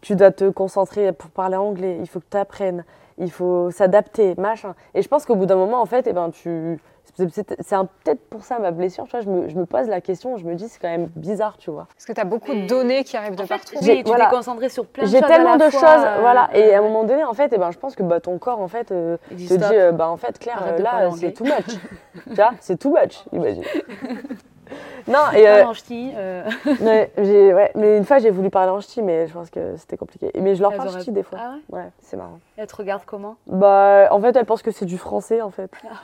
tu 0.00 0.16
dois 0.16 0.32
te 0.32 0.50
concentrer 0.50 1.12
pour 1.12 1.30
parler 1.30 1.56
anglais, 1.56 1.98
il 2.00 2.08
faut 2.08 2.18
que 2.18 2.26
tu 2.28 2.36
apprennes, 2.36 2.84
il 3.18 3.30
faut 3.30 3.70
s'adapter, 3.70 4.34
machin. 4.36 4.74
Et 4.94 5.02
je 5.02 5.08
pense 5.08 5.24
qu'au 5.24 5.36
bout 5.36 5.46
d'un 5.46 5.54
moment, 5.54 5.80
en 5.80 5.86
fait, 5.86 6.06
eh 6.08 6.12
ben, 6.12 6.30
tu. 6.30 6.80
C'est 7.14 7.26
peut-être 7.26 8.20
pour 8.30 8.42
ça 8.44 8.58
ma 8.58 8.70
blessure, 8.70 9.04
tu 9.04 9.10
vois, 9.10 9.20
je 9.20 9.28
me, 9.28 9.48
je 9.48 9.54
me 9.56 9.66
pose 9.66 9.86
la 9.88 10.00
question, 10.00 10.38
je 10.38 10.44
me 10.44 10.54
dis, 10.54 10.68
c'est 10.68 10.80
quand 10.80 10.88
même 10.88 11.08
bizarre, 11.14 11.56
tu 11.58 11.70
vois. 11.70 11.86
Parce 11.94 12.06
que 12.06 12.12
tu 12.12 12.20
as 12.20 12.24
beaucoup 12.24 12.52
Mais- 12.54 12.62
de 12.62 12.66
données 12.66 13.04
qui 13.04 13.16
arrivent 13.18 13.34
de 13.34 13.42
En 13.42 13.46
fait, 13.46 13.54
partout. 13.58 13.74
oui, 13.80 13.84
J'ai- 13.86 13.96
tu 14.02 14.08
voilà. 14.08 14.26
t'es 14.26 14.30
concentré 14.36 14.68
sur 14.70 14.86
plein 14.86 15.04
de 15.04 15.08
J'ai 15.10 15.18
choses. 15.18 15.28
tellement 15.28 15.52
à 15.54 15.56
la 15.58 15.66
de 15.66 15.70
fois, 15.70 15.80
choses, 15.96 16.04
euh, 16.06 16.20
voilà. 16.20 16.48
Et 16.54 16.74
à 16.74 16.78
un 16.78 16.82
moment 16.82 17.04
donné, 17.04 17.22
en 17.24 17.34
fait, 17.34 17.50
eh 17.52 17.58
ben, 17.58 17.70
je 17.70 17.78
pense 17.78 17.94
que 17.96 18.02
bah, 18.02 18.20
ton 18.20 18.38
corps, 18.38 18.60
en 18.60 18.68
fait, 18.68 18.92
euh, 18.92 19.18
te 19.30 19.36
stop. 19.42 19.58
dit, 19.58 19.64
euh, 19.72 19.92
bah, 19.92 20.08
en 20.08 20.16
fait, 20.16 20.38
Claire, 20.38 20.62
là, 20.78 21.10
c'est 21.18 21.32
too 21.32 21.44
much. 21.44 21.52
tu 22.28 22.34
vois, 22.34 22.52
c'est 22.60 22.78
too 22.78 22.90
much, 22.90 23.24
imagine. 23.32 23.62
non, 25.08 25.18
et. 25.34 25.46
Euh, 25.48 25.66
en 25.66 25.74
ch'ti, 25.74 26.12
euh, 26.16 26.44
ouais, 26.80 27.12
j'ai- 27.18 27.52
ouais, 27.52 27.72
mais 27.74 27.98
une 27.98 28.04
fois, 28.04 28.18
j'ai 28.20 28.30
voulu 28.30 28.48
parler 28.48 28.70
en 28.70 28.80
ch'ti, 28.80 29.02
mais 29.02 29.26
je 29.26 29.32
pense 29.34 29.50
que 29.50 29.76
c'était 29.76 29.96
compliqué. 29.98 30.30
Mais 30.40 30.54
je 30.54 30.62
leur 30.62 30.72
parle 30.74 30.88
auraient- 30.88 31.00
ch'ti 31.00 31.10
des 31.12 31.22
fois. 31.24 31.38
Ah 31.42 31.54
ouais? 31.70 31.78
Ouais, 31.80 31.88
c'est 32.00 32.16
marrant. 32.16 32.38
Elles 32.56 32.66
te 32.66 32.76
regardent 32.76 33.04
comment? 33.04 33.36
Bah, 33.46 34.08
en 34.12 34.20
fait, 34.20 34.34
elles 34.34 34.46
pensent 34.46 34.62
que 34.62 34.70
c'est 34.70 34.86
du 34.86 34.96
français, 34.98 35.42
en 35.42 35.50
fait. 35.50 35.70
Ah, 35.84 35.96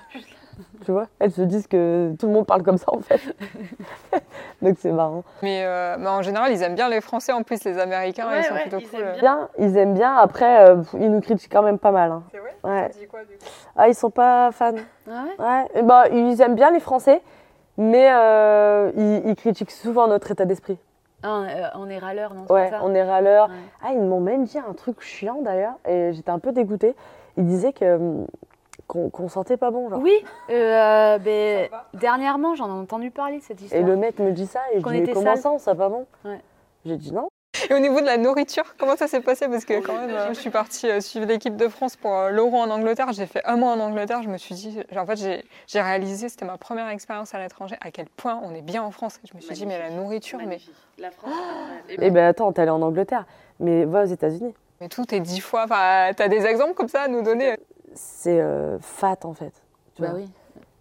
tu 0.85 0.93
vois 0.93 1.07
Elles 1.19 1.31
se 1.33 1.43
disent 1.43 1.67
que 1.67 2.15
tout 2.19 2.27
le 2.27 2.33
monde 2.33 2.47
parle 2.47 2.63
comme 2.63 2.79
ça, 2.79 2.93
en 2.93 3.01
fait. 3.01 3.21
Donc, 4.63 4.77
c'est 4.79 4.93
marrant. 4.93 5.23
Mais, 5.43 5.63
euh, 5.65 5.97
mais 5.99 6.09
en 6.09 6.23
général, 6.23 6.53
ils 6.53 6.63
aiment 6.63 6.75
bien 6.75 6.89
les 6.89 7.01
Français 7.01 7.33
en 7.33 7.43
plus, 7.43 7.63
les 7.65 7.79
Américains, 7.79 8.29
Ouais, 8.29 8.41
ils 8.41 8.45
sont 8.45 8.55
ouais, 8.55 8.61
plutôt 8.63 8.79
ils 8.79 8.89
cool. 8.89 9.01
aiment. 9.01 9.19
Bien, 9.21 9.49
ils 9.59 9.77
aiment 9.77 9.95
bien. 9.95 10.15
Après, 10.17 10.69
euh, 10.69 10.83
ils 10.95 11.11
nous 11.11 11.21
critiquent 11.21 11.53
quand 11.53 11.63
même 11.63 11.79
pas 11.79 11.93
mal. 11.93 12.11
hein. 12.11 12.23
C'est 12.33 12.39
vrai? 12.39 12.57
Ouais. 12.65 12.89
Dis 12.99 13.07
quoi 13.07 13.21
du 13.21 13.35
coup? 13.39 13.45
Ah, 13.77 13.89
ils 13.89 13.95
sont 13.95 14.11
pas 14.11 14.51
fans. 14.53 14.73
Ah 15.11 15.25
ouais? 15.39 15.45
Ouais, 15.45 15.65
et 15.77 15.83
bah, 15.83 16.09
ils 16.11 16.41
aiment 16.43 16.57
bien 16.57 16.71
les 16.71 16.81
Français, 16.81 17.23
mais 17.77 18.09
euh, 18.13 18.91
ils, 18.97 19.29
ils 19.31 19.37
critiquent 19.37 19.71
souvent 19.71 20.09
notre 20.09 20.31
état 20.31 20.45
d'esprit. 20.45 20.79
Ah, 21.23 21.43
on, 21.75 21.89
est 21.89 21.99
râleur, 21.99 22.33
non 22.35 22.45
Ouais, 22.49 22.71
ça? 22.71 22.81
on 22.85 22.95
est 22.95 23.03
râleurs. 23.03 23.49
Ouais. 23.49 23.55
Ah, 23.85 23.89
ils 23.93 24.01
m'ont 24.01 24.21
même 24.21 24.45
dit 24.45 24.59
un 24.59 24.73
truc 24.73 25.01
chiant 25.01 25.41
d'ailleurs, 25.43 25.75
et 25.87 26.13
j'étais 26.13 26.31
un 26.31 26.39
peu 26.39 26.53
dégoûtée. 26.53 26.95
Ils 27.37 27.47
disaient 27.47 27.73
que 27.73 27.97
hum, 27.97 28.27
qu'on 28.89 29.29
sentait 29.29 29.57
pas 29.57 29.71
bon, 29.71 29.89
genre. 29.89 30.01
Oui, 30.01 30.25
euh, 30.51 31.19
ben, 31.19 31.69
Ça 31.71 31.77
va 31.77 31.87
dernièrement, 31.95 32.55
j'en 32.57 32.69
ai 32.69 32.81
entendu 32.81 33.11
parler 33.11 33.39
de 33.39 33.43
cette 33.43 33.61
histoire. 33.61 33.81
Et 33.81 33.85
le 33.85 33.97
mec 33.97 34.19
me 34.19 34.33
dit 34.33 34.47
ça, 34.47 34.61
et 34.73 34.79
je 34.79 34.83
Qu'on 34.85 34.91
dis, 34.91 35.05
comment 35.13 35.37
ça, 35.37 35.53
on 35.53 35.59
sent 35.59 35.75
pas 35.77 35.89
bon 35.89 36.07
Ouais. 36.25 36.41
J'ai 36.85 36.97
dit 36.97 37.13
non. 37.13 37.29
Et 37.71 37.75
au 37.75 37.79
niveau 37.81 38.01
de 38.01 38.07
la 38.07 38.19
nourriture, 38.19 38.63
comment 38.79 38.95
ça 38.97 39.09
s'est 39.09 39.21
passé 39.21 39.49
Parce 39.49 39.65
que 39.65 39.81
quand 39.81 39.95
même, 39.95 40.11
euh, 40.11 40.29
je 40.29 40.39
suis 40.39 40.51
partie 40.51 40.89
euh, 40.89 41.01
suivre 41.01 41.27
l'équipe 41.27 41.57
de 41.57 41.67
France 41.69 41.97
pour 41.97 42.15
euh, 42.15 42.31
l'Euro 42.31 42.57
en 42.57 42.71
Angleterre. 42.71 43.13
J'ai 43.13 43.27
fait 43.27 43.43
un 43.45 43.57
mois 43.57 43.73
en 43.73 43.81
Angleterre. 43.81 44.23
Je 44.23 44.29
me 44.29 44.39
suis 44.39 44.55
dit, 44.55 44.79
en 44.97 45.07
fait, 45.07 45.17
j'ai- 45.17 45.81
réalisé, 45.81 46.29
c'était 46.29 46.45
ma 46.45 46.57
première 46.57 46.89
expérience 46.89 47.35
à 47.35 47.39
l'étranger, 47.39 47.77
à 47.81 47.91
quel 47.91 48.07
point 48.07 48.41
on 48.45 48.55
est 48.55 48.63
bien 48.63 48.83
en 48.83 48.91
France. 48.91 49.19
Je 49.29 49.35
me 49.35 49.41
suis 49.41 49.55
dit, 49.55 49.67
mais 49.67 49.79
la 49.79 49.91
nourriture, 49.91 50.39
mais. 50.47 50.59
La 50.99 51.11
France. 51.11 51.33
Et 51.89 52.11
ben 52.11 52.27
attends, 52.27 52.53
t'es 52.53 52.63
allé 52.63 52.71
en 52.71 52.83
Angleterre, 52.83 53.25
mais 53.61 53.85
va 53.85 54.03
aux 54.03 54.07
États-Unis. 54.07 54.55
mais 54.81 54.89
tout 54.89 55.13
est 55.15 55.21
dix 55.21 55.41
fois. 55.41 55.65
Enfin, 55.65 56.11
t'as 56.17 56.29
des 56.29 56.45
exemples 56.45 56.75
comme 56.75 56.89
ça 56.89 57.03
à 57.03 57.09
nous 57.09 57.23
donner 57.23 57.57
C'est 58.01 58.41
euh, 58.41 58.79
fat 58.81 59.17
en 59.25 59.33
fait. 59.35 59.53
Tu 59.95 60.03
Bah 60.03 60.11
vois. 60.11 60.19
oui. 60.21 60.31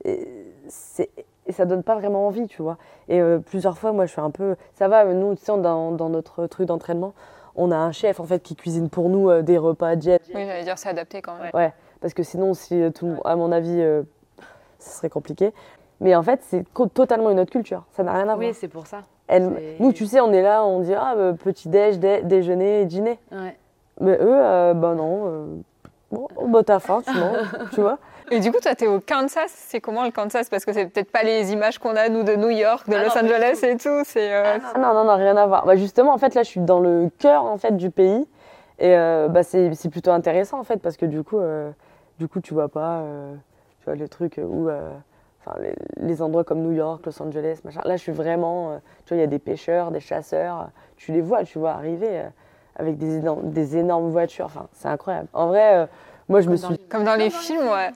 et, 0.06 0.28
c'est- 0.70 1.10
et 1.48 1.52
ça 1.52 1.66
donne 1.66 1.82
pas 1.82 1.96
vraiment 1.96 2.28
envie, 2.28 2.48
tu 2.48 2.62
vois. 2.62 2.78
Et 3.10 3.20
euh, 3.22 3.40
plusieurs 3.40 3.78
fois, 3.78 3.92
moi, 3.92 4.06
je 4.06 4.12
suis 4.12 4.22
un 4.22 4.30
peu. 4.32 4.56
Ça 4.76 4.88
va, 4.88 5.06
nous, 5.06 5.34
tu 5.36 5.44
sais, 5.46 5.58
dans, 5.60 5.92
dans 5.94 6.10
notre 6.10 6.46
truc 6.48 6.68
d'entraînement, 6.68 7.14
on 7.56 7.72
a 7.72 7.76
un 7.78 7.92
chef 7.92 8.20
en 8.20 8.26
fait 8.26 8.44
qui 8.44 8.56
cuisine 8.56 8.90
pour 8.90 9.10
nous 9.10 9.30
euh, 9.30 9.42
des 9.42 9.58
repas 9.58 9.98
jet. 10.00 10.22
Oui, 10.36 10.46
j'allais 10.46 10.64
dire, 10.64 10.78
c'est 10.78 10.90
adapté 10.90 11.22
quand 11.22 11.36
même. 11.42 11.50
Ouais, 11.54 11.74
parce 12.02 12.14
que 12.14 12.22
sinon, 12.22 12.54
si 12.54 12.80
euh, 12.82 12.92
tout, 12.92 13.16
à 13.26 13.36
mon 13.36 13.52
avis, 13.52 13.82
euh, 13.82 14.04
ça 14.78 14.98
serait 14.98 15.10
compliqué. 15.10 15.54
Mais 16.02 16.16
en 16.16 16.22
fait, 16.22 16.42
c'est 16.44 16.64
totalement 16.94 17.32
une 17.32 17.40
autre 17.40 17.52
culture. 17.52 17.84
Ça 17.94 18.04
n'a 18.04 18.12
rien 18.14 18.24
à 18.30 18.36
voir. 18.36 18.40
Oui, 18.40 18.54
c'est 18.54 18.68
pour 18.68 18.86
ça. 18.86 19.02
Elle- 19.28 19.76
nous, 19.80 19.92
tu 19.94 20.06
sais, 20.06 20.20
on 20.22 20.32
est 20.32 20.44
là, 20.44 20.64
on 20.64 20.82
dit 20.82 20.94
ah, 20.94 21.16
bah, 21.16 21.34
petit 21.34 21.70
déj, 21.70 21.98
dé- 21.98 22.22
déjeuner, 22.24 22.86
dîner. 22.86 23.20
Ouais. 23.32 23.58
Mais 24.00 24.14
eux, 24.20 24.20
euh, 24.46 24.74
bah 24.76 24.94
non, 24.94 25.24
euh, 25.26 25.46
Bon, 26.12 26.28
bah 26.48 26.64
t'as 26.64 26.80
faim, 26.80 27.02
tu 27.04 27.18
manges, 27.18 27.48
tu 27.74 27.82
vois. 27.82 27.98
Et 28.32 28.40
du 28.40 28.52
coup, 28.52 28.60
toi, 28.62 28.76
t'es 28.76 28.88
au 28.88 29.00
Kansas. 29.00 29.52
C'est 29.52 29.80
comment 29.82 30.04
le 30.04 30.12
Kansas? 30.12 30.50
Parce 30.50 30.66
que 30.66 30.74
c'est 30.74 30.86
peut-être 30.88 31.12
pas 31.12 31.24
les 31.24 31.52
images 31.54 31.80
qu'on 31.80 31.96
a, 31.96 32.10
nous, 32.10 32.24
de 32.24 32.36
New 32.36 32.50
York, 32.50 32.90
de 32.90 32.96
Ah 32.96 33.04
Los 33.04 33.10
non, 33.16 33.26
Angeles 33.26 33.60
et 33.64 33.78
tout. 33.78 34.02
C'est. 34.06 34.34
euh, 34.34 34.58
Ah 34.76 34.80
non, 34.80 34.94
non, 34.94 35.04
non, 35.06 35.16
rien 35.16 35.36
à 35.38 35.46
voir. 35.46 35.66
Bah, 35.66 35.76
justement, 35.76 36.14
en 36.14 36.18
fait, 36.18 36.34
là, 36.36 36.44
je 36.44 36.48
suis 36.50 36.60
dans 36.62 36.80
le 36.80 37.10
cœur 37.20 37.46
en 37.46 37.58
fait, 37.58 37.76
du 37.78 37.90
pays. 37.90 38.28
Et 38.80 38.96
euh, 38.96 39.28
bah, 39.28 39.44
c'est 39.44 39.74
c'est 39.76 39.90
plutôt 39.90 40.12
intéressant, 40.12 40.60
en 40.60 40.64
fait, 40.64 40.78
parce 40.78 40.98
que 40.98 41.06
du 41.06 41.24
coup, 41.24 41.40
euh, 41.40 41.72
du 42.20 42.28
coup 42.28 42.42
tu 42.42 42.54
vois 42.54 42.70
pas 42.70 43.00
euh, 43.00 43.34
tu 43.80 43.86
vois, 43.86 43.96
les 43.96 44.08
trucs 44.08 44.38
où. 44.44 44.70
euh, 44.70 44.90
Enfin, 45.46 45.60
les, 45.62 45.74
les 46.06 46.22
endroits 46.22 46.44
comme 46.44 46.60
New 46.62 46.74
York, 46.74 47.06
Los 47.06 47.22
Angeles, 47.24 47.60
machin. 47.64 47.80
Là, 47.86 47.96
je 47.96 48.02
suis 48.02 48.12
vraiment. 48.12 48.72
euh, 48.72 48.78
tu 49.06 49.14
vois, 49.14 49.18
il 49.18 49.22
y 49.22 49.24
a 49.24 49.28
des 49.28 49.40
pêcheurs, 49.40 49.92
des 49.92 50.02
chasseurs. 50.02 50.68
Tu 50.98 51.14
les 51.14 51.22
vois, 51.22 51.44
tu 51.46 51.58
vois 51.58 51.72
arriver 51.72 52.10
euh, 52.10 52.24
avec 52.78 52.98
des 52.98 53.18
énormes, 53.18 53.52
des 53.52 53.78
énormes 53.78 54.10
voitures. 54.10 54.46
Enfin, 54.46 54.68
c'est 54.74 54.88
incroyable. 54.88 55.28
En 55.34 55.48
vrai, 55.48 55.76
euh, 55.76 55.86
moi, 56.30 56.42
je 56.42 56.50
me 56.50 56.58
Comme 56.58 56.76
suis. 56.76 56.88
Comme 56.88 57.04
dans 57.04 57.16
les 57.16 57.30
films, 57.30 57.68
ouais. 57.68 57.92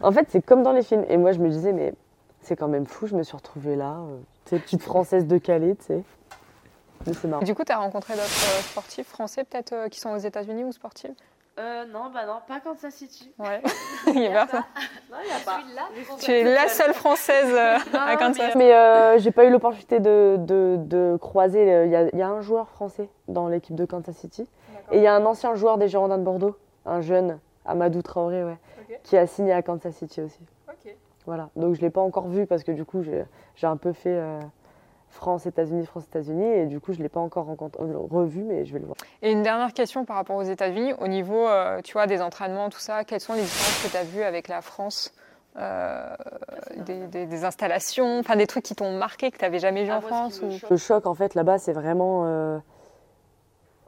En 0.00 0.12
fait, 0.12 0.26
c'est 0.30 0.42
comme 0.42 0.62
dans 0.62 0.72
les 0.72 0.82
films. 0.82 1.04
Et 1.08 1.16
moi, 1.16 1.32
je 1.32 1.38
me 1.38 1.48
disais, 1.48 1.72
mais 1.72 1.94
c'est 2.42 2.56
quand 2.56 2.68
même 2.68 2.86
fou, 2.86 3.06
je 3.06 3.14
me 3.14 3.22
suis 3.22 3.36
retrouvée 3.36 3.76
là. 3.76 3.96
euh, 3.98 4.18
tu 4.44 4.56
sais, 4.56 4.62
petite 4.62 4.82
française 4.82 5.26
de 5.26 5.38
Calais, 5.38 5.74
tu 5.76 5.84
sais. 5.86 6.02
Mais 7.06 7.12
c'est 7.14 7.28
marrant. 7.28 7.42
Du 7.42 7.54
coup, 7.54 7.64
t'as 7.64 7.76
rencontré 7.76 8.14
d'autres 8.14 8.24
euh, 8.24 8.62
sportifs 8.62 9.06
français, 9.06 9.44
peut-être, 9.44 9.72
euh, 9.72 9.88
qui 9.88 10.00
sont 10.00 10.10
aux 10.10 10.18
États-Unis 10.18 10.64
ou 10.64 10.72
sportifs? 10.72 11.10
Euh, 11.58 11.84
non, 11.86 12.10
bah 12.14 12.24
non, 12.26 12.34
pas 12.46 12.60
Kansas 12.60 12.94
City. 12.94 13.32
Ouais. 13.38 13.60
Il 14.06 14.22
y 14.22 14.26
a 14.28 14.46
personne. 14.46 14.60
Non, 15.10 15.16
il 15.22 15.26
n'y 15.26 15.32
a 15.32 15.44
pas. 15.44 15.60
Tu 16.20 16.30
es 16.30 16.44
la 16.44 16.68
seule 16.68 16.94
française 16.94 17.52
euh, 17.52 17.78
Non, 17.92 18.00
à 18.00 18.16
Kansas. 18.16 18.54
Mais 18.54 18.72
euh, 18.72 19.18
j'ai 19.18 19.32
pas 19.32 19.44
eu 19.44 19.50
l'opportunité 19.50 19.98
de, 19.98 20.36
de, 20.38 20.76
de 20.78 21.16
croiser. 21.20 21.72
euh, 21.72 21.86
Il 21.86 21.90
y, 21.90 21.96
a, 21.96 22.08
il 22.12 22.18
y 22.18 22.22
a 22.22 22.28
un 22.28 22.40
joueur 22.40 22.68
français 22.68 23.08
dans 23.26 23.48
l'équipe 23.48 23.74
de 23.74 23.84
Kansas 23.84 24.16
City. 24.16 24.48
Et 24.92 24.98
il 24.98 25.02
y 25.02 25.06
a 25.08 25.14
un 25.14 25.26
ancien 25.26 25.54
joueur 25.56 25.78
des 25.78 25.88
Girondins 25.88 26.16
de 26.18 26.22
Bordeaux, 26.22 26.56
un 26.86 27.00
jeune, 27.00 27.38
Amadou 27.66 28.02
Traoré, 28.02 28.44
ouais, 28.44 28.56
qui 29.02 29.16
a 29.18 29.26
signé 29.26 29.52
à 29.52 29.60
Kansas 29.62 29.94
City 29.96 30.22
aussi. 30.22 30.40
Ok. 30.68 30.94
Voilà. 31.26 31.50
Donc 31.56 31.74
je 31.74 31.80
l'ai 31.80 31.90
pas 31.90 32.00
encore 32.00 32.28
vu 32.28 32.46
parce 32.46 32.62
que 32.62 32.72
du 32.72 32.84
coup, 32.84 33.02
j'ai 33.02 33.24
j'ai 33.56 33.66
un 33.66 33.76
peu 33.76 33.92
fait 33.92 34.14
euh, 34.14 34.38
France-États-Unis, 35.10 35.86
France-États-Unis. 35.86 36.44
Et 36.46 36.66
du 36.66 36.80
coup, 36.80 36.92
je 36.92 36.98
l'ai 37.02 37.08
pas 37.08 37.20
encore 37.20 37.46
rencontré, 37.46 37.82
euh, 37.82 37.96
revu, 37.98 38.42
mais 38.42 38.64
je 38.64 38.72
vais 38.72 38.78
le 38.78 38.86
voir. 38.86 38.96
Et 39.22 39.32
une 39.32 39.42
dernière 39.42 39.72
question 39.72 40.04
par 40.04 40.16
rapport 40.16 40.36
aux 40.36 40.42
États-Unis, 40.42 40.92
au 41.00 41.08
niveau, 41.08 41.46
euh, 41.48 41.80
tu 41.82 41.92
vois, 41.94 42.06
des 42.06 42.20
entraînements, 42.22 42.68
tout 42.70 42.78
ça, 42.80 43.04
quelles 43.04 43.20
sont 43.20 43.34
les 43.34 43.42
différences 43.42 43.82
que 43.84 43.90
tu 43.90 43.96
as 43.96 44.04
vues 44.04 44.22
avec 44.22 44.48
la 44.48 44.60
France 44.62 45.12
euh, 45.56 46.14
des, 46.86 47.06
des- 47.08 47.26
des 47.26 47.44
installations, 47.44 48.20
enfin 48.20 48.36
des 48.36 48.46
trucs 48.46 48.64
qui 48.64 48.76
t'ont 48.76 48.96
marqué 48.96 49.30
que 49.32 49.38
tu 49.38 49.44
n'avais 49.44 49.58
jamais 49.58 49.82
vu 49.84 49.90
Ah, 49.90 49.96
en 49.98 50.00
France 50.02 50.40
ou... 50.42 50.48
Le 50.70 50.76
choc, 50.76 51.06
en 51.06 51.14
fait, 51.14 51.34
là-bas, 51.34 51.58
c'est 51.58 51.72
vraiment. 51.72 52.22
euh, 52.26 52.58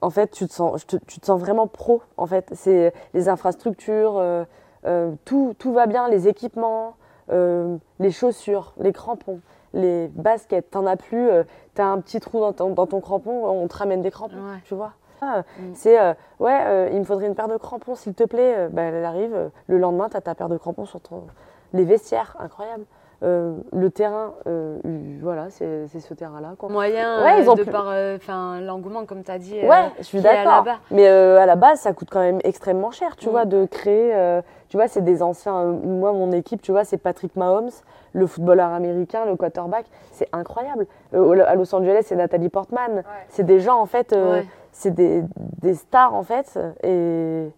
En 0.01 0.11
fait, 0.11 0.29
tu 0.33 0.49
te, 0.49 0.53
sens, 0.53 0.81
je 0.81 0.87
te- 0.87 1.05
tu 1.05 1.21
te 1.21 1.27
sens 1.27 1.39
vraiment 1.39 1.67
pro. 1.67 2.03
En 2.17 2.27
fait, 2.27 2.49
c'est 2.55 2.93
les 3.15 3.29
infrastructures, 3.29 4.17
euh, 4.17 4.45
euh, 4.87 5.13
tout, 5.27 5.55
tout 5.59 5.73
va 5.73 5.87
bien, 5.87 6.09
les 6.09 6.27
équipements, 6.27 6.97
euh, 7.31 7.77
les 7.99 8.11
chaussures, 8.11 8.73
les 8.81 8.93
crampons, 8.93 9.41
les 9.73 10.09
baskets. 10.09 10.71
T'en 10.71 10.87
as 10.87 10.97
plus, 10.97 11.29
euh, 11.29 11.45
t'as 11.75 11.85
un 11.87 12.01
petit 12.01 12.21
trou 12.21 12.41
dans 12.41 12.53
ton, 12.53 12.71
dans 12.71 12.87
ton 12.87 13.01
crampon, 13.01 13.45
on 13.47 13.67
te 13.69 13.77
ramène 13.77 14.03
des 14.03 14.11
crampons, 14.11 14.35
Ouais. 14.37 14.59
tu 14.65 14.75
vois. 14.75 14.93
Ah, 15.23 15.43
Mm. 15.59 15.75
C'est 15.75 16.01
euh, 16.01 16.15
ouais, 16.39 16.59
euh, 16.67 16.89
il 16.93 16.99
me 17.01 17.05
faudrait 17.05 17.27
une 17.27 17.35
paire 17.35 17.49
de 17.49 17.57
crampons, 17.59 17.95
s'il 17.95 18.15
te 18.15 18.25
plaît. 18.25 18.69
Bah, 18.71 18.83
elle 18.83 19.05
arrive, 19.05 19.51
le 19.67 19.79
lendemain, 19.79 20.09
t'as 20.09 20.21
ta 20.23 20.35
paire 20.35 20.49
de 20.49 20.57
crampons 20.57 20.87
sur 20.87 21.01
ton. 21.01 21.25
Les 21.73 21.85
vestiaires, 21.85 22.37
incroyable. 22.41 22.85
Euh, 23.23 23.53
le 23.73 23.91
terrain, 23.91 24.33
euh, 24.47 24.79
voilà, 25.21 25.51
c'est 25.51 25.87
ce 25.89 26.15
terrain-là. 26.15 26.55
Moyen 26.71 27.23
Ouais, 27.23 27.33
euh, 27.35 27.41
ils 27.43 27.51
ont 27.51 27.55
de 27.55 27.65
par 27.65 27.85
euh, 27.91 28.17
l'engouement, 28.61 29.05
comme 29.05 29.23
tu 29.23 29.31
as 29.31 29.39
dit. 29.39 29.61
Ouais, 29.61 29.91
je 29.99 30.05
suis 30.05 30.21
d'accord. 30.23 30.65
Mais 30.91 31.07
à 31.07 31.45
la 31.45 31.57
base, 31.57 31.81
ça 31.81 31.93
coûte 31.93 32.09
quand 32.11 32.21
même 32.21 32.39
extrêmement 32.45 32.91
cher, 32.91 33.17
tu 33.17 33.29
Mm. 33.29 33.31
vois, 33.31 33.45
de 33.45 33.67
créer. 33.67 34.41
tu 34.69 34.77
vois, 34.79 34.89
c'est 34.89 35.03
des 35.03 35.23
anciens. 35.23 35.65
moi, 35.65 36.13
mon 36.13 36.33
équipe, 36.33 36.63
tu 36.63 36.73
vois, 36.73 36.85
c'est 36.85 36.97
Patrick 36.97 37.37
Mahomes, 37.37 37.71
le 38.15 38.27
footballeur 38.27 38.71
américain, 38.73 39.25
le 39.27 39.37
quarterback. 39.37 39.85
C'est 40.13 40.29
incroyable. 40.33 40.87
À 41.13 41.55
Los 41.57 41.75
Angeles, 41.75 42.05
c'est 42.07 42.17
Nathalie 42.17 42.49
Portman. 42.49 43.03
C'est 43.29 43.45
des 43.45 43.61
gens, 43.61 43.79
en 43.81 43.87
fait, 43.87 44.13
Ouais. 44.13 44.47
c'est 44.73 44.95
des, 44.95 45.23
des 45.61 45.75
stars, 45.75 46.15
en 46.15 46.23
fait, 46.23 46.59
et 46.83 47.51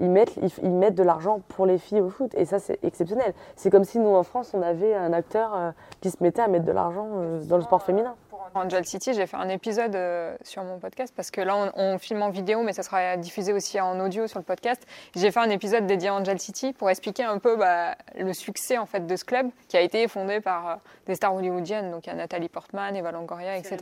ils 0.00 0.10
mettent, 0.10 0.36
ils, 0.42 0.50
ils 0.62 0.70
mettent 0.70 0.94
de 0.94 1.02
l'argent 1.02 1.40
pour 1.48 1.66
les 1.66 1.78
filles 1.78 2.00
au 2.00 2.08
foot. 2.08 2.34
Et 2.34 2.44
ça, 2.44 2.58
c'est 2.58 2.82
exceptionnel. 2.82 3.34
C'est 3.56 3.70
comme 3.70 3.84
si 3.84 3.98
nous, 3.98 4.14
en 4.14 4.22
France, 4.22 4.52
on 4.54 4.62
avait 4.62 4.94
un 4.94 5.12
acteur 5.12 5.54
euh, 5.54 5.70
qui 6.00 6.10
se 6.10 6.16
mettait 6.20 6.42
à 6.42 6.48
mettre 6.48 6.64
de 6.64 6.72
l'argent 6.72 7.08
euh, 7.14 7.40
dans 7.44 7.56
le 7.56 7.62
sport 7.62 7.82
féminin. 7.82 8.14
Angel 8.54 8.84
City, 8.84 9.12
j'ai 9.14 9.26
fait 9.26 9.36
un 9.36 9.48
épisode 9.48 9.94
euh, 9.94 10.36
sur 10.42 10.62
mon 10.64 10.78
podcast 10.78 11.12
parce 11.16 11.30
que 11.30 11.40
là, 11.40 11.56
on, 11.56 11.72
on 11.74 11.98
filme 11.98 12.22
en 12.22 12.30
vidéo, 12.30 12.62
mais 12.62 12.72
ça 12.72 12.82
sera 12.82 13.16
diffusé 13.16 13.52
aussi 13.52 13.80
en 13.80 13.98
audio 14.00 14.26
sur 14.26 14.38
le 14.38 14.44
podcast. 14.44 14.86
J'ai 15.14 15.30
fait 15.30 15.40
un 15.40 15.50
épisode 15.50 15.86
dédié 15.86 16.08
à 16.08 16.14
Angel 16.14 16.38
City 16.38 16.72
pour 16.72 16.90
expliquer 16.90 17.24
un 17.24 17.38
peu 17.38 17.56
bah, 17.56 17.96
le 18.18 18.32
succès 18.32 18.78
en 18.78 18.86
fait 18.86 19.06
de 19.06 19.16
ce 19.16 19.24
club 19.24 19.50
qui 19.68 19.76
a 19.76 19.80
été 19.80 20.06
fondé 20.08 20.40
par 20.40 20.68
euh, 20.68 20.74
des 21.06 21.14
stars 21.14 21.34
hollywoodiennes, 21.34 21.90
donc 21.90 22.06
il 22.06 22.10
y 22.10 22.12
a 22.12 22.16
Nathalie 22.16 22.48
Portman, 22.48 22.94
Eva 22.94 23.12
Longoria, 23.12 23.56
etc. 23.56 23.76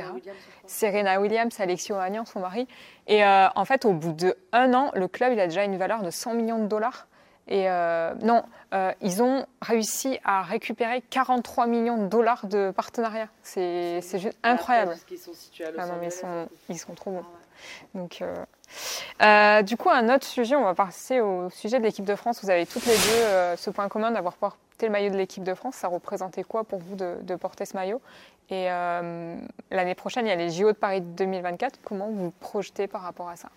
Serena 0.66 1.20
Williams. 1.20 1.52
Serena 1.52 1.68
Alexis 1.68 1.92
Ohanian, 1.92 2.24
son 2.24 2.40
mari. 2.40 2.66
Et 3.06 3.24
euh, 3.24 3.48
en 3.54 3.64
fait, 3.64 3.84
au 3.84 3.92
bout 3.92 4.12
de 4.12 4.36
un 4.52 4.74
an, 4.74 4.90
le 4.94 5.08
club 5.08 5.32
il 5.32 5.40
a 5.40 5.46
déjà 5.46 5.64
une 5.64 5.76
valeur 5.76 6.02
de 6.02 6.10
100 6.10 6.34
millions 6.34 6.58
de 6.58 6.66
dollars. 6.66 7.06
Et 7.48 7.68
euh, 7.68 8.14
non, 8.22 8.42
euh, 8.74 8.92
ils 9.00 9.22
ont 9.22 9.46
réussi 9.62 10.18
à 10.24 10.42
récupérer 10.42 11.02
43 11.10 11.66
millions 11.66 11.96
de 11.96 12.06
dollars 12.06 12.46
de 12.46 12.70
partenariat. 12.70 13.28
C'est 13.42 14.00
c'est 14.02 14.18
juste 14.18 14.38
Après, 14.42 14.54
incroyable. 14.54 14.90
Parce 14.90 15.04
qu'ils 15.04 15.18
sont 15.18 15.32
situés 15.32 15.64
à 15.64 15.70
Los 15.70 15.78
Ah 15.80 15.86
non, 15.86 15.94
mais 16.00 16.08
ils 16.08 16.12
sont, 16.12 16.48
ils 16.68 16.78
sont 16.78 16.94
trop 16.94 17.10
bons. 17.10 17.22
Ah 17.24 17.28
ouais. 17.32 18.00
Donc, 18.00 18.22
euh, 18.22 18.34
euh, 19.22 19.62
du 19.62 19.76
coup, 19.76 19.90
un 19.90 20.14
autre 20.14 20.26
sujet, 20.26 20.56
on 20.56 20.64
va 20.64 20.74
passer 20.74 21.20
au 21.20 21.50
sujet 21.50 21.78
de 21.78 21.84
l'équipe 21.84 22.04
de 22.04 22.14
France. 22.14 22.42
Vous 22.42 22.50
avez 22.50 22.66
toutes 22.66 22.86
les 22.86 22.96
deux 22.96 23.24
euh, 23.24 23.56
ce 23.56 23.70
point 23.70 23.88
commun 23.88 24.10
d'avoir 24.10 24.34
porté 24.34 24.86
le 24.86 24.90
maillot 24.90 25.10
de 25.10 25.16
l'équipe 25.16 25.42
de 25.42 25.54
France. 25.54 25.76
Ça 25.76 25.88
représentait 25.88 26.44
quoi 26.44 26.64
pour 26.64 26.78
vous 26.78 26.96
de, 26.96 27.16
de 27.22 27.34
porter 27.36 27.64
ce 27.64 27.76
maillot? 27.76 28.00
Et 28.50 28.70
euh, 28.70 29.36
l'année 29.70 29.94
prochaine, 29.94 30.26
il 30.26 30.30
y 30.30 30.32
a 30.32 30.36
les 30.36 30.50
JO 30.50 30.68
de 30.68 30.76
Paris 30.76 31.00
2024. 31.00 31.80
Comment 31.84 32.06
vous 32.08 32.24
vous 32.24 32.34
projetez 32.40 32.86
par 32.86 33.02
rapport 33.02 33.28
à 33.28 33.36
ça? 33.36 33.48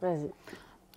Vas-y. 0.00 0.30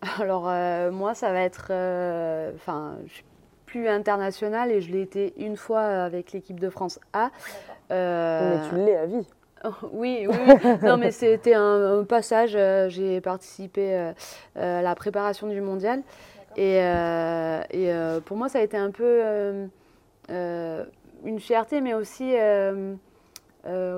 Alors, 0.19 0.45
euh, 0.47 0.91
moi, 0.91 1.13
ça 1.15 1.31
va 1.31 1.41
être. 1.41 1.67
euh, 1.71 2.51
Enfin, 2.55 2.97
je 3.07 3.13
suis 3.13 3.23
plus 3.65 3.87
internationale 3.87 4.71
et 4.71 4.79
je 4.81 4.91
l'ai 4.91 5.01
été 5.01 5.33
une 5.37 5.57
fois 5.57 5.81
avec 5.81 6.31
l'équipe 6.31 6.59
de 6.59 6.69
France 6.69 6.99
A. 7.13 7.29
Euh, 7.91 8.57
Mais 8.63 8.69
tu 8.69 8.75
l'es 8.85 8.95
à 8.95 9.05
vie. 9.05 9.27
Oui, 9.91 10.27
oui, 10.29 10.35
oui. 10.47 10.71
non, 10.83 10.97
mais 10.97 11.09
c'était 11.11 11.55
un, 11.55 11.99
un 11.99 12.03
passage. 12.03 12.53
euh, 12.55 12.89
J'ai 12.89 13.19
participé 13.21 13.95
euh, 13.95 14.11
euh, 14.57 14.79
à 14.79 14.81
la 14.83 14.93
préparation 14.93 15.47
du 15.47 15.59
mondial. 15.61 16.03
Et, 16.55 16.77
et, 16.77 17.91
pour 18.25 18.37
moi, 18.37 18.49
ça 18.49 18.59
a 18.59 18.61
été 18.61 18.77
un 18.77 18.89
peu 18.91 19.21
une 20.29 21.39
fierté, 21.39 21.81
mais 21.81 21.93
aussi, 21.93 22.33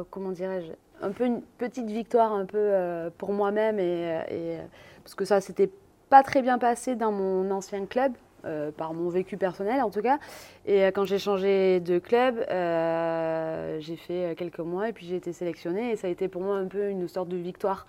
comment 0.09 0.31
dirais-je, 0.31 0.71
un 1.05 1.11
peu 1.11 1.25
une 1.25 1.41
petite 1.57 1.87
victoire 1.89 2.33
un 2.33 2.45
peu 2.45 2.71
pour 3.17 3.31
moi-même. 3.33 3.79
Et, 3.79 4.19
et, 4.31 4.57
parce 5.03 5.15
que 5.15 5.23
ça 5.25 5.39
s'était 5.39 5.69
pas 6.09 6.23
très 6.23 6.41
bien 6.41 6.57
passé 6.57 6.95
dans 6.95 7.11
mon 7.11 7.51
ancien 7.51 7.85
club. 7.85 8.13
euh, 8.45 8.71
par 8.71 8.93
mon 8.93 9.09
vécu 9.09 9.35
personnel 9.35 9.81
en 9.81 9.89
tout 9.89 10.01
cas. 10.01 10.17
Et 10.65 10.83
euh, 10.83 10.91
quand 10.91 11.03
j'ai 11.03 11.19
changé 11.19 11.81
de 11.81 11.99
club, 11.99 12.45
euh, 12.49 13.77
j'ai 13.81 13.97
fait 13.97 14.33
quelques 14.37 14.59
mois 14.59 14.87
et 14.87 14.93
puis 14.93 15.05
j'ai 15.05 15.17
été 15.17 15.33
sélectionnée 15.33 15.91
et 15.91 15.95
ça 15.97 16.07
a 16.07 16.09
été 16.09 16.29
pour 16.29 16.41
moi 16.41 16.55
un 16.55 16.67
peu 16.67 16.89
une 16.89 17.09
sorte 17.09 17.27
de 17.27 17.35
victoire. 17.35 17.85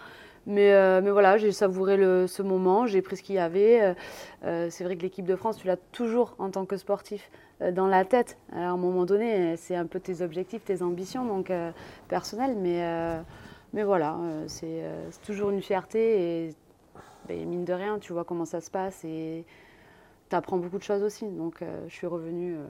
Mais, 0.47 0.73
mais 1.03 1.11
voilà, 1.11 1.37
j'ai 1.37 1.53
savouré 1.53 1.99
le, 1.99 2.27
ce 2.27 2.43
moment, 2.43 2.87
j'ai 2.87 3.03
pris 3.03 3.17
ce 3.19 3.23
qu'il 3.23 3.35
y 3.35 3.39
avait. 3.39 3.95
C'est 4.43 4.85
vrai 4.85 4.97
que 4.97 5.03
l'équipe 5.03 5.27
de 5.27 5.37
France, 5.37 5.59
tu 5.59 5.67
l'as 5.67 5.77
toujours 5.77 6.35
en 6.39 6.51
tant 6.51 6.65
que 6.65 6.79
sportif 6.79 7.31
dans 7.61 7.87
la 7.87 8.07
tête. 8.07 8.39
Alors, 8.51 8.71
à 8.71 8.73
un 8.73 8.77
moment 8.79 9.05
donné, 9.05 9.57
c'est 9.59 9.77
un 9.77 9.85
peu 9.85 10.01
tes 10.01 10.23
objectifs, 10.23 10.65
tes 10.65 10.81
ambitions, 10.83 11.27
donc 11.27 11.53
personnelles. 12.09 12.57
Mais, 12.57 12.83
mais 13.75 13.83
voilà, 13.83 14.17
c'est 14.47 14.83
c'est 15.11 15.23
toujours 15.23 15.51
une 15.51 15.61
fierté 15.61 16.47
et 16.47 16.55
ben, 17.31 17.49
mine 17.49 17.65
de 17.65 17.73
rien, 17.73 17.99
tu 18.01 18.13
vois 18.13 18.25
comment 18.25 18.45
ça 18.45 18.61
se 18.61 18.71
passe 18.71 19.05
et 19.05 19.45
tu 20.29 20.37
apprends 20.37 20.57
beaucoup 20.57 20.79
de 20.79 20.83
choses 20.83 21.03
aussi. 21.05 21.27
Donc 21.27 21.63
euh, 21.63 21.85
je 21.87 21.95
suis 21.95 22.07
revenue 22.09 22.57
euh, 22.57 22.65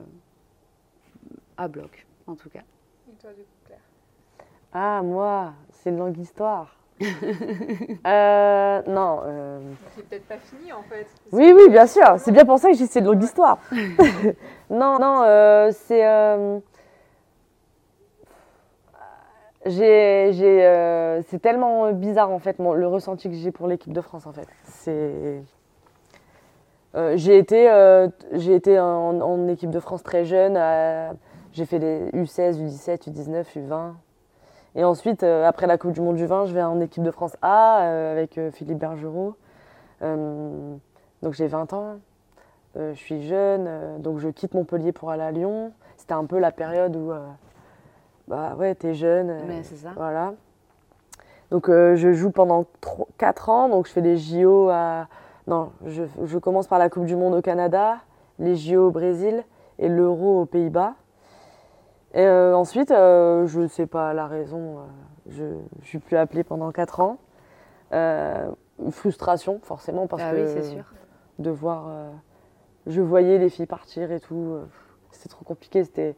à 1.57 1.67
bloc, 1.67 2.05
en 2.27 2.35
tout 2.35 2.49
cas. 2.49 2.61
Ah, 4.71 5.01
moi, 5.03 5.53
c'est 5.71 5.89
une 5.89 5.97
longue 5.97 6.17
histoire. 6.17 6.75
Euh, 8.07 8.81
non. 8.87 9.21
euh, 9.25 9.59
C'est 9.95 10.07
peut-être 10.07 10.27
pas 10.27 10.37
fini 10.37 10.71
en 10.71 10.81
fait. 10.83 11.07
Oui, 11.31 11.51
oui, 11.55 11.69
bien 11.69 11.85
sûr. 11.87 12.15
C'est 12.17 12.31
bien 12.31 12.45
pour 12.45 12.57
ça 12.59 12.69
que 12.69 12.75
j'ai 12.75 12.87
c'est 12.87 13.01
de 13.01 13.07
longue 13.07 13.23
histoire. 13.23 13.59
non, 14.69 14.97
non, 14.99 15.23
euh, 15.23 15.71
c'est. 15.71 16.03
Euh, 19.67 21.21
c'est 21.27 21.39
tellement 21.39 21.91
bizarre 21.91 22.31
en 22.31 22.39
fait 22.39 22.57
le 22.59 22.87
ressenti 22.87 23.29
que 23.29 23.35
j'ai 23.35 23.51
pour 23.51 23.67
l'équipe 23.67 23.93
de 23.93 24.01
France 24.01 24.25
en 24.25 24.33
fait. 24.33 24.47
Euh, 26.93 27.13
j'ai 27.15 27.37
été, 27.37 27.69
euh, 27.69 28.09
j'ai 28.33 28.53
été 28.53 28.79
en, 28.79 29.47
équipe 29.47 29.69
de 29.69 29.79
France 29.79 30.03
très 30.03 30.25
jeune. 30.25 30.59
J'ai 31.53 31.65
fait 31.65 31.79
les 31.79 32.09
U16, 32.11 32.57
U17, 32.57 33.09
U19, 33.09 33.45
U20. 33.55 33.93
Et 34.75 34.83
ensuite, 34.83 35.23
après 35.23 35.67
la 35.67 35.77
Coupe 35.77 35.91
du 35.91 36.01
Monde 36.01 36.15
du 36.15 36.25
20, 36.25 36.45
je 36.45 36.53
vais 36.53 36.63
en 36.63 36.79
équipe 36.79 37.03
de 37.03 37.11
France 37.11 37.35
A 37.41 38.11
avec 38.11 38.39
Philippe 38.53 38.79
Bergerot. 38.79 39.35
Donc 40.01 41.33
j'ai 41.33 41.47
20 41.47 41.73
ans, 41.73 41.97
je 42.75 42.93
suis 42.93 43.21
jeune, 43.27 43.69
donc 43.99 44.17
je 44.19 44.29
quitte 44.29 44.53
Montpellier 44.53 44.91
pour 44.91 45.11
aller 45.11 45.23
à 45.23 45.31
Lyon. 45.31 45.71
C'était 45.97 46.13
un 46.13 46.25
peu 46.25 46.39
la 46.39 46.51
période 46.51 46.95
où, 46.95 47.11
bah 48.31 48.55
ouais, 48.57 48.73
t'es 48.75 48.93
jeune. 48.93 49.29
euh, 49.29 49.41
Mais 49.47 49.61
c'est 49.63 49.75
ça. 49.75 49.89
Voilà. 49.95 50.33
Donc 51.51 51.67
euh, 51.69 51.95
je 51.95 52.13
joue 52.13 52.31
pendant 52.31 52.65
4 53.17 53.49
ans, 53.49 53.67
donc 53.69 53.85
je 53.87 53.91
fais 53.91 54.01
les 54.01 54.17
JO 54.17 54.69
à... 54.69 55.07
Non, 55.47 55.71
je, 55.85 56.03
je 56.23 56.37
commence 56.37 56.67
par 56.67 56.79
la 56.79 56.89
Coupe 56.89 57.05
du 57.05 57.15
Monde 57.17 57.33
au 57.35 57.41
Canada, 57.41 57.97
les 58.39 58.55
JO 58.55 58.87
au 58.87 58.91
Brésil 58.91 59.43
et 59.79 59.89
l'Euro 59.89 60.41
aux 60.41 60.45
Pays-Bas. 60.45 60.93
Et 62.13 62.25
euh, 62.25 62.55
ensuite, 62.55 62.91
euh, 62.91 63.45
je 63.47 63.59
ne 63.61 63.67
sais 63.67 63.85
pas 63.85 64.13
la 64.13 64.27
raison, 64.27 64.77
euh, 64.79 64.81
je 65.29 65.43
ne 65.43 65.83
suis 65.83 65.99
plus 65.99 66.15
appelée 66.15 66.43
pendant 66.45 66.71
4 66.71 67.01
ans. 67.01 67.17
Euh, 67.91 68.49
frustration, 68.91 69.59
forcément, 69.63 70.07
parce 70.07 70.23
Ah 70.25 70.31
que 70.31 70.37
oui, 70.37 70.43
c'est 70.47 70.63
sûr. 70.63 70.83
de 71.39 71.49
voir... 71.51 71.87
euh, 71.89 72.09
je 72.87 73.01
voyais 73.01 73.37
les 73.37 73.49
filles 73.49 73.65
partir 73.65 74.11
et 74.11 74.19
tout. 74.21 74.53
euh, 74.53 74.65
C'était 75.11 75.29
trop 75.29 75.43
compliqué, 75.43 75.83
c'était... 75.83 76.15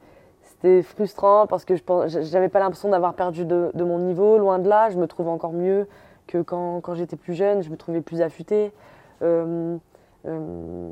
C'était 0.63 0.81
frustrant 0.81 1.45
parce 1.45 1.65
que 1.65 1.75
je 1.75 1.81
j'avais 2.21 2.47
pas 2.47 2.59
l'impression 2.59 2.87
d'avoir 2.87 3.15
perdu 3.15 3.43
de, 3.43 3.71
de 3.73 3.83
mon 3.83 3.99
niveau, 3.99 4.37
loin 4.37 4.59
de 4.59 4.69
là. 4.69 4.89
Je 4.91 4.97
me 4.97 5.07
trouve 5.07 5.27
encore 5.27 5.51
mieux 5.51 5.87
que 6.25 6.41
quand, 6.41 6.79
quand 6.79 6.95
j'étais 6.95 7.17
plus 7.17 7.33
jeune. 7.33 7.61
Je 7.63 7.69
me 7.69 7.75
trouvais 7.75 7.99
plus 7.99 8.21
affûtée. 8.21 8.71
Euh, 9.23 9.75
euh, 10.25 10.87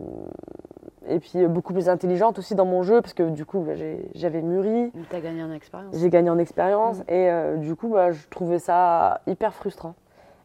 et 1.07 1.19
puis 1.19 1.41
euh, 1.41 1.47
beaucoup 1.47 1.71
plus 1.71 1.87
intelligente 1.87 2.37
aussi 2.37 2.53
dans 2.53 2.65
mon 2.65 2.83
jeu 2.83 2.99
parce 3.01 3.13
que 3.13 3.29
du 3.29 3.45
coup 3.45 3.61
bah, 3.61 3.71
j'avais 4.13 4.41
mûri, 4.41 4.91
Tu 5.09 5.15
as 5.15 5.21
gagné 5.21 5.41
en 5.41 5.51
expérience. 5.53 5.95
j'ai 5.95 6.09
gagné 6.09 6.29
en 6.29 6.37
expérience 6.37 6.99
Mm. 6.99 7.03
et 7.07 7.29
euh, 7.31 7.55
du 7.55 7.75
coup 7.77 7.87
bah, 7.87 8.11
je 8.11 8.27
trouvais 8.29 8.59
ça 8.59 9.21
hyper 9.25 9.53
frustrant. 9.53 9.95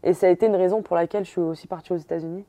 Et 0.04 0.12
ça 0.12 0.28
a 0.28 0.30
été 0.30 0.46
une 0.46 0.54
raison 0.54 0.82
pour 0.82 0.94
laquelle 0.94 1.24
je 1.24 1.30
suis 1.30 1.40
aussi 1.40 1.66
partie 1.66 1.92
aux 1.92 1.96
États-Unis 1.96 2.44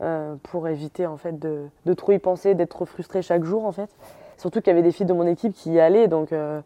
euh, 0.00 0.36
pour 0.42 0.68
éviter 0.68 1.06
en 1.06 1.18
fait 1.18 1.38
de, 1.38 1.66
de 1.84 1.92
trop 1.92 2.12
y 2.12 2.18
penser, 2.18 2.54
d'être 2.54 2.70
trop 2.70 2.86
frustrée 2.86 3.20
chaque 3.20 3.44
jour 3.44 3.66
en 3.66 3.72
fait. 3.72 3.90
Surtout 4.36 4.60
qu'il 4.60 4.68
y 4.68 4.72
avait 4.72 4.82
des 4.82 4.92
filles 4.92 5.06
de 5.06 5.12
mon 5.12 5.26
équipe 5.26 5.52
qui 5.52 5.72
y 5.72 5.80
allaient 5.80 6.08
donc 6.08 6.32
euh, 6.32 6.60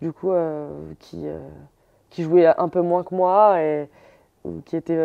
du 0.00 0.12
coup 0.12 0.30
euh, 0.30 0.68
qui, 0.98 1.26
euh, 1.26 1.38
qui 2.10 2.22
jouaient 2.22 2.46
un 2.46 2.68
peu 2.68 2.80
moins 2.80 3.04
que 3.04 3.14
moi 3.14 3.60
et 3.62 3.88
qui 4.64 4.76
étaient 4.76 4.98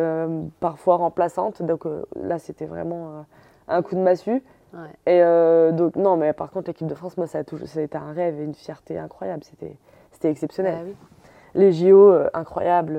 parfois 0.60 0.96
remplaçantes. 0.96 1.62
Donc 1.62 1.86
là 2.16 2.40
c'était 2.40 2.66
vraiment 2.66 3.26
un 3.68 3.82
coup 3.82 3.96
de 3.96 4.02
massue. 4.02 4.42
Ouais. 4.74 5.14
Et 5.14 5.74
donc, 5.74 5.96
non, 5.98 6.16
mais 6.16 6.32
par 6.32 6.52
contre, 6.52 6.70
l'équipe 6.70 6.88
de 6.88 6.96
France, 6.96 7.18
moi, 7.18 7.28
ça 7.28 7.40
a, 7.40 7.44
toujours, 7.44 7.68
ça 7.68 7.80
a 7.80 7.84
été 7.84 7.98
un 7.98 8.14
rêve 8.14 8.40
et 8.40 8.44
une 8.44 8.54
fierté 8.54 8.98
incroyable. 8.98 9.44
C'était, 9.44 9.76
c'était 10.12 10.30
exceptionnel. 10.30 10.76
Bah 10.76 10.84
oui. 10.86 10.96
Les 11.54 11.72
JO, 11.74 12.14
incroyables. 12.34 12.98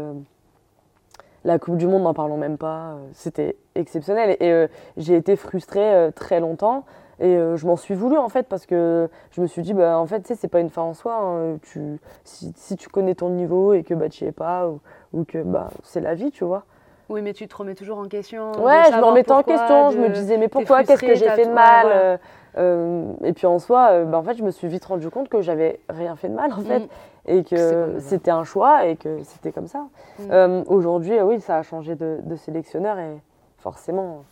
La 1.46 1.60
Coupe 1.60 1.76
du 1.76 1.86
Monde, 1.86 2.02
n'en 2.02 2.12
parlons 2.12 2.36
même 2.36 2.58
pas. 2.58 2.96
C'était 3.12 3.56
exceptionnel. 3.76 4.36
Et 4.40 4.50
euh, 4.50 4.66
j'ai 4.96 5.14
été 5.14 5.36
frustrée 5.36 5.94
euh, 5.94 6.10
très 6.10 6.40
longtemps. 6.40 6.84
Et 7.18 7.34
euh, 7.36 7.56
je 7.56 7.66
m'en 7.66 7.76
suis 7.76 7.94
voulu, 7.94 8.18
en 8.18 8.28
fait, 8.28 8.46
parce 8.46 8.66
que 8.66 9.08
je 9.30 9.40
me 9.40 9.46
suis 9.46 9.62
dit, 9.62 9.72
bah, 9.72 9.98
en 9.98 10.06
fait, 10.06 10.20
tu 10.20 10.28
sais, 10.28 10.34
c'est 10.34 10.48
pas 10.48 10.60
une 10.60 10.68
fin 10.70 10.82
en 10.82 10.92
soi. 10.94 11.14
hein. 11.14 11.56
Tu, 11.62 11.98
si, 12.24 12.52
si 12.56 12.76
tu 12.76 12.88
connais 12.88 13.14
ton 13.14 13.30
niveau 13.30 13.72
et 13.72 13.82
que 13.82 13.94
bah, 13.94 14.08
tu 14.08 14.24
es 14.24 14.32
pas, 14.32 14.68
ou, 14.68 14.80
ou 15.14 15.24
que 15.24 15.42
bah, 15.42 15.68
c'est 15.82 16.00
la 16.00 16.14
vie, 16.14 16.30
tu 16.30 16.44
vois. 16.44 16.64
Oui, 17.08 17.22
mais 17.22 17.32
tu 17.32 17.46
te 17.46 17.56
remets 17.56 17.74
toujours 17.76 17.98
en 17.98 18.06
question. 18.08 18.50
Ouais, 18.62 18.82
je 18.92 18.96
me 18.98 19.04
remettais 19.04 19.30
en 19.32 19.42
question, 19.44 19.90
je 19.90 19.98
me 19.98 20.08
disais 20.08 20.36
mais 20.38 20.48
pourquoi, 20.48 20.82
qu'est-ce 20.82 21.00
que 21.00 21.14
j'ai 21.14 21.28
fait 21.30 21.46
de 21.46 21.52
mal 21.52 21.86
voilà. 21.86 22.00
euh, 22.00 22.16
euh, 22.58 23.04
Et 23.22 23.32
puis 23.32 23.46
en 23.46 23.60
soi, 23.60 24.02
bah, 24.04 24.18
en 24.18 24.22
fait, 24.24 24.34
je 24.34 24.42
me 24.42 24.50
suis 24.50 24.66
vite 24.66 24.84
rendu 24.84 25.08
compte 25.08 25.28
que 25.28 25.40
j'avais 25.40 25.78
rien 25.88 26.16
fait 26.16 26.28
de 26.28 26.34
mal 26.34 26.52
en 26.52 26.60
fait, 26.62 26.80
Mm. 26.80 26.86
et 27.28 27.44
C'est 27.46 27.56
comme 27.56 27.94
que 27.94 28.00
c'était 28.00 28.32
un 28.32 28.42
choix 28.42 28.86
et 28.86 28.96
que 28.96 29.22
c'était 29.22 29.52
comme 29.52 29.68
ça. 29.68 29.86
Mm. 30.18 30.22
Euh, 30.32 30.64
Aujourd'hui, 30.66 31.20
oui, 31.22 31.40
ça 31.40 31.58
a 31.58 31.62
changé 31.62 31.94
de, 31.94 32.18
de 32.24 32.34
sélectionneur 32.34 32.98
et 32.98 33.20
forcément, 33.58 34.24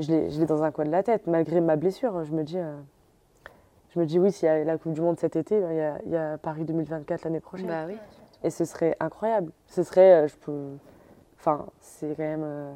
je 0.00 0.12
l'ai 0.12 0.46
dans 0.46 0.62
un 0.62 0.70
coin 0.70 0.84
de 0.84 0.90
la 0.90 1.02
tête, 1.02 1.26
malgré 1.26 1.60
ma 1.60 1.76
blessure. 1.76 2.24
Je 2.24 2.32
me 2.32 2.44
dis, 2.44 2.58
euh, 2.58 2.76
je 3.90 3.98
me 3.98 4.06
dis 4.06 4.18
oui, 4.18 4.30
s'il 4.30 4.46
y 4.46 4.48
a 4.50 4.64
la 4.64 4.78
Coupe 4.78 4.92
du 4.92 5.00
Monde 5.00 5.18
cet 5.18 5.36
été, 5.36 5.56
il 5.56 5.76
y 5.76 5.80
a, 5.80 5.98
il 6.04 6.12
y 6.12 6.16
a 6.16 6.38
Paris 6.38 6.64
2024 6.64 7.24
l'année 7.24 7.40
prochaine. 7.40 7.66
Bah 7.66 7.84
oui. 7.86 7.96
Et 8.44 8.50
ce 8.50 8.64
serait 8.64 8.96
incroyable. 9.00 9.50
Ce 9.66 9.82
serait, 9.82 10.12
euh, 10.24 10.28
je 10.28 10.36
peux, 10.36 10.76
enfin, 11.38 11.66
c'est 11.80 12.14
quand 12.16 12.22
même, 12.22 12.44
euh, 12.44 12.72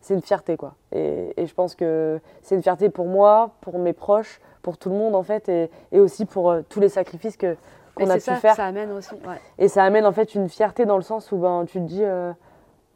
c'est 0.00 0.14
une 0.14 0.22
fierté 0.22 0.56
quoi. 0.56 0.74
Et, 0.92 1.32
et 1.36 1.46
je 1.46 1.54
pense 1.54 1.74
que 1.74 2.20
c'est 2.42 2.54
une 2.54 2.62
fierté 2.62 2.88
pour 2.88 3.06
moi, 3.06 3.52
pour 3.60 3.78
mes 3.78 3.92
proches, 3.92 4.40
pour 4.62 4.78
tout 4.78 4.90
le 4.90 4.96
monde 4.96 5.16
en 5.16 5.22
fait, 5.22 5.48
et, 5.48 5.70
et 5.90 5.98
aussi 5.98 6.26
pour 6.26 6.50
euh, 6.50 6.62
tous 6.68 6.78
les 6.80 6.88
sacrifices 6.88 7.36
que 7.36 7.56
qu'on 7.96 8.08
a 8.08 8.14
pu 8.14 8.20
ça, 8.20 8.36
faire. 8.36 8.54
ça 8.54 8.66
amène 8.66 8.92
aussi. 8.92 9.14
Ouais. 9.14 9.40
Et 9.58 9.66
ça 9.66 9.82
amène 9.82 10.06
en 10.06 10.12
fait 10.12 10.36
une 10.36 10.48
fierté 10.48 10.86
dans 10.86 10.96
le 10.96 11.02
sens 11.02 11.32
où 11.32 11.38
ben 11.38 11.64
tu 11.66 11.80
te 11.80 11.84
dis, 11.86 12.04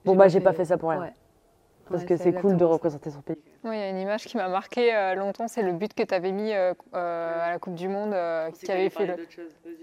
bon 0.04 0.14
bah 0.14 0.28
j'ai 0.28 0.38
pas 0.38 0.52
fait 0.52 0.66
ça 0.66 0.78
pour 0.78 0.90
rien, 0.90 1.00
Ouais. 1.00 1.12
Parce 1.90 2.02
Ouais, 2.02 2.08
que 2.08 2.16
c'est 2.16 2.32
cool 2.32 2.56
de 2.56 2.64
représenter 2.64 3.10
son 3.10 3.20
pays. 3.20 3.36
Oui, 3.64 3.76
il 3.76 3.80
y 3.80 3.82
a 3.82 3.88
une 3.88 3.98
image 3.98 4.24
qui 4.24 4.36
m'a 4.36 4.48
marqué 4.48 4.94
euh, 4.94 5.14
longtemps, 5.14 5.48
c'est 5.48 5.62
le 5.62 5.72
but 5.72 5.94
que 5.94 6.02
tu 6.02 6.14
avais 6.14 6.32
mis 6.32 6.52
euh, 6.52 6.74
euh, 6.94 7.46
à 7.46 7.50
la 7.52 7.58
Coupe 7.58 7.74
du 7.74 7.88
Monde 7.88 8.12
euh, 8.12 8.50
qui 8.50 8.70
avait 8.70 8.90
fait 8.90 9.06
le. 9.06 9.16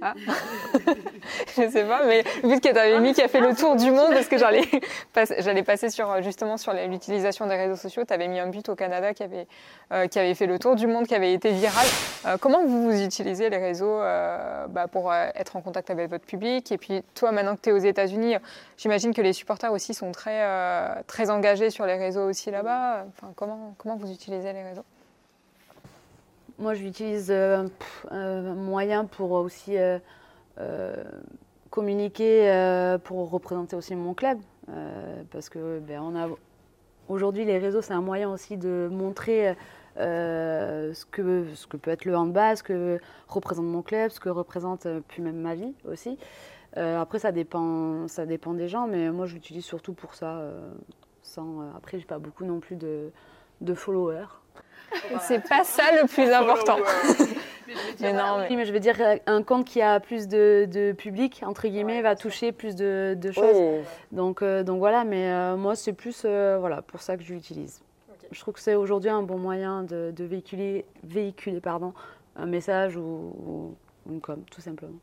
Ah. 0.02 0.14
je 1.58 1.70
sais 1.70 1.84
pas, 1.84 2.06
mais 2.06 2.24
le 2.44 2.50
but 2.50 2.64
que 2.64 2.70
tu 2.72 2.78
avais 2.78 3.00
mis 3.00 3.14
qui 3.14 3.22
a 3.22 3.28
fait 3.28 3.40
le 3.40 3.56
tour 3.56 3.76
du 3.76 3.92
monde, 3.92 4.12
parce 4.12 4.28
que 4.28 4.38
j'allais 4.38 4.64
passer, 5.14 5.36
j'allais 5.40 5.64
passer 5.64 5.90
sur, 5.90 6.22
justement 6.22 6.58
sur 6.58 6.74
l'utilisation 6.74 7.48
des 7.48 7.56
réseaux 7.56 7.76
sociaux. 7.76 8.04
Tu 8.08 8.14
avais 8.14 8.28
mis 8.28 8.40
un 8.40 8.48
but 8.48 8.68
au 8.70 8.76
Canada 8.76 9.14
qui 9.14 9.24
avait, 9.24 9.48
euh, 9.92 10.08
qui 10.08 10.20
avait 10.20 10.34
fait 10.34 10.48
le 10.48 10.60
tour 10.60 10.76
du 10.76 10.88
monde, 10.88 11.08
qui 11.08 11.16
avait 11.16 11.34
été 11.34 11.52
viral. 11.52 11.86
Euh, 12.26 12.38
comment 12.40 12.64
vous, 12.66 12.92
vous 12.92 13.02
utilisez 13.04 13.50
les 13.50 13.58
réseaux 13.58 14.00
euh, 14.02 14.68
bah, 14.68 14.88
pour 14.88 15.12
euh, 15.12 15.28
être 15.36 15.56
en 15.56 15.62
contact 15.62 15.90
avec 15.90 16.10
votre 16.10 16.26
public? 16.26 16.72
Et 16.72 16.78
puis 16.78 17.04
toi, 17.16 17.32
maintenant 17.32 17.56
que 17.56 17.62
tu 17.62 17.70
es 17.70 17.74
aux 17.74 17.78
États-Unis, 17.78 18.36
j'imagine 18.78 19.14
que 19.14 19.22
les 19.22 19.34
supporters 19.34 19.72
aussi 19.72 19.94
sont 19.94 20.12
très, 20.12 20.42
euh, 20.42 20.94
très 21.08 21.30
engagés 21.30 21.70
sur 21.70 21.86
les 21.86 21.91
réseaux 21.98 22.30
aussi 22.30 22.52
là-bas. 22.52 23.06
Enfin, 23.10 23.34
comment, 23.36 23.76
comment 23.78 23.96
vous 23.96 24.12
utilisez 24.12 24.54
les 24.54 24.64
réseaux? 24.64 24.86
Moi, 26.60 26.74
j'utilise 26.76 27.32
euh, 27.32 27.68
un 28.12 28.54
moyen 28.54 29.06
pour 29.06 29.32
aussi 29.32 29.78
euh, 29.78 29.98
euh, 30.60 31.04
communiquer, 31.70 32.52
euh, 32.52 32.98
pour 32.98 33.32
représenter 33.32 33.76
aussi 33.76 33.96
mon 33.96 34.14
club. 34.14 34.38
Euh, 34.70 35.24
parce 35.32 35.50
que 35.50 35.80
ben, 35.80 36.16
a 36.16 36.28
aujourd'hui 37.10 37.46
les 37.46 37.58
réseaux, 37.58 37.82
c'est 37.82 37.94
un 37.94 38.02
moyen 38.02 38.30
aussi 38.30 38.58
de 38.58 38.88
montrer 38.92 39.56
euh, 39.98 40.94
ce, 40.94 41.06
que, 41.06 41.48
ce 41.56 41.66
que 41.68 41.78
peut 41.78 41.92
être 41.92 42.06
le 42.06 42.16
handball, 42.16 42.56
ce 42.58 42.64
que 42.64 43.00
représente 43.28 43.66
mon 43.66 43.82
club, 43.82 44.12
ce 44.12 44.20
que 44.20 44.30
représente 44.30 44.86
euh, 44.86 45.02
puis 45.08 45.22
même 45.22 45.38
ma 45.38 45.56
vie 45.56 45.74
aussi. 45.86 46.18
Euh, 46.78 47.02
après, 47.02 47.20
ça 47.20 47.32
dépend, 47.32 48.08
ça 48.08 48.26
dépend 48.26 48.54
des 48.54 48.68
gens, 48.68 48.88
mais 48.88 49.10
moi, 49.10 49.26
je 49.26 49.34
l'utilise 49.34 49.66
surtout 49.66 49.94
pour 49.94 50.14
ça. 50.14 50.42
Euh, 51.32 51.36
sans, 51.36 51.62
euh, 51.62 51.78
après, 51.78 52.00
j'ai 52.00 52.06
pas 52.06 52.20
beaucoup 52.20 52.46
non 52.46 52.60
plus 52.60 52.76
de, 52.76 53.12
de 53.62 53.74
followers. 53.74 54.28
C'est 55.22 55.48
pas 55.48 55.64
ça 55.64 55.84
le 56.02 56.08
plus 56.08 56.30
important. 56.30 56.78
Mais 58.02 58.14
non, 58.14 58.40
mais 58.40 58.48
Oui, 58.50 58.56
mais 58.58 58.66
je 58.66 58.74
veux 58.74 58.80
dire, 58.80 58.98
euh, 59.00 59.18
un 59.28 59.44
compte 59.44 59.66
qui 59.66 59.82
a 59.82 60.00
plus 60.00 60.28
de, 60.28 60.68
de 60.70 60.92
public, 60.92 61.42
entre 61.46 61.68
guillemets, 61.68 62.02
va 62.02 62.16
toucher 62.16 62.52
plus 62.52 62.76
de, 62.76 63.16
de 63.18 63.32
choses. 63.32 63.86
Donc, 64.12 64.42
euh, 64.42 64.64
donc 64.64 64.80
voilà, 64.80 65.06
mais 65.06 65.32
euh, 65.32 65.56
moi, 65.56 65.76
c'est 65.76 65.94
plus 65.94 66.24
euh, 66.26 66.58
voilà, 66.60 66.82
pour 66.82 67.02
ça 67.02 67.16
que 67.16 67.24
je 67.24 67.34
l'utilise. 67.34 67.82
Je 68.32 68.40
trouve 68.40 68.54
que 68.56 68.60
c'est 68.60 68.76
aujourd'hui 68.76 69.10
un 69.10 69.24
bon 69.24 69.38
moyen 69.38 69.84
de, 69.84 70.12
de 70.16 70.24
véhiculer, 70.24 70.86
véhiculer 71.04 71.62
pardon, 71.62 71.94
un 72.36 72.46
message 72.46 72.98
ou, 72.98 73.02
ou 73.02 73.76
une 74.10 74.22
com, 74.22 74.42
tout 74.52 74.62
simplement. 74.62 75.00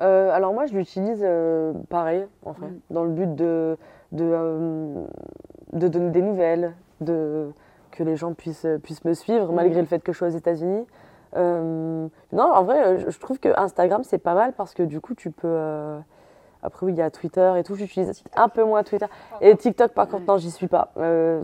Euh, 0.00 0.30
alors 0.32 0.52
moi, 0.52 0.66
je 0.66 0.74
l'utilise 0.74 1.20
euh, 1.22 1.72
pareil, 1.90 2.26
en 2.44 2.54
fait, 2.54 2.66
Mm. 2.66 2.80
dans 2.90 3.04
le 3.04 3.10
but 3.10 3.34
de, 3.34 3.76
de, 4.12 4.24
euh, 4.24 5.04
de 5.72 5.88
donner 5.88 6.10
des 6.10 6.22
nouvelles, 6.22 6.72
de, 7.00 7.50
que 7.90 8.02
les 8.02 8.16
gens 8.16 8.32
puissent, 8.32 8.66
puissent 8.82 9.04
me 9.04 9.14
suivre, 9.14 9.52
Mm. 9.52 9.54
malgré 9.54 9.80
le 9.80 9.86
fait 9.86 10.00
que 10.02 10.12
je 10.12 10.18
sois 10.18 10.28
aux 10.28 10.30
États-Unis. 10.30 10.86
Non, 11.36 12.10
en 12.32 12.64
vrai, 12.64 12.98
je, 12.98 13.18
trouve 13.18 13.38
que 13.38 13.48
Instagram, 13.58 14.02
c'est 14.04 14.18
pas 14.18 14.34
mal 14.34 14.52
parce 14.52 14.74
que 14.74 14.82
du 14.82 15.00
coup, 15.00 15.14
tu 15.14 15.30
peux... 15.30 15.96
après, 16.62 16.86
oui, 16.86 16.92
il 16.92 16.98
y 16.98 17.02
a 17.02 17.10
Twitter 17.10 17.52
et 17.58 17.62
tout, 17.62 17.74
j'utilise 17.74 18.22
un 18.36 18.48
peu 18.48 18.64
moins 18.64 18.82
Twitter. 18.82 19.06
Et 19.40 19.56
TikTok, 19.56 19.92
par 19.92 20.06
contre, 20.08 20.22
Ouais. 20.22 20.28
non, 20.28 20.36
j'y 20.38 20.50
suis 20.50 20.68
pas. 20.68 20.92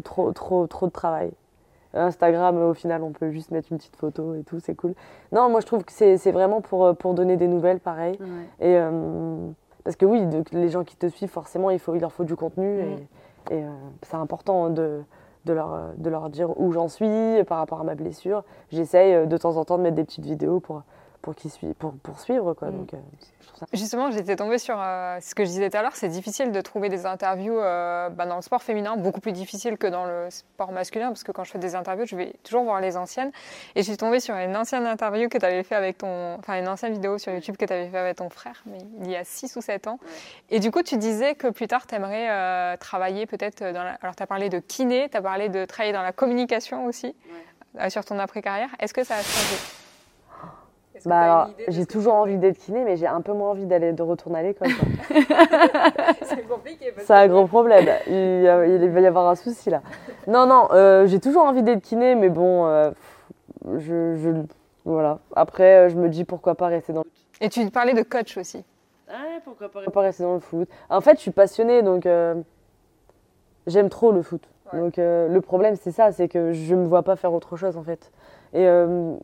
Trop, 0.05 0.33
trop, 0.33 0.67
trop 0.67 0.87
de 0.87 0.93
travail. 0.93 1.31
Instagram, 1.95 2.57
au 2.63 2.75
final, 2.75 3.03
on 3.03 3.11
peut 3.13 3.31
juste 3.31 3.51
mettre 3.51 3.69
une 3.73 3.79
petite 3.79 3.97
photo 3.97 4.35
et 4.35 4.43
tout, 4.43 4.61
c'est 4.61 4.75
cool. 4.75 4.95
Non, 5.33 5.49
moi, 5.49 5.61
je 5.61 5.67
trouve 5.67 5.85
que 5.85 5.93
c'est 5.93 6.33
vraiment 6.33 6.61
pour, 6.61 6.85
euh, 6.85 6.93
pour 6.93 7.15
donner 7.15 7.37
des 7.37 7.49
nouvelles, 7.49 7.81
pareil. 7.81 8.19
Et 8.61 8.77
euh, 8.77 9.37
parce 9.85 9.97
que 9.97 10.05
oui, 10.07 10.25
de- 10.27 10.45
les 10.53 10.69
gens 10.69 10.85
qui 10.85 10.97
te 10.97 11.07
suivent, 11.09 11.31
forcément, 11.31 11.71
il, 11.71 11.79
faut, 11.79 11.95
il 11.95 12.01
leur 12.01 12.13
faut 12.13 12.25
du 12.25 12.37
contenu. 12.37 12.81
Et, 13.51 13.55
et, 13.55 13.65
euh, 13.65 13.69
c'est 14.03 14.17
important 14.17 14.69
de, 14.69 15.01
de, 15.47 15.53
leur, 15.55 15.93
de 15.97 16.11
leur 16.11 16.29
dire 16.29 16.59
où 16.61 16.73
j'en 16.73 16.89
suis 16.89 17.43
par 17.47 17.59
rapport 17.59 17.81
à 17.81 17.85
ma 17.85 17.95
blessure. 17.95 18.45
J'essaye 18.71 19.27
de 19.27 19.37
temps 19.39 19.57
en 19.57 19.65
temps 19.65 19.79
de 19.79 19.83
mettre 19.83 19.97
des 19.97 20.05
petites 20.05 20.25
vidéos 20.27 20.61
pour, 20.61 20.83
pour, 21.29 21.35
qu'ils 21.35 21.51
sui- 21.51 21.75
pour, 21.79 21.93
pour 21.99 22.19
suivre. 22.19 22.55
Quoi. 22.55 22.69
Mm. 22.69 22.79
Donc, 22.79 22.95
euh, 22.95 22.99
ça... 23.59 23.67
Justement, 23.75 24.11
j'étais 24.11 24.37
tombée 24.37 24.57
sur 24.59 24.77
euh, 24.79 25.19
ce 25.21 25.35
que 25.35 25.45
je 25.45 25.51
disais 25.51 25.69
tout 25.69 25.77
à 25.77 25.83
l'heure, 25.83 25.95
c'est 25.95 26.09
difficile 26.09 26.53
de 26.53 26.61
trouver 26.63 26.89
des 26.89 27.05
interviews 27.05 27.59
euh, 27.59 28.09
bah, 28.09 28.25
dans 28.25 28.37
le 28.37 28.43
sport 28.43 28.63
féminin, 28.63 28.97
beaucoup 28.97 29.21
plus 29.21 29.33
difficile 29.33 29.77
que 29.77 29.87
dans 29.87 30.07
le 30.07 30.31
sport 30.31 30.73
masculin, 30.73 31.09
parce 31.09 31.25
que 31.25 31.33
quand 31.33 31.45
je 31.45 31.51
fais 31.51 31.59
des 31.59 31.75
interviews, 31.75 32.07
je 32.07 32.17
vais 32.17 32.33
toujours 32.45 32.65
voir 32.65 32.81
les 32.81 32.97
anciennes. 32.97 33.31
Et 33.75 33.83
je 33.83 33.89
suis 33.89 33.99
tombée 33.99 34.21
sur 34.21 34.35
une 34.37 34.57
ancienne 34.57 34.87
interview 34.87 35.29
que 35.29 35.37
tu 35.37 35.45
avais 35.45 35.63
fait 35.65 35.75
avec 35.75 35.99
ton... 35.99 36.37
Enfin, 36.39 36.59
une 36.59 36.69
ancienne 36.69 36.95
vidéo 36.95 37.19
sur 37.19 37.31
YouTube 37.31 37.59
que 37.59 37.67
tu 37.67 37.73
avais 37.75 37.91
fait 37.91 37.99
avec 37.99 38.17
ton 38.17 38.31
frère, 38.31 38.63
mais 38.65 38.79
il 39.03 39.11
y 39.11 39.17
a 39.17 39.25
6 39.25 39.55
ou 39.57 39.61
7 39.61 39.87
ans. 39.87 39.99
Et 40.49 40.61
du 40.61 40.71
coup, 40.71 40.83
tu 40.83 40.97
disais 40.97 41.35
que 41.35 41.49
plus 41.49 41.69
tard, 41.69 41.87
tu 41.87 41.95
aimerais 41.95 42.77
travailler 42.79 43.27
peut-être 43.27 43.61
dans 43.61 43.83
la... 43.83 43.99
Alors, 44.01 44.17
tu 44.17 44.23
as 44.23 44.27
parlé 44.27 44.49
de 44.49 44.61
kiné, 44.61 45.11
tu 45.11 45.17
as 45.19 45.23
parlé 45.23 45.51
de 45.51 45.67
travailler 45.67 45.93
dans 45.93 46.03
la 46.03 46.13
communication 46.13 46.87
aussi, 46.87 47.15
euh, 47.79 47.91
sur 47.91 48.05
ton 48.05 48.19
après-carrière. 48.19 48.71
Est-ce 48.81 48.95
que 48.95 49.05
ça 49.05 49.17
a 49.17 49.23
changé? 49.23 49.57
Bah 51.07 51.51
j'ai 51.69 51.87
toujours 51.87 52.15
envie 52.15 52.39
d'être 52.39 52.59
kiné, 52.59 52.85
mais 52.85 52.97
j'ai 52.97 53.07
un 53.07 53.21
peu 53.21 53.33
moins 53.33 53.51
envie 53.51 53.67
d'aller 53.67 53.93
de 53.93 54.03
retourner 54.03 54.39
à 54.39 54.43
l'école. 54.43 54.69
quoi. 54.75 55.17
C'est 56.23 56.49
compliqué. 56.49 56.93
C'est 56.99 57.15
un 57.15 57.29
gros 57.29 57.47
problème. 57.47 57.87
Il, 58.07 58.89
va 58.91 59.01
y 59.01 59.07
avoir 59.07 59.29
un 59.29 59.35
souci 59.35 59.71
là. 59.71 59.83
Non, 60.27 60.47
non, 60.47 60.69
euh, 60.73 61.07
j'ai 61.07 61.21
toujours 61.21 61.43
envie 61.43 61.63
d'être 61.63 61.83
kiné, 61.83 62.15
mais 62.15 62.29
bon, 62.29 62.67
euh, 62.67 62.91
je, 63.79 64.17
je- 64.17 64.43
voilà. 64.85 65.19
Après, 65.35 65.87
euh, 65.87 65.89
je 65.89 65.97
me 65.97 66.09
dis 66.09 66.25
pourquoi 66.25 66.55
pas 66.55 66.67
rester 66.67 66.93
dans 66.93 67.03
le 67.03 67.11
Et 67.41 67.49
tu 67.49 67.69
parlais 67.71 67.95
de 67.95 68.03
coach 68.03 68.37
aussi. 68.37 68.65
Ouais, 69.09 69.41
pourquoi 69.45 69.69
pas, 69.71 69.83
pas 69.91 70.01
rester 70.01 70.23
dans 70.23 70.35
le 70.35 70.41
foot. 70.41 70.69
En 70.91 71.01
fait, 71.01 71.17
je 71.17 71.21
suis 71.23 71.31
passionnée, 71.31 71.83
donc 71.83 72.05
euh, 72.05 72.35
j'aime 73.67 73.89
trop 73.89 74.13
le 74.13 74.23
foot. 74.23 74.43
Ouais. 74.73 74.81
Donc 74.81 74.99
euh, 74.99 75.29
le 75.29 75.41
problème, 75.41 75.77
c'est 75.77 75.93
ça, 75.93 76.13
c'est 76.13 76.29
que 76.29 76.53
je 76.53 76.75
me 76.75 76.87
vois 76.87 77.03
pas 77.03 77.17
faire 77.17 77.33
autre 77.33 77.57
chose 77.57 77.77
en 77.77 77.83
fait. 77.83 78.11
Et 78.53 78.67
euh, 78.67 79.15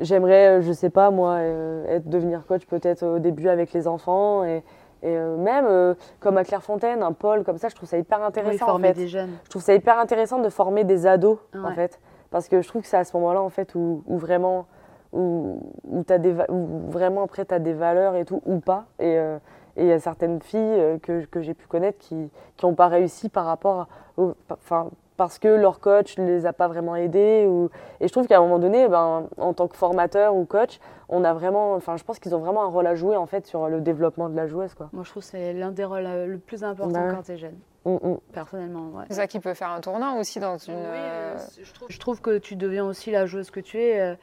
j'aimerais, 0.00 0.58
euh, 0.58 0.62
je 0.62 0.72
sais 0.72 0.90
pas 0.90 1.10
moi, 1.10 1.34
euh, 1.34 1.84
être 1.96 2.08
devenir 2.08 2.44
coach 2.46 2.66
peut-être 2.66 3.04
au 3.04 3.18
début 3.18 3.48
avec 3.48 3.72
les 3.72 3.86
enfants 3.88 4.44
et, 4.44 4.62
et, 5.02 5.16
euh, 5.16 5.36
même 5.36 5.96
comme 6.20 6.36
à 6.36 6.44
Clairefontaine, 6.44 7.02
un 7.02 7.12
pôle 7.12 7.42
comme 7.44 7.58
ça, 7.58 7.68
je 7.68 7.74
trouve 7.74 7.88
ça 7.88 7.98
hyper 7.98 8.18
Oui, 8.20 8.26
intéressant 8.26 8.64
en 8.64 8.68
former 8.68 8.88
fait. 8.88 8.94
des 8.94 9.08
jeunes. 9.08 9.30
Je 9.44 9.50
trouve 9.50 9.62
ça 9.62 9.74
hyper 9.74 9.98
intéressant 9.98 10.38
de 10.40 10.48
former 10.48 10.84
des 10.84 11.06
ados, 11.06 11.38
en 11.54 11.72
fait. 11.72 12.00
Parce 12.30 12.48
que 12.48 12.62
je 12.62 12.68
trouve 12.68 12.82
que 12.82 12.88
c'est 12.88 12.96
à 12.96 13.04
ce 13.04 13.16
moment-là, 13.16 13.42
en 13.42 13.48
fait, 13.50 13.74
où, 13.74 14.02
où 14.06 14.16
vraiment, 14.16 14.66
où, 15.12 15.58
où, 15.90 16.02
t'as 16.04 16.18
des, 16.18 16.32
où 16.48 16.66
vraiment 16.88 17.24
après, 17.24 17.44
tu 17.44 17.52
as 17.52 17.58
des 17.58 17.72
valeurs 17.74 18.14
et 18.16 18.24
tout, 18.24 18.40
ou 18.46 18.60
pas. 18.60 18.86
Et 18.98 19.18
euh, 19.18 19.38
et 19.74 19.84
il 19.84 19.88
y 19.88 19.92
a 19.92 19.98
certaines 19.98 20.42
filles 20.42 20.98
que, 21.02 21.24
que 21.24 21.40
j'ai 21.40 21.54
pu 21.54 21.66
connaître 21.66 21.98
qui 21.98 22.30
n'ont 22.62 22.74
pas 22.74 22.88
réussi 22.88 23.30
par 23.30 23.46
rapport 23.46 23.88
au, 24.18 24.34
enfin, 24.50 24.90
parce 25.22 25.38
que 25.38 25.46
leur 25.46 25.78
coach 25.78 26.18
ne 26.18 26.26
les 26.26 26.46
a 26.46 26.52
pas 26.52 26.66
vraiment 26.66 26.96
aidés. 26.96 27.46
Ou... 27.46 27.70
Et 28.00 28.08
je 28.08 28.12
trouve 28.12 28.26
qu'à 28.26 28.38
un 28.38 28.40
moment 28.40 28.58
donné, 28.58 28.88
ben, 28.88 29.28
en 29.38 29.52
tant 29.52 29.68
que 29.68 29.76
formateur 29.76 30.34
ou 30.34 30.44
coach, 30.46 30.80
on 31.08 31.22
a 31.22 31.32
vraiment, 31.32 31.74
enfin, 31.74 31.96
je 31.96 32.02
pense 32.02 32.18
qu'ils 32.18 32.34
ont 32.34 32.40
vraiment 32.40 32.64
un 32.64 32.66
rôle 32.66 32.88
à 32.88 32.96
jouer 32.96 33.14
en 33.14 33.26
fait 33.26 33.46
sur 33.46 33.68
le 33.68 33.80
développement 33.80 34.28
de 34.28 34.34
la 34.34 34.48
joueuse. 34.48 34.74
Quoi. 34.74 34.88
Moi, 34.92 35.04
je 35.04 35.10
trouve 35.10 35.22
que 35.22 35.28
c'est 35.28 35.52
l'un 35.52 35.70
des 35.70 35.84
rôles 35.84 36.06
euh, 36.06 36.26
le 36.26 36.38
plus 36.38 36.64
important 36.64 37.06
ouais. 37.06 37.14
quand 37.14 37.22
tu 37.22 37.32
es 37.32 37.36
jeune, 37.36 37.56
Mm, 37.84 37.90
mm. 38.02 38.18
personnellement. 38.32 38.90
ouais. 38.98 39.04
C'est 39.10 39.14
ça 39.14 39.28
qui 39.28 39.38
peut 39.38 39.54
faire 39.54 39.70
un 39.70 39.80
tournant 39.80 40.18
aussi 40.18 40.40
dans 40.40 40.58
une. 40.58 40.74
Oui, 40.74 40.80
euh, 40.82 41.36
euh, 41.36 41.62
je, 41.62 41.72
trouve, 41.72 41.88
je 41.88 41.98
trouve 42.00 42.20
que 42.20 42.38
tu 42.38 42.56
deviens 42.56 42.84
aussi 42.84 43.12
la 43.12 43.26
joueuse 43.26 43.52
que 43.52 43.60
tu 43.60 43.78
es 43.80 44.00
euh, 44.00 44.14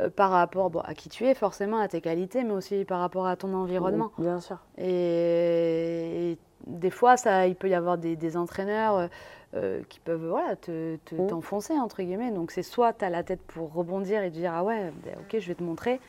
euh, 0.00 0.08
par 0.08 0.30
rapport 0.30 0.70
bon, 0.70 0.80
à 0.80 0.94
qui 0.94 1.08
tu 1.08 1.26
es, 1.26 1.34
forcément, 1.34 1.78
à 1.78 1.88
tes 1.88 2.00
qualités, 2.00 2.44
mais 2.44 2.52
aussi 2.52 2.84
par 2.84 3.00
rapport 3.00 3.26
à 3.26 3.34
ton 3.34 3.52
environnement. 3.54 4.12
Bien 4.18 4.38
sûr. 4.40 4.58
Et, 4.78 6.32
et 6.32 6.38
des 6.66 6.90
fois, 6.90 7.16
ça, 7.16 7.46
il 7.46 7.56
peut 7.56 7.68
y 7.68 7.74
avoir 7.74 7.98
des, 7.98 8.16
des 8.16 8.36
entraîneurs 8.36 8.96
euh, 8.96 9.06
euh, 9.54 9.82
qui 9.88 10.00
peuvent 10.00 10.26
voilà, 10.28 10.56
te, 10.56 10.96
te- 11.04 11.14
Mm. 11.14 11.26
t'enfoncer, 11.28 11.74
entre 11.74 12.02
guillemets. 12.02 12.30
Donc, 12.32 12.50
c'est 12.50 12.62
soit 12.62 12.92
tu 12.92 13.04
as 13.04 13.10
la 13.10 13.22
tête 13.22 13.40
pour 13.42 13.72
rebondir 13.72 14.22
et 14.22 14.30
te 14.30 14.34
dire 14.36 14.52
Ah 14.54 14.64
ouais, 14.64 14.90
ben, 15.04 15.14
ok, 15.20 15.38
je 15.40 15.46
vais 15.48 15.54
te 15.54 15.62
montrer, 15.62 16.00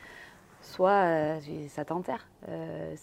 soit 0.62 0.90
euh, 0.90 1.38
ça 1.68 1.84
t'enterre. 1.84 2.26
Euh, 2.48 2.94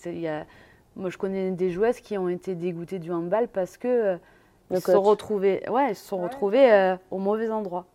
moi, 0.96 1.10
je 1.10 1.18
connais 1.18 1.52
des 1.52 1.70
joueuses 1.72 2.00
qui 2.02 2.18
ont 2.18 2.30
été 2.30 2.56
dégoûtées 2.56 3.00
du 3.00 3.12
handball 3.12 3.48
parce 3.48 3.78
que 3.78 3.88
euh, 3.88 4.18
ils 4.72 4.78
se 4.82 4.92
sont 4.92 5.00
coach. 5.00 5.08
retrouvés, 5.10 5.64
ouais, 5.70 5.92
ils 5.92 5.96
se 5.96 6.06
sont 6.08 6.18
retrouvés 6.22 6.72
euh, 6.72 6.96
au 7.10 7.18
mauvais 7.18 7.50
endroit. 7.50 7.86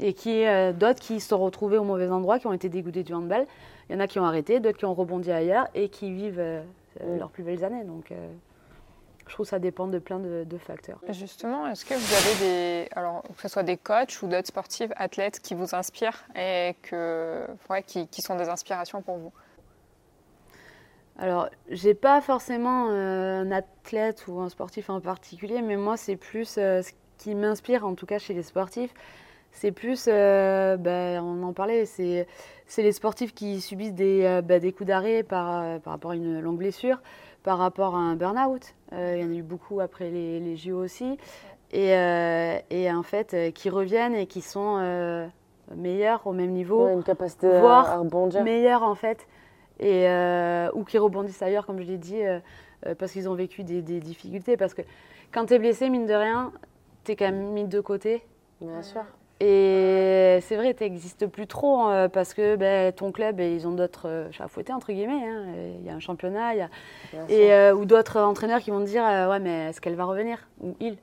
Et 0.00 0.12
qui 0.14 0.46
euh, 0.46 0.72
d'autres 0.72 1.00
qui 1.00 1.18
se 1.20 1.28
sont 1.28 1.38
retrouvés 1.38 1.76
au 1.78 1.84
mauvais 1.84 2.08
endroit, 2.08 2.38
qui 2.38 2.46
ont 2.46 2.52
été 2.52 2.68
dégoûtés 2.68 3.02
du 3.02 3.12
handball. 3.14 3.46
Il 3.88 3.94
y 3.94 3.96
en 3.96 4.00
a 4.00 4.06
qui 4.06 4.18
ont 4.18 4.24
arrêté, 4.24 4.60
d'autres 4.60 4.78
qui 4.78 4.84
ont 4.84 4.94
rebondi 4.94 5.30
ailleurs 5.32 5.66
et 5.74 5.88
qui 5.88 6.12
vivent 6.12 6.62
Mm. 7.04 7.18
leurs 7.18 7.30
plus 7.30 7.44
belles 7.44 7.62
années. 7.64 7.84
Donc, 7.84 8.10
euh, 8.10 8.28
je 9.28 9.34
trouve 9.34 9.46
que 9.46 9.50
ça 9.50 9.58
dépend 9.58 9.86
de 9.86 9.98
plein 9.98 10.18
de, 10.18 10.44
de 10.44 10.58
facteurs. 10.58 10.98
Justement, 11.10 11.66
est-ce 11.68 11.84
que 11.84 11.94
vous 11.94 12.14
avez 12.14 12.34
des, 12.40 12.88
alors 12.96 13.22
que 13.22 13.42
ce 13.42 13.48
soit 13.48 13.62
des 13.62 13.76
coachs 13.76 14.22
ou 14.22 14.26
d'autres 14.26 14.48
sportifs, 14.48 14.90
athlètes 14.96 15.40
qui 15.40 15.54
vous 15.54 15.74
inspirent 15.74 16.24
et 16.34 16.74
que, 16.82 17.46
ouais, 17.70 17.82
qui, 17.82 18.08
qui 18.08 18.22
sont 18.22 18.36
des 18.36 18.48
inspirations 18.48 19.02
pour 19.02 19.18
vous? 19.18 19.32
Alors, 21.18 21.48
j'ai 21.68 21.94
pas 21.94 22.20
forcément 22.20 22.88
euh, 22.90 23.42
un 23.42 23.50
athlète 23.50 24.26
ou 24.28 24.40
un 24.40 24.48
sportif 24.48 24.88
en 24.88 25.00
particulier, 25.00 25.62
mais 25.62 25.76
moi, 25.76 25.96
c'est 25.96 26.16
plus 26.16 26.56
euh, 26.58 26.80
ce 26.82 26.92
qui 27.18 27.34
m'inspire, 27.34 27.84
en 27.84 27.94
tout 27.94 28.06
cas 28.06 28.18
chez 28.18 28.34
les 28.34 28.44
sportifs, 28.44 28.94
c'est 29.50 29.72
plus, 29.72 30.06
euh, 30.06 30.76
ben, 30.76 31.20
on 31.22 31.42
en 31.42 31.52
parlait, 31.52 31.86
c'est 31.86 32.26
c'est 32.66 32.82
les 32.82 32.92
sportifs 32.92 33.34
qui 33.34 33.60
subissent 33.60 33.94
des, 33.94 34.42
des 34.42 34.72
coups 34.72 34.86
d'arrêt 34.86 35.22
par, 35.22 35.80
par 35.80 35.94
rapport 35.94 36.10
à 36.10 36.14
une 36.14 36.38
longue 36.38 36.58
blessure, 36.58 37.00
par 37.42 37.58
rapport 37.58 37.94
à 37.94 37.98
un 37.98 38.14
burn-out. 38.16 38.74
Euh, 38.92 39.14
il 39.16 39.22
y 39.22 39.24
en 39.24 39.30
a 39.30 39.34
eu 39.36 39.42
beaucoup 39.42 39.80
après 39.80 40.10
les, 40.10 40.40
les 40.40 40.56
JO 40.56 40.82
aussi. 40.82 41.18
Et, 41.72 41.94
euh, 41.94 42.58
et 42.70 42.90
en 42.90 43.02
fait, 43.02 43.34
euh, 43.34 43.50
qui 43.50 43.68
reviennent 43.70 44.14
et 44.14 44.26
qui 44.26 44.40
sont 44.40 44.76
euh, 44.78 45.26
meilleurs 45.76 46.26
au 46.26 46.32
même 46.32 46.50
niveau 46.52 46.86
Ouais, 46.86 46.94
une 46.94 47.02
capacité 47.02 47.46
à- 47.46 47.60
voir 47.60 47.90
à 47.90 47.96
rebondir. 47.98 48.42
meilleurs 48.42 48.82
en 48.82 48.94
fait, 48.94 49.26
et, 49.80 50.06
ou 50.74 50.84
qui 50.84 50.98
rebondissent 50.98 51.42
ailleurs, 51.42 51.66
comme 51.66 51.78
je 51.78 51.84
l'ai 51.86 51.98
dit, 51.98 52.20
parce 52.98 53.12
qu'ils 53.12 53.28
ont 53.28 53.34
vécu 53.34 53.62
des, 53.64 53.82
des 53.82 54.00
difficultés. 54.00 54.56
Parce 54.56 54.74
que 54.74 54.82
quand 55.32 55.46
tu 55.46 55.54
es 55.54 55.58
blessé, 55.58 55.88
mine 55.90 56.06
de 56.06 56.14
rien, 56.14 56.52
tu 57.04 57.12
es 57.12 57.16
quand 57.16 57.26
même 57.26 57.52
mis 57.52 57.64
de 57.64 57.80
côté. 57.80 58.22
Bien 58.60 58.82
sûr. 58.82 59.02
Et 59.40 60.40
c'est 60.42 60.56
vrai, 60.56 60.74
tu 60.74 60.82
n'existes 60.82 61.26
plus 61.28 61.46
trop 61.46 61.88
euh, 61.88 62.08
parce 62.08 62.34
que 62.34 62.56
ben, 62.56 62.92
ton 62.92 63.12
club, 63.12 63.38
eh, 63.38 63.54
ils 63.54 63.68
ont 63.68 63.72
d'autres 63.72 64.08
euh, 64.08 64.32
chats 64.32 64.44
à 64.44 64.48
fouetter, 64.48 64.72
entre 64.72 64.92
guillemets. 64.92 65.28
hein. 65.28 65.44
Il 65.78 65.86
y 65.86 65.90
a 65.90 65.94
un 65.94 66.00
championnat, 66.00 66.54
il 66.54 66.58
y 66.58 66.62
a 66.62 66.68
et, 67.28 67.52
euh, 67.52 67.72
ou 67.74 67.84
d'autres 67.84 68.18
entraîneurs 68.20 68.60
qui 68.60 68.70
vont 68.72 68.80
te 68.80 68.86
dire 68.86 69.04
euh, 69.06 69.30
ouais 69.30 69.38
mais 69.38 69.68
est-ce 69.68 69.80
qu'elle 69.80 69.94
va 69.94 70.04
revenir? 70.06 70.48
Ou 70.60 70.74
il 70.80 70.96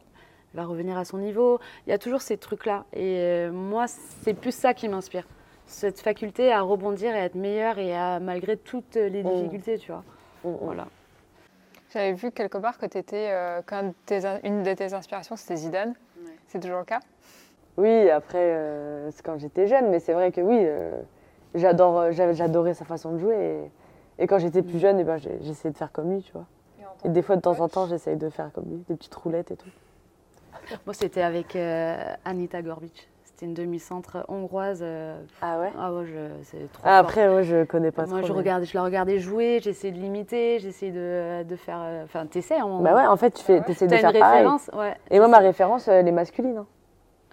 va 0.54 0.66
revenir 0.66 0.98
à 0.98 1.06
son 1.06 1.18
niveau? 1.18 1.60
Il 1.88 1.92
y 1.92 1.94
a 1.94 1.98
toujours 1.98 2.22
ces 2.22 2.38
trucs 2.38 2.66
là 2.66 2.84
et 2.94 3.20
euh, 3.20 3.52
moi 3.52 3.86
c'est 3.88 4.34
plus 4.34 4.54
ça 4.54 4.74
qui 4.74 4.90
m'inspire 4.90 5.26
cette 5.66 6.00
faculté 6.02 6.52
à 6.52 6.62
rebondir 6.62 7.16
et 7.16 7.20
à 7.20 7.24
être 7.26 7.36
meilleur 7.36 7.80
et 7.80 7.96
à 7.96 8.20
malgré 8.20 8.58
toutes 8.58 8.96
les 8.96 9.24
Mm. 9.24 9.30
difficultés 9.34 9.78
tu 9.80 9.92
vois 9.92 10.04
Mm, 10.44 10.50
mm. 10.50 10.58
voilà 10.62 10.88
J'avais 11.94 12.14
vu 12.14 12.32
quelque 12.32 12.58
part 12.58 12.78
que 12.78 12.86
tu 12.86 12.98
étais, 12.98 13.32
une 14.44 14.64
de 14.64 14.74
tes 14.74 14.94
inspirations, 14.94 15.36
c'était 15.38 15.56
Zidane. 15.56 15.94
C'est 16.48 16.60
toujours 16.60 16.80
le 16.80 16.86
cas? 16.86 17.00
Oui, 17.78 18.10
après, 18.10 18.38
euh, 18.42 19.10
c'est 19.12 19.24
quand 19.24 19.38
j'étais 19.38 19.68
jeune, 19.68 19.90
mais 19.90 20.00
c'est 20.00 20.14
vrai 20.14 20.32
que 20.32 20.40
oui, 20.42 20.58
euh, 20.62 20.92
j'adore, 21.56 22.00
euh, 22.00 22.12
j'a- 22.12 22.32
j'adorais 22.34 22.74
sa 22.74 22.86
façon 22.86 23.12
de 23.14 23.18
jouer. 23.20 23.36
Et, 24.18 24.24
et 24.24 24.28
quand 24.28 24.40
j'étais 24.40 24.62
plus 24.62 24.80
jeune, 24.80 25.00
eh 25.00 25.04
ben, 25.04 25.18
j'essayais 25.18 25.72
de 25.72 25.78
faire 25.78 25.92
comme 25.92 26.12
lui, 26.12 26.22
tu 26.22 26.32
vois. 26.32 26.46
Et 27.04 27.10
des 27.10 27.22
fois, 27.22 27.36
de 27.36 27.42
temps 27.42 27.60
en 27.60 27.68
temps, 27.68 27.86
j'essaye 27.86 28.16
de 28.16 28.30
faire 28.30 28.52
comme 28.54 28.66
lui, 28.70 28.84
des 28.88 28.96
petites 28.96 29.16
roulettes 29.16 29.52
et 29.52 29.56
tout. 29.58 29.70
moi 30.86 30.94
c'était 30.96 31.22
avec 31.22 31.56
euh, 31.56 31.98
Anita 32.24 32.62
Gorbic 32.62 33.08
c'était 33.24 33.46
une 33.46 33.54
demi-centre 33.54 34.26
hongroise 34.30 34.80
euh, 34.82 35.22
Ah 35.42 35.60
ouais? 35.60 35.72
ah 35.78 35.94
ouais 35.94 36.06
je- 36.06 36.44
c'est 36.44 36.72
trop 36.72 36.82
ah. 36.86 36.98
Après, 37.00 37.28
ouais, 37.32 37.44
je 37.44 37.66
connais 37.66 37.92
pas 37.92 38.06
moi 38.08 38.20
trop. 38.20 38.28
je 38.28 38.32
mais- 38.34 38.40
regardais 38.40 38.66
je 38.66 38.74
la 38.76 38.84
regardais 38.84 39.20
jouer 39.20 39.60
j'essayais 39.62 39.92
de 39.94 40.00
l'imiter 40.00 40.58
j'essayais 40.60 40.92
de, 40.94 41.44
de 41.48 41.56
faire 41.56 41.80
enfin 42.06 42.26
t'essaies 42.26 42.62
en 42.62 42.80
Bah 42.82 42.96
ouais, 42.96 43.06
en 43.06 43.18
fait, 43.18 43.32
tu 43.32 43.44
fais, 43.44 43.62
essaies 43.68 43.86
de 43.86 43.92
t'as 43.92 44.00
faire 44.00 44.10
une 44.16 44.20
pareil. 44.20 44.38
référence 44.40 44.70
ouais 44.74 44.96
Et 45.12 45.20
moi, 45.20 45.28
ma 45.28 45.40
référence, 45.40 45.88
elle 45.88 46.08
est 46.08 46.12
masculine. 46.12 46.58
hein. 46.58 46.68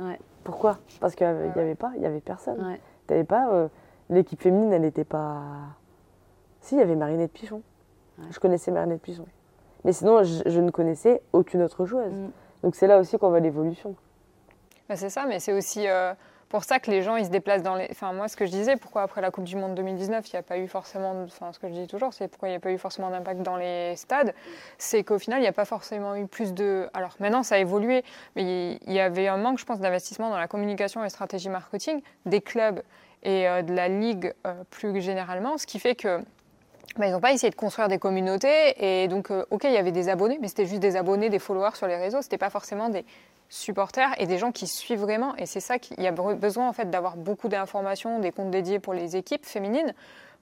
Ouais. 0.01 0.19
Pourquoi? 0.45 0.79
Parce 1.01 1.15
qu'il 1.15 1.27
n'y 1.27 1.61
avait 1.61 1.75
pas, 1.75 1.93
il 1.97 2.03
y 2.03 2.07
avait 2.07 2.21
personne. 2.21 2.65
Ouais. 2.65 2.81
T'avais 3.07 3.25
pas, 3.25 3.53
euh, 3.53 3.69
l'équipe 4.11 4.41
féminine, 4.41 4.73
elle 4.73 4.83
n'était 4.83 5.05
pas. 5.05 5.43
Si, 6.61 6.75
il 6.75 6.79
y 6.79 6.83
avait 6.83 6.97
Marinette 6.97 7.33
Pichon. 7.33 7.63
Ouais. 8.19 8.25
Je 8.31 8.41
connaissais 8.41 8.71
Marinette 8.71 9.03
Pichon. 9.03 9.27
Mais 9.85 9.93
sinon, 9.93 10.23
je, 10.23 10.43
je 10.47 10.61
ne 10.61 10.71
connaissais 10.71 11.23
aucune 11.33 11.63
autre 11.63 11.87
joueuse. 11.87 12.13
Mm. 12.13 12.31
Donc 12.63 12.77
c'est 12.77 12.87
là 12.87 12.99
aussi 12.99 13.19
qu'on 13.19 13.29
voit 13.29 13.41
l'évolution. 13.41 13.97
Bah, 14.89 14.97
c'est 14.97 15.11
ça, 15.11 15.27
mais 15.27 15.41
c'est 15.41 15.53
aussi 15.53 15.89
euh, 15.89 16.15
pour 16.53 16.63
ça 16.65 16.79
que 16.79 16.91
les 16.91 17.03
gens 17.03 17.17
ils 17.17 17.25
se 17.25 17.31
déplacent 17.31 17.65
dans 17.65 17.75
les. 17.75 17.89
Enfin, 17.91 18.13
moi, 18.13 18.29
ce 18.29 18.37
que 18.37 18.47
je 18.47 18.51
disais, 18.53 18.77
pourquoi 18.77 19.03
après 19.03 19.21
la 19.21 19.33
Coupe 19.33 19.45
du 19.45 19.57
Monde 19.57 19.75
2019, 19.75 20.29
il 20.29 20.37
n'y 20.37 20.39
a 20.39 20.43
pas 20.43 20.59
eu 20.59 20.69
forcément. 20.69 21.15
Enfin, 21.25 21.53
ce 21.53 21.59
que 21.59 21.67
je 21.67 21.73
dis 21.73 21.87
toujours, 21.89 22.13
c'est 22.15 22.29
pourquoi 22.29 22.49
il 22.49 22.53
n'y 22.53 22.57
a 22.57 22.61
pas 22.61 22.71
eu 22.71 22.79
forcément 22.79 23.11
d'impact 23.11 23.41
dans 23.43 23.57
les 23.57 23.97
stades. 23.97 24.33
C'est 24.79 25.03
qu'au 25.03 25.19
final, 25.19 25.41
il 25.41 25.43
n'y 25.43 25.49
a 25.49 25.53
pas 25.53 25.65
forcément 25.65 26.15
eu 26.15 26.27
plus 26.29 26.53
de. 26.55 26.89
Alors 26.95 27.17
maintenant, 27.19 27.43
ça 27.43 27.57
a 27.57 27.59
évolué, 27.59 28.05
mais 28.37 28.79
il- 28.87 28.93
y 28.93 29.01
avait 29.01 29.27
un 29.27 29.39
manque, 29.39 29.59
je 29.59 29.65
pense, 29.65 29.81
d'investissement 29.81 30.31
dans 30.31 30.37
la 30.39 30.47
communication 30.47 31.05
et 31.05 31.09
stratégie 31.09 31.49
marketing 31.49 32.03
des 32.27 32.41
clubs 32.41 32.83
et 33.25 33.49
euh, 33.49 33.63
de 33.63 33.73
la 33.75 33.89
ligue 33.89 34.33
euh, 34.47 34.53
plus 34.71 35.01
généralement, 35.01 35.57
ce 35.59 35.67
qui 35.67 35.79
fait 35.81 35.95
que. 35.95 36.19
bah, 36.99 37.07
ils 37.07 37.13
n'ont 37.13 37.21
pas 37.21 37.33
essayé 37.33 37.49
de 37.51 37.55
construire 37.57 37.89
des 37.89 37.99
communautés 37.99 38.75
et 39.03 39.09
donc, 39.09 39.31
euh, 39.31 39.47
ok, 39.51 39.65
il 39.65 39.73
y 39.73 39.79
avait 39.79 39.93
des 39.93 40.11
abonnés, 40.11 40.39
mais 40.43 40.49
c'était 40.49 40.67
juste 40.67 40.81
des 40.81 40.97
abonnés, 40.97 41.31
des 41.31 41.39
followers 41.39 41.75
sur 41.77 41.87
les 41.87 41.97
réseaux. 41.97 42.21
C'était 42.21 42.37
pas 42.37 42.51
forcément 42.51 42.91
des 42.91 43.07
supporters 43.53 44.11
et 44.19 44.27
des 44.27 44.39
gens 44.39 44.51
qui 44.51 44.67
suivent 44.67 45.01
vraiment. 45.01 45.37
Et 45.37 45.45
c'est 45.47 45.61
ça 45.61 45.79
qu'il 45.79 46.01
y 46.03 46.07
a 46.07 46.13
be- 46.13 46.35
besoin 46.35 46.69
en 46.69 46.73
fait 46.73 46.89
d'avoir 46.91 47.17
beaucoup 47.17 47.49
d'informations, 47.49 48.19
des 48.19 48.33
comptes 48.33 48.51
dédiés 48.51 48.79
pour 48.79 48.95
les 48.95 49.15
équipes 49.17 49.45
féminines 49.45 49.93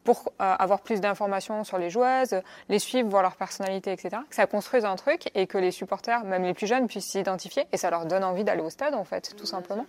pour 0.04 0.32
euh, 0.40 0.54
avoir 0.58 0.80
plus 0.80 1.00
d'informations 1.00 1.62
sur 1.64 1.76
les 1.76 1.90
joueuses, 1.90 2.40
les 2.70 2.78
suivre, 2.78 3.08
voir 3.10 3.22
leur 3.22 3.36
personnalité, 3.36 3.92
etc. 3.92 4.16
Que 4.30 4.34
ça 4.36 4.46
construise 4.46 4.84
un 4.86 4.96
truc 4.96 5.28
et 5.34 5.46
que 5.46 5.58
les 5.58 5.72
supporters, 5.72 6.24
même 6.24 6.44
les 6.44 6.54
plus 6.54 6.66
jeunes, 6.66 6.86
puissent 6.86 7.10
s'identifier 7.10 7.66
et 7.72 7.76
ça 7.76 7.90
leur 7.90 8.06
donne 8.06 8.24
envie 8.24 8.44
d'aller 8.44 8.62
au 8.62 8.70
stade, 8.70 8.94
en 8.94 9.04
fait, 9.04 9.34
tout 9.36 9.44
simplement. 9.44 9.84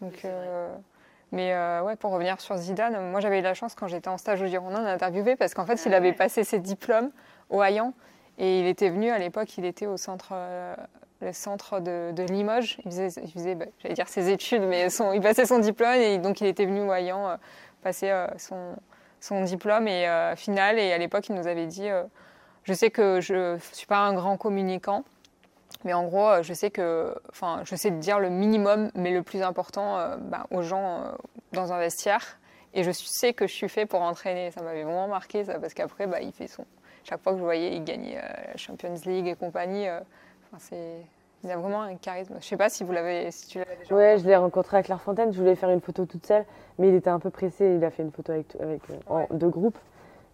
Donc, 0.00 0.24
euh, 0.24 0.72
mais 1.32 1.52
euh, 1.52 1.82
ouais, 1.82 1.96
pour 1.96 2.12
revenir 2.12 2.40
sur 2.40 2.56
Zidane, 2.56 3.10
moi 3.10 3.20
j'avais 3.20 3.40
eu 3.40 3.42
la 3.42 3.54
chance 3.54 3.74
quand 3.74 3.88
j'étais 3.88 4.08
en 4.08 4.16
stage 4.16 4.40
au 4.40 4.46
Girondin 4.46 4.82
d'interviewer 4.82 5.36
parce 5.36 5.52
qu'en 5.54 5.66
fait, 5.66 5.82
il 5.84 5.92
avait 5.92 6.12
passé 6.12 6.42
ses 6.44 6.60
diplômes 6.60 7.10
au 7.50 7.62
Hayan 7.62 7.92
et 8.38 8.60
il 8.60 8.66
était 8.66 8.88
venu 8.88 9.10
à 9.10 9.18
l'époque, 9.18 9.58
il 9.58 9.64
était 9.66 9.86
au 9.86 9.96
centre, 9.98 10.32
le 11.24 11.32
centre 11.32 11.80
de, 11.80 12.22
Limoges. 12.22 12.78
Il 12.84 12.92
faisait, 12.92 13.54
bah, 13.54 13.66
j'allais 13.78 13.94
dire 13.94 14.08
ses 14.08 14.30
études, 14.30 14.62
mais 14.62 14.88
il 15.14 15.20
passait 15.20 15.46
son 15.46 15.58
diplôme 15.58 15.94
et 15.94 16.18
donc 16.18 16.40
il 16.40 16.46
était 16.46 16.66
venu 16.66 16.90
Hayan 16.90 17.28
euh, 17.28 17.36
passer 17.82 18.10
euh, 18.10 18.26
son, 18.38 19.42
diplôme 19.44 19.88
et 19.88 20.06
euh, 20.06 20.36
final. 20.36 20.78
Et 20.78 20.92
à 20.92 20.98
l'époque, 20.98 21.28
il 21.28 21.34
nous 21.34 21.46
avait 21.46 21.66
dit, 21.66 21.88
je 22.64 22.72
sais 22.72 22.90
que 22.90 23.20
je 23.20 23.58
suis 23.72 23.86
pas 23.86 23.98
un 23.98 24.14
grand 24.14 24.36
communicant. 24.36 25.04
Mais 25.84 25.92
en 25.92 26.04
gros, 26.04 26.42
je 26.42 26.54
sais 26.54 26.70
que, 26.70 27.14
enfin, 27.30 27.60
je 27.64 27.74
sais 27.74 27.90
dire 27.90 28.18
le 28.18 28.30
minimum, 28.30 28.90
mais 28.94 29.10
le 29.10 29.22
plus 29.22 29.42
important 29.42 30.16
bah, 30.18 30.46
aux 30.50 30.62
gens 30.62 31.12
dans 31.52 31.72
un 31.72 31.78
vestiaire. 31.78 32.38
Et 32.72 32.82
je 32.84 32.90
sais 32.90 33.34
que 33.34 33.46
je 33.46 33.52
suis 33.52 33.68
fait 33.68 33.84
pour 33.84 34.00
entraîner. 34.00 34.50
Ça 34.50 34.62
m'avait 34.62 34.82
vraiment 34.82 35.08
marqué, 35.08 35.44
ça, 35.44 35.58
parce 35.58 35.74
qu'après, 35.74 36.06
bah, 36.06 36.20
il 36.20 36.32
fait 36.32 36.46
son. 36.46 36.64
Chaque 37.02 37.22
fois 37.22 37.32
que 37.32 37.38
je 37.38 37.44
voyais, 37.44 37.76
il 37.76 37.84
gagnait 37.84 38.16
la 38.16 38.56
Champions 38.56 38.94
League 39.04 39.26
et 39.26 39.34
compagnie. 39.34 39.86
Il 41.44 41.50
a 41.50 41.56
vraiment 41.56 41.82
un 41.82 41.94
charisme. 41.96 42.34
Je 42.40 42.46
sais 42.46 42.56
pas 42.56 42.68
si 42.70 42.84
vous 42.84 42.92
l'avez, 42.92 43.30
si 43.30 43.46
tu 43.48 43.58
l'avais 43.58 43.76
déjà. 43.76 43.94
Ouais, 43.94 44.16
je 44.18 44.24
l'ai 44.26 44.34
rencontré 44.36 44.78
à 44.78 44.82
Clairefontaine. 44.82 45.32
Je 45.32 45.38
voulais 45.38 45.54
faire 45.54 45.68
une 45.70 45.80
photo 45.82 46.06
toute 46.06 46.26
seule, 46.26 46.44
mais 46.78 46.88
il 46.88 46.94
était 46.94 47.10
un 47.10 47.18
peu 47.18 47.30
pressé. 47.30 47.74
Il 47.76 47.84
a 47.84 47.90
fait 47.90 48.02
une 48.02 48.10
photo 48.12 48.32
avec, 48.32 48.56
avec 48.60 48.80
euh, 48.90 48.94
en 49.08 49.26
deux 49.34 49.50
groupes. 49.50 49.78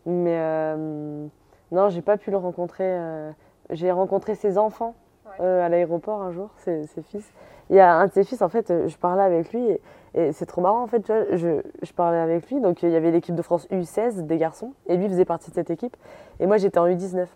Mais 0.07 0.37
euh, 0.39 1.27
non, 1.73 1.89
j'ai 1.91 2.01
pas 2.03 2.17
pu 2.17 2.31
le 2.31 2.37
rencontrer. 2.37 2.85
euh, 2.87 3.31
j'ai 3.71 3.91
rencontré 3.91 4.35
ses 4.35 4.57
enfants 4.59 4.95
Ouais. 5.27 5.45
euh, 5.45 5.65
à 5.65 5.69
l'aéroport 5.69 6.23
un 6.23 6.33
jour, 6.33 6.49
ses, 6.57 6.87
ses 6.89 7.03
fils. 7.03 7.25
Il 7.69 7.77
y 7.77 7.81
a 7.81 7.95
un 7.95 8.07
de 8.07 8.13
ses 8.13 8.25
fils, 8.25 8.41
en 8.43 8.49
fait, 8.49 8.73
je 8.89 8.97
parlais 8.97 9.23
avec 9.23 9.53
lui 9.53 9.65
et, 9.71 9.81
et 10.15 10.33
c'est 10.33 10.47
trop 10.47 10.61
marrant, 10.61 10.83
en 10.83 10.87
fait. 10.89 11.07
je, 11.07 11.61
je 11.83 11.93
parlais 11.93 12.19
avec 12.19 12.51
lui, 12.51 12.61
donc 12.61 12.83
il 12.83 12.91
y 12.91 12.97
avait 12.97 13.13
l'équipe 13.13 13.35
de 13.37 13.43
France 13.43 13.69
U16 13.71 14.27
des 14.27 14.39
garçons 14.39 14.73
et 14.89 14.97
lui 14.97 15.09
faisait 15.09 15.25
partie 15.25 15.51
de 15.51 15.55
cette 15.55 15.71
équipe. 15.71 15.97
Et 16.41 16.47
moi, 16.47 16.57
j'étais 16.57 16.79
en 16.79 16.87
U19. 16.89 17.27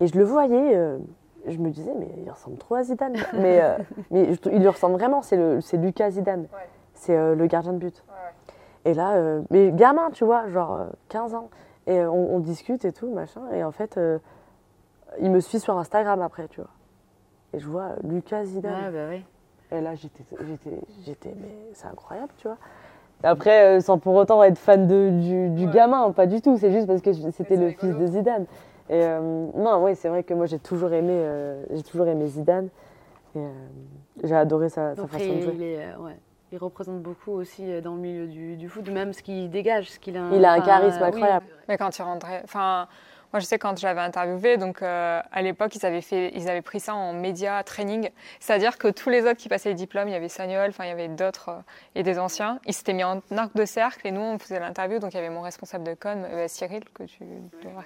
Et 0.00 0.06
je 0.06 0.16
le 0.16 0.22
voyais. 0.24 0.78
Je 1.46 1.58
me 1.58 1.70
disais, 1.70 1.92
mais 1.98 2.08
il 2.24 2.30
ressemble 2.30 2.56
trop 2.58 2.74
à 2.76 2.82
Zidane. 2.84 3.16
mais 3.34 3.60
euh, 3.62 3.76
mais 4.10 4.34
je- 4.34 4.50
il 4.50 4.60
lui 4.60 4.68
ressemble 4.68 4.94
vraiment, 4.94 5.22
c'est 5.22 5.36
le- 5.36 5.60
c'est 5.60 5.76
Lucas 5.76 6.10
Zidane. 6.10 6.42
Ouais. 6.42 6.68
C'est 6.94 7.16
euh, 7.16 7.34
le 7.34 7.46
gardien 7.46 7.72
de 7.72 7.78
but. 7.78 8.02
Ouais. 8.08 8.90
Et 8.90 8.94
là, 8.94 9.12
euh, 9.14 9.42
mais 9.50 9.70
gamin, 9.72 10.10
tu 10.12 10.24
vois, 10.24 10.48
genre 10.48 10.74
euh, 10.74 10.86
15 11.08 11.34
ans. 11.34 11.48
Et 11.86 12.04
on, 12.04 12.34
on 12.36 12.38
discute 12.38 12.84
et 12.84 12.92
tout, 12.92 13.10
machin. 13.10 13.40
Et 13.52 13.64
en 13.64 13.72
fait, 13.72 13.98
il 15.20 15.30
me 15.32 15.40
suit 15.40 15.58
sur 15.58 15.76
Instagram 15.78 16.22
après, 16.22 16.46
tu 16.48 16.60
vois. 16.60 16.70
Et 17.52 17.58
je 17.58 17.66
vois 17.68 17.90
Lucas 18.04 18.44
Zidane. 18.44 18.72
Ouais, 18.72 18.90
bah 18.90 19.06
oui. 19.10 19.24
Et 19.76 19.80
là, 19.80 19.94
j'étais, 19.96 20.22
j'étais, 20.46 20.80
j'étais, 21.04 21.34
mais 21.40 21.48
c'est 21.72 21.86
incroyable, 21.88 22.30
tu 22.36 22.46
vois. 22.46 22.56
Après, 23.24 23.80
sans 23.80 23.98
pour 23.98 24.14
autant 24.14 24.42
être 24.42 24.58
fan 24.58 24.86
de, 24.86 25.10
du, 25.10 25.48
du 25.50 25.66
Ouais. 25.66 25.72
gamin, 25.72 26.10
pas 26.12 26.26
du 26.26 26.40
tout. 26.40 26.56
C'est 26.58 26.70
juste 26.72 26.86
parce 26.86 27.00
que 27.02 27.12
c'était 27.12 27.56
le 27.56 27.70
fils 27.70 27.96
de 27.96 28.06
Zidane. 28.06 28.46
Et 28.88 28.94
euh, 29.04 29.20
non, 29.54 29.82
oui, 29.84 29.94
c'est 29.96 30.08
vrai 30.08 30.22
que 30.22 30.34
moi, 30.34 30.46
j'ai 30.46 30.58
toujours 30.58 30.92
aimé, 30.92 31.12
euh, 31.14 31.64
j'ai 31.72 31.82
toujours 31.82 32.06
aimé 32.06 32.26
Zidane. 32.26 32.68
Et 33.34 33.38
euh, 33.38 33.48
j'ai 34.24 34.34
adoré 34.34 34.68
sa, 34.68 34.94
sa 34.94 35.02
Après, 35.02 35.18
façon 35.18 35.36
de 35.36 35.40
jouer. 35.40 35.52
il, 35.54 35.62
est, 35.62 35.78
euh, 35.78 35.98
ouais, 35.98 36.16
il 36.52 36.58
représente 36.58 37.00
beaucoup 37.00 37.32
aussi 37.32 37.80
dans 37.80 37.94
le 37.94 38.00
milieu 38.00 38.26
du, 38.26 38.56
du 38.56 38.68
foot, 38.68 38.88
même 38.90 39.12
ce 39.12 39.22
qu'il 39.22 39.50
dégage, 39.50 39.90
ce 39.90 39.98
qu'il 39.98 40.16
a. 40.16 40.28
Il 40.32 40.44
a 40.44 40.52
un 40.52 40.60
charisme 40.60 40.98
oui. 41.00 41.08
incroyable. 41.08 41.46
Mais 41.68 41.78
quand 41.78 41.96
il 41.96 42.02
rentrait, 42.02 42.42
enfin, 42.44 42.88
moi 43.32 43.40
je 43.40 43.46
sais 43.46 43.58
quand 43.58 43.78
je 43.78 43.86
l'avais 43.86 44.00
interviewé, 44.00 44.56
donc 44.56 44.82
euh, 44.82 45.20
à 45.30 45.42
l'époque 45.42 45.74
ils 45.74 45.86
avaient 45.86 46.00
fait, 46.00 46.32
ils 46.34 46.48
avaient 46.48 46.62
pris 46.62 46.80
ça 46.80 46.94
en 46.94 47.12
média 47.12 47.62
training, 47.64 48.10
c'est-à-dire 48.40 48.78
que 48.78 48.88
tous 48.88 49.08
les 49.10 49.22
autres 49.22 49.38
qui 49.38 49.48
passaient 49.48 49.70
les 49.70 49.74
diplômes, 49.74 50.08
il 50.08 50.12
y 50.12 50.16
avait 50.16 50.28
Sagnol, 50.28 50.70
enfin 50.70 50.84
il 50.84 50.88
y 50.88 50.92
avait 50.92 51.08
d'autres 51.08 51.50
euh, 51.50 51.60
et 51.94 52.02
des 52.02 52.18
anciens, 52.18 52.58
ils 52.66 52.74
s'étaient 52.74 52.92
mis 52.92 53.04
en 53.04 53.20
arc 53.36 53.54
de 53.54 53.64
cercle 53.64 54.06
et 54.06 54.10
nous 54.10 54.20
on 54.20 54.38
faisait 54.38 54.60
l'interview, 54.60 54.98
donc 54.98 55.12
il 55.12 55.16
y 55.16 55.20
avait 55.20 55.30
mon 55.30 55.40
responsable 55.42 55.84
de 55.84 55.94
com, 55.94 56.26
euh, 56.28 56.46
Cyril 56.48 56.82
que 56.94 57.04
tu 57.04 57.24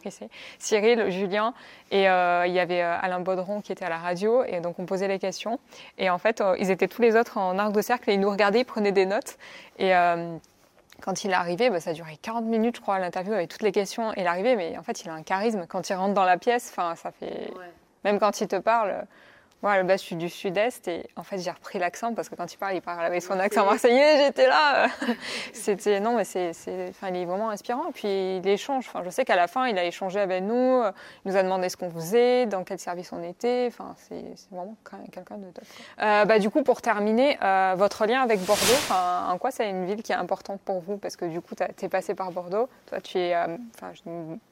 qui 0.03 0.11
c'est, 0.11 0.29
Cyril, 0.59 1.11
Julien 1.11 1.55
et 1.91 2.09
euh, 2.09 2.47
il 2.47 2.53
y 2.53 2.59
avait 2.59 2.83
euh, 2.83 2.97
Alain 3.01 3.21
Baudron 3.21 3.61
qui 3.61 3.73
était 3.73 3.85
à 3.85 3.89
la 3.89 3.99
radio 3.99 4.45
et 4.45 4.61
donc 4.61 4.79
on 4.79 4.87
posait 4.87 5.09
les 5.09 5.19
questions. 5.19 5.59
Et 5.99 6.11
en 6.11 6.19
fait 6.19 6.43
ils 6.59 6.71
étaient 6.71 6.89
tous 6.89 7.03
les 7.03 7.17
autres 7.17 7.39
en 7.39 7.59
arc 7.59 7.73
de 7.73 7.81
cercle 7.81 8.11
et 8.11 8.15
ils 8.15 8.21
nous 8.21 8.31
regardaient, 8.31 8.61
ils 8.61 8.65
prenaient 8.65 8.93
des 8.93 9.07
notes. 9.07 9.37
Et 9.79 9.93
quand 11.03 11.25
il 11.25 11.31
est 11.31 11.35
arrivé, 11.35 11.71
bah, 11.71 11.81
ça 11.81 11.91
a 11.91 11.93
duré 11.93 12.17
40 12.21 12.45
minutes, 12.45 12.77
je 12.77 12.81
crois, 12.81 12.99
l'interview 12.99 13.33
avec 13.33 13.49
toutes 13.49 13.63
les 13.63 13.73
questions. 13.73 14.13
Et 14.13 14.21
il 14.21 14.23
est 14.23 14.27
arrivé, 14.27 14.57
mais 14.57 14.77
en 14.79 14.83
fait, 14.83 15.03
il 15.03 15.11
a 15.11 15.15
un 15.15 15.23
charisme. 15.23 15.67
Quand 15.69 15.89
il 15.89 15.95
rentre 15.95 16.15
dans 16.15 16.25
la 16.25 16.39
pièce, 16.39 16.73
enfin, 16.73 16.95
ça 16.97 17.11
fait. 17.11 17.53
Ouais. 17.57 17.73
Même 18.05 18.19
quand 18.19 18.41
il 18.41 18.49
te 18.49 18.57
parle, 18.57 19.07
moi, 19.63 19.73
à 19.73 19.77
la 19.79 19.83
base, 19.85 20.01
je 20.01 20.07
suis 20.07 20.17
du 20.17 20.29
sud-est 20.29 20.87
et 20.89 21.09
en 21.17 21.23
fait, 21.23 21.39
j'ai 21.39 21.51
repris 21.51 21.79
l'accent 21.79 22.13
parce 22.15 22.29
que 22.29 22.35
quand 22.35 22.53
il 22.53 22.57
parle, 22.59 22.75
il 22.75 22.83
parle 22.83 23.05
avec 23.05 23.23
son 23.23 23.39
accent 23.41 23.65
marseillais. 23.65 24.19
J'étais 24.27 24.47
là. 24.47 24.85
euh, 24.85 24.89
C'était. 25.53 25.99
Non, 25.99 26.15
mais 26.17 26.25
c'est. 26.25 26.53
c'est- 26.53 26.89
Enfin, 26.91 27.09
il 27.09 27.17
est 27.17 27.25
vraiment 27.25 27.51
inspirant. 27.51 27.91
Puis 27.93 28.37
il 28.37 28.47
échange. 28.47 28.87
Enfin, 28.89 29.03
je 29.05 29.11
sais 29.11 29.25
qu'à 29.25 29.35
la 29.35 29.49
fin, 29.49 29.67
il 29.67 29.79
a 29.79 29.85
échangé 29.85 30.21
avec 30.21 30.43
nous. 30.43 30.55
euh, 30.83 30.93
Il 31.25 31.31
nous 31.33 31.37
a 31.39 31.43
demandé 31.43 31.69
ce 31.69 31.77
qu'on 31.77 31.91
faisait, 31.91 32.47
dans 32.47 32.65
quel 32.65 32.79
service 32.79 33.13
on 33.13 33.23
était. 33.23 33.67
Enfin, 33.69 33.95
c'est 33.97 34.25
c'est 34.37 34.51
vraiment 34.51 34.77
quelqu'un 35.11 35.39
de 35.39 35.51
top. 35.51 35.65
Euh, 36.03 36.25
bah, 36.27 36.39
du 36.39 36.51
coup, 36.51 36.63
pour 36.63 36.83
terminer, 36.83 37.39
euh, 37.43 37.75
votre 37.77 38.05
lien 38.07 38.21
avec 38.23 38.41
Bordeaux, 38.41 38.63
enfin, 38.77 39.29
en 39.31 39.39
quoi 39.39 39.51
c'est 39.51 39.69
une 39.71 39.87
ville 39.87 40.03
qui 40.03 40.13
est 40.13 40.17
importante 40.17 40.61
pour 40.61 40.81
vous? 40.81 40.99
Parce 40.99 41.17
que 41.17 41.25
du 41.25 41.41
coup, 41.41 41.55
tu 41.55 41.85
es 41.85 41.89
passé 41.89 42.15
par 42.15 42.31
Bordeaux. 42.31 42.69
Toi, 42.87 43.01
tu 43.01 43.19
es. 43.19 43.35
euh, 43.35 43.57
Enfin, 43.75 43.93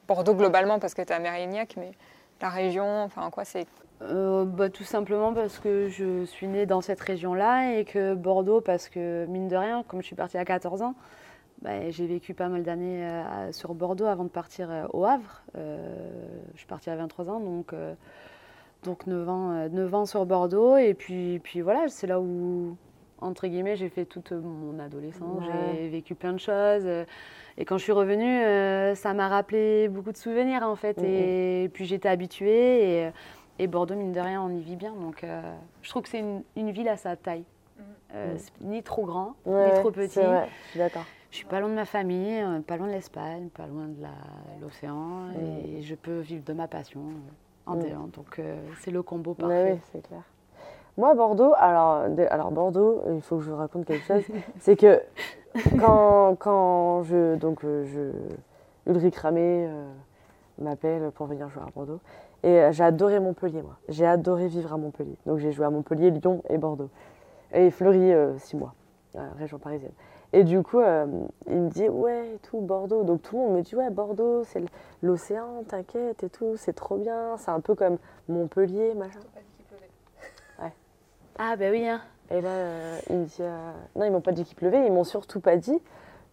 Bordeaux 0.09 0.35
globalement 0.35 0.79
parce 0.79 0.95
que 0.95 1.03
tu 1.03 1.09
es 1.11 1.13
à 1.15 1.19
Mérignac, 1.19 1.75
mais 1.77 1.93
la 2.41 2.49
région, 2.49 3.03
enfin, 3.05 3.23
en 3.23 3.31
quoi 3.31 3.45
c'est. 3.45 3.67
Euh, 4.03 4.45
bah, 4.45 4.71
Tout 4.71 4.85
simplement 4.85 5.33
parce 5.33 5.59
que 5.59 5.89
je 5.89 6.25
suis 6.25 6.47
née 6.47 6.67
dans 6.67 6.81
cette 6.81 7.01
région-là 7.01 7.79
et 7.79 7.85
que 7.85 8.15
Bordeaux, 8.15 8.61
parce 8.61 8.89
que 8.89 9.27
mine 9.27 9.49
de 9.49 9.57
rien, 9.57 9.85
comme 9.87 10.01
je 10.01 10.07
suis 10.07 10.17
partie 10.17 10.39
à 10.39 10.45
14 10.45 10.83
ans, 10.83 10.95
bah, 11.63 11.91
j'ai 11.91 12.07
vécu 12.07 12.35
pas 12.35 12.49
mal 12.49 12.63
d'années 12.63 13.07
euh, 13.07 13.53
sur 13.53 13.75
Bordeaux 13.75 14.07
avant 14.07 14.25
de 14.25 14.29
partir 14.29 14.71
euh, 14.71 14.87
au 14.93 15.05
Havre. 15.05 15.43
Je 15.55 16.59
suis 16.59 16.67
partie 16.67 16.91
à 16.91 16.97
23 16.97 17.31
ans, 17.31 17.41
donc, 17.41 17.75
donc 18.83 19.07
9, 19.07 19.29
ans, 19.29 19.51
euh, 19.53 19.69
9 19.69 19.95
ans 19.95 20.07
sur 20.07 20.27
Bordeaux. 20.27 20.77
Et 20.77 20.95
puis, 20.95 21.41
puis 21.43 21.61
voilà, 21.61 21.89
c'est 21.89 22.07
là 22.07 22.21
où, 22.21 22.77
entre 23.21 23.47
guillemets, 23.47 23.77
j'ai 23.77 23.89
fait 23.89 24.05
toute 24.05 24.33
mon 24.33 24.79
adolescence. 24.79 25.43
Ouais. 25.43 25.77
J'ai 25.77 25.89
vécu 25.89 26.15
plein 26.15 26.33
de 26.33 26.39
choses. 26.39 26.87
Et 27.57 27.65
quand 27.65 27.79
je 27.79 27.85
suis 27.85 27.93
revenue, 27.93 28.43
euh, 28.43 28.95
ça 28.95 29.15
m'a 29.15 29.29
rappelé 29.29 29.89
beaucoup 29.89 30.13
de 30.13 30.17
souvenirs 30.17 30.63
en 30.65 30.77
fait. 30.77 30.99
Mhm. 30.99 31.05
Et 31.05 31.71
puis 31.73 31.85
j'étais 31.85 32.09
habituée. 32.09 33.03
Et, 33.05 33.11
et 33.59 33.67
Bordeaux, 33.67 33.95
mine 33.95 34.13
de 34.13 34.21
rien, 34.21 34.43
on 34.43 34.51
y 34.51 34.61
vit 34.61 34.77
bien. 34.77 34.93
Donc 34.95 35.25
euh, 35.25 35.41
je 35.83 35.91
trouve 35.91 36.03
que 36.03 36.09
c'est 36.09 36.21
une, 36.21 36.43
une 36.57 36.71
ville 36.71 36.89
à 36.89 36.97
sa 36.97 37.17
taille. 37.17 37.45
Euh, 38.15 38.35
c'est 38.37 38.53
ni 38.61 38.83
trop 38.83 39.05
grand, 39.05 39.35
Ouais, 39.45 39.75
ni 39.75 39.81
trop 39.81 39.91
petit. 39.91 40.21
Vrai, 40.21 40.49
je 40.67 40.71
suis 40.71 40.79
d'accord. 40.79 41.05
Je 41.35 41.39
suis 41.39 41.47
pas 41.47 41.59
loin 41.59 41.69
de 41.69 41.75
ma 41.75 41.85
famille, 41.85 42.41
euh, 42.41 42.61
pas 42.61 42.77
loin 42.77 42.87
de 42.87 42.93
l'Espagne, 42.93 43.49
pas 43.49 43.67
loin 43.67 43.89
de 43.89 44.07
l'océan. 44.63 45.33
Et 45.67 45.83
je 45.83 45.97
peux 45.97 46.21
vivre 46.21 46.45
de 46.45 46.53
ma 46.53 46.69
passion 46.69 47.01
euh, 47.01 47.73
en 47.73 47.75
dehors. 47.75 48.07
Donc 48.15 48.39
euh, 48.39 48.55
c'est 48.79 48.93
le 48.93 49.03
combo 49.03 49.35
parfait. 49.35 49.73
oui, 49.73 49.81
c'est 49.91 50.07
clair. 50.07 50.23
Moi, 50.97 51.13
Bordeaux, 51.15 51.53
alors, 51.59 52.53
Bordeaux, 52.53 53.03
il 53.13 53.21
faut 53.21 53.39
que 53.39 53.43
je 53.43 53.51
vous 53.51 53.57
raconte 53.57 53.85
quelque 53.85 54.07
chose. 54.07 54.23
c'est 54.61 54.77
que 54.77 55.03
quand, 55.81 56.37
quand 56.37 57.03
je. 57.03 57.35
Donc, 57.35 57.63
je, 57.63 58.13
Ulrich 58.87 59.17
Ramé 59.17 59.69
m'appelle 60.59 61.11
pour 61.17 61.27
venir 61.27 61.49
jouer 61.49 61.65
à 61.67 61.71
Bordeaux. 61.75 61.99
Et 62.45 62.61
euh, 62.61 62.73
j'ai 62.73 62.85
adoré 62.85 63.19
Montpellier, 63.19 63.63
moi. 63.63 63.77
J'ai 63.89 64.07
adoré 64.07 64.47
vivre 64.47 64.73
à 64.73 64.77
Montpellier. 64.77 65.17
Donc, 65.27 65.39
j'ai 65.39 65.51
joué 65.51 65.65
à 65.65 65.71
Montpellier, 65.71 66.11
Lyon 66.11 66.43
et 66.49 66.59
Bordeaux. 66.59 66.91
Et 67.53 67.71
Fleury, 67.71 68.13
euh, 68.13 68.39
six 68.39 68.55
mois, 68.57 68.75
euh, 69.17 69.27
région 69.39 69.59
parisienne. 69.59 69.93
Et 70.33 70.45
du 70.45 70.63
coup, 70.63 70.81
euh, 70.81 71.07
il 71.49 71.57
me 71.57 71.71
dit, 71.71 71.89
ouais, 71.89 72.35
et 72.35 72.39
tout, 72.39 72.61
Bordeaux. 72.61 73.03
Donc, 73.03 73.23
tout 73.23 73.37
le 73.37 73.43
monde 73.43 73.57
me 73.57 73.63
dit, 73.63 73.75
ouais, 73.75 73.89
Bordeaux, 73.91 74.45
c'est 74.45 74.63
l'océan, 75.03 75.65
t'inquiète 75.67 76.23
et 76.23 76.29
tout, 76.29 76.57
c'est 76.57 76.75
trop 76.75 76.97
bien. 76.97 77.37
C'est 77.39 77.51
un 77.51 77.61
peu 77.61 77.75
comme 77.75 77.99
Montpellier, 78.29 78.95
machin. 78.95 79.21
Ah 81.37 81.57
bah 81.57 81.67
oui, 81.73 81.89
hein. 81.89 82.01
Et 82.31 82.41
là, 82.41 82.49
euh, 82.49 82.99
il 83.11 83.17
me 83.17 83.25
dit. 83.25 83.39
euh, 83.41 83.73
Non, 83.97 84.05
ils 84.05 84.13
m'ont 84.13 84.21
pas 84.21 84.31
dit 84.31 84.45
qu'il 84.45 84.57
pleuvait, 84.57 84.87
ils 84.87 84.93
m'ont 84.93 85.03
surtout 85.03 85.41
pas 85.41 85.57
dit 85.57 85.77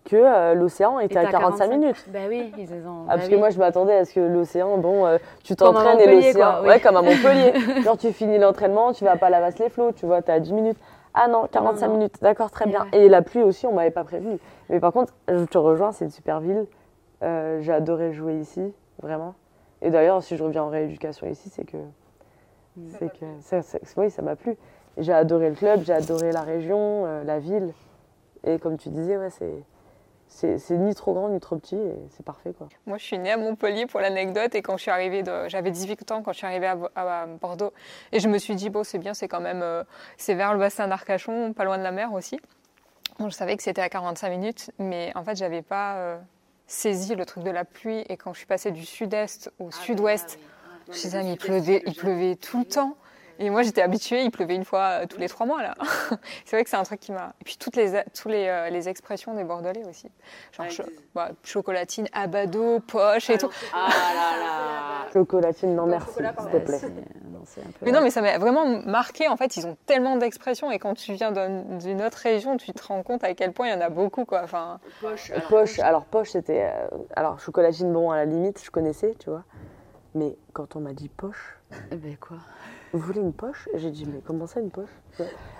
que 0.05 0.15
euh, 0.15 0.53
l'océan 0.55 0.99
était 0.99 1.17
à 1.17 1.23
t'as 1.25 1.31
45 1.31 1.67
minutes. 1.69 2.05
Bah 2.09 2.19
oui, 2.27 2.51
ils 2.57 2.71
ont. 2.87 3.03
Ah, 3.03 3.07
bah 3.07 3.13
parce 3.15 3.25
oui. 3.25 3.31
que 3.31 3.35
moi, 3.37 3.49
je 3.51 3.59
m'attendais 3.59 3.95
à 3.95 4.05
ce 4.05 4.13
que 4.13 4.19
l'océan, 4.19 4.77
bon, 4.77 5.05
euh, 5.05 5.17
tu 5.43 5.55
t'entraînes 5.55 5.99
et 5.99 6.07
l'océan. 6.15 6.61
oui. 6.63 6.69
Ouais, 6.69 6.79
comme 6.79 6.95
à 6.97 7.01
Montpellier. 7.01 7.53
Genre, 7.83 7.97
tu 7.97 8.11
finis 8.11 8.39
l'entraînement, 8.39 8.93
tu 8.93 9.03
vas 9.03 9.15
pas 9.17 9.27
à 9.27 9.29
la 9.29 9.39
vasse 9.41 9.59
les 9.59 9.69
flots, 9.69 9.91
tu 9.91 10.05
vois, 10.05 10.21
t'es 10.21 10.31
à 10.31 10.39
10 10.39 10.53
minutes. 10.53 10.77
Ah 11.13 11.27
non, 11.27 11.45
45 11.51 11.87
non. 11.87 11.93
minutes, 11.93 12.15
d'accord, 12.21 12.49
très 12.51 12.65
Et 12.65 12.69
bien. 12.69 12.81
ouais. 12.93 12.99
Et 12.99 13.09
la 13.09 13.21
pluie 13.21 13.43
aussi, 13.43 13.67
on 13.67 13.73
m'avait 13.73 13.91
pas 13.91 14.03
prévenu. 14.03 14.37
Mais 14.69 14.79
par 14.79 14.91
contre, 14.93 15.13
je 15.27 15.43
te 15.45 15.57
rejoins, 15.57 15.91
c'est 15.91 16.05
une 16.05 16.11
super 16.11 16.39
ville. 16.39 16.65
Euh, 17.21 17.59
J'ai 17.61 17.73
adoré 17.73 18.13
jouer 18.13 18.35
ici, 18.37 18.73
vraiment. 19.03 19.35
Et 19.81 19.89
d'ailleurs, 19.91 20.23
si 20.23 20.37
je 20.37 20.43
reviens 20.43 20.63
en 20.63 20.69
rééducation 20.69 21.27
ici, 21.27 21.49
c'est 21.49 21.65
que. 21.65 21.77
C'est 22.97 23.09
que. 23.11 23.25
ça- 23.41 23.61
ça- 23.61 23.77
oui, 23.97 24.09
ça 24.09 24.21
m'a 24.21 24.35
plu. 24.35 24.55
J'ai 24.97 25.13
adoré 25.13 25.49
le 25.49 25.55
club, 25.55 25.81
j'ai 25.83 25.93
adoré 25.93 26.31
la 26.31 26.41
région, 26.41 27.05
la 27.25 27.39
ville. 27.39 27.73
Et 28.45 28.57
comme 28.59 28.77
tu 28.77 28.89
disais, 28.89 29.17
ouais, 29.17 29.29
c'est 29.29 29.51
c'est 30.33 30.71
ni 30.71 30.95
trop 30.95 31.13
grand 31.13 31.29
ni 31.29 31.39
trop 31.39 31.57
petit 31.57 31.75
et 31.75 31.93
c'est 32.09 32.25
parfait 32.25 32.53
quoi. 32.57 32.67
Moi, 32.87 32.97
je 32.97 33.03
suis 33.03 33.17
née 33.19 33.31
à 33.31 33.37
Montpellier 33.37 33.85
pour 33.85 33.99
l'anecdote 33.99 34.55
et 34.55 34.61
quand 34.61 34.77
je 34.77 34.83
suis 34.83 34.91
arrivée, 34.91 35.23
j'avais 35.47 35.71
18 35.71 36.11
ans 36.11 36.23
quand 36.23 36.31
je 36.31 36.37
suis 36.37 36.47
arrivée 36.47 36.67
à, 36.67 36.75
Bo- 36.75 36.89
à 36.95 37.25
Bordeaux 37.27 37.73
et 38.11 38.19
je 38.19 38.27
me 38.27 38.37
suis 38.37 38.55
dit 38.55 38.69
bon, 38.69 38.83
c'est 38.83 38.97
bien, 38.97 39.13
c'est 39.13 39.27
quand 39.27 39.41
même, 39.41 39.61
euh, 39.61 39.83
c'est 40.17 40.33
vers 40.33 40.53
le 40.53 40.59
bassin 40.59 40.87
d'Arcachon, 40.87 41.53
pas 41.53 41.65
loin 41.65 41.77
de 41.77 41.83
la 41.83 41.91
mer 41.91 42.13
aussi. 42.13 42.39
Bon, 43.19 43.29
je 43.29 43.35
savais 43.35 43.55
que 43.57 43.61
c'était 43.63 43.81
à 43.81 43.89
45 43.89 44.29
minutes, 44.29 44.71
mais 44.79 45.11
en 45.15 45.23
fait, 45.23 45.35
j'avais 45.35 45.61
pas 45.61 45.95
euh, 45.97 46.17
saisi 46.65 47.13
le 47.13 47.25
truc 47.25 47.43
de 47.43 47.51
la 47.51 47.65
pluie 47.65 47.99
et 48.09 48.17
quand 48.17 48.33
je 48.33 48.37
suis 48.39 48.47
passée 48.47 48.71
du 48.71 48.85
sud-est 48.85 49.51
au 49.59 49.69
sud-ouest, 49.69 50.39
je 50.87 50.91
me 50.91 50.95
suis 50.97 51.09
dit, 51.09 51.15
ah, 51.17 51.23
mais 51.23 51.33
il 51.33 51.37
pleuvait, 51.37 51.83
il 51.85 51.93
pleuvait 51.93 52.35
tout 52.35 52.59
le 52.59 52.65
temps. 52.65 52.95
Et 53.43 53.49
moi, 53.49 53.63
j'étais 53.63 53.81
habituée, 53.81 54.23
il 54.23 54.29
pleuvait 54.31 54.55
une 54.55 54.65
fois 54.65 55.01
euh, 55.01 55.05
tous 55.07 55.17
les 55.17 55.27
trois 55.27 55.45
mois, 55.47 55.63
là. 55.63 55.73
c'est 56.45 56.55
vrai 56.55 56.63
que 56.63 56.69
c'est 56.69 56.75
un 56.77 56.83
truc 56.83 56.99
qui 56.99 57.11
m'a... 57.11 57.33
Et 57.41 57.43
puis, 57.43 57.57
toutes 57.59 57.75
les, 57.75 58.03
tous 58.13 58.29
les, 58.29 58.47
euh, 58.47 58.69
les 58.69 58.87
expressions 58.87 59.33
des 59.33 59.43
Bordelais 59.43 59.83
aussi. 59.89 60.09
Genre, 60.51 60.69
cho- 60.69 60.83
bah, 61.15 61.29
chocolatine, 61.43 62.07
abado, 62.13 62.79
poche 62.81 63.29
et 63.31 63.37
tout. 63.39 63.49
Ah 63.73 63.87
là 63.89 64.39
là. 64.39 65.11
Chocolatine, 65.11 65.75
non 65.75 65.87
merci, 65.87 66.07
chocolat, 66.07 66.33
s'il 66.37 66.51
te 66.51 66.51
pardon. 66.51 66.65
plaît. 66.65 66.79
Non, 67.33 67.39
peu- 67.39 67.85
Mais 67.85 67.91
non, 67.91 68.01
mais 68.01 68.11
ça 68.11 68.21
m'a 68.21 68.37
vraiment 68.37 68.65
marqué. 68.85 69.27
En 69.27 69.35
fait, 69.37 69.57
ils 69.57 69.65
ont 69.65 69.75
tellement 69.87 70.15
d'expressions. 70.17 70.69
Et 70.71 70.77
quand 70.79 70.93
tu 70.93 71.13
viens 71.13 71.31
d'un- 71.31 71.63
d'une 71.79 72.01
autre 72.03 72.19
région, 72.19 72.57
tu 72.57 72.71
te 72.73 72.83
rends 72.85 73.01
compte 73.03 73.23
à 73.23 73.33
quel 73.33 73.51
point 73.53 73.67
il 73.67 73.71
y 73.71 73.73
en 73.75 73.81
a 73.81 73.89
beaucoup, 73.89 74.23
quoi. 74.25 74.41
Enfin, 74.43 74.79
Poche. 75.01 75.31
Alors, 75.31 75.47
Poche, 75.47 75.79
alors 75.79 76.05
poche 76.05 76.29
c'était. 76.29 76.69
euh, 76.71 76.87
alors 77.15 77.39
chocolatine, 77.39 77.91
bon 77.91 78.11
à 78.11 78.17
la 78.17 78.25
limite, 78.25 78.63
je 78.63 78.69
connaissais, 78.69 79.15
tu 79.19 79.29
vois. 79.31 79.43
Mais 80.13 80.35
quand 80.53 80.75
on 80.75 80.79
m'a 80.81 80.93
dit 80.93 81.09
poche, 81.09 81.57
Eh 81.91 81.95
ben 81.95 82.15
quoi? 82.17 82.37
Vous 82.93 82.99
voulez 82.99 83.21
une 83.21 83.33
poche 83.33 83.67
J'ai 83.75 83.91
dit 83.91 84.05
mais 84.05 84.19
comment 84.25 84.47
ça 84.47 84.59
une 84.59 84.69
poche 84.71 84.89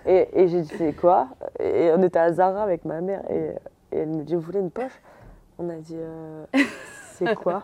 Et, 0.06 0.28
et 0.34 0.48
j'ai 0.48 0.62
dit 0.62 0.74
c'est 0.78 0.94
quoi 0.94 1.28
Et 1.60 1.92
on 1.96 2.02
était 2.04 2.20
à 2.20 2.32
Zara 2.34 2.64
avec 2.64 2.86
ma 2.86 3.02
mère 3.02 3.22
et, 3.30 3.52
et 3.92 4.00
elle 4.00 4.10
me 4.10 4.24
dit 4.24 4.36
vous 4.36 4.42
voulez 4.42 4.60
une 4.60 4.72
poche 4.72 5.00
On 5.60 5.70
a 5.70 5.76
dit 5.76 5.96
euh, 5.98 6.44
c'est 7.14 7.36
quoi 7.36 7.64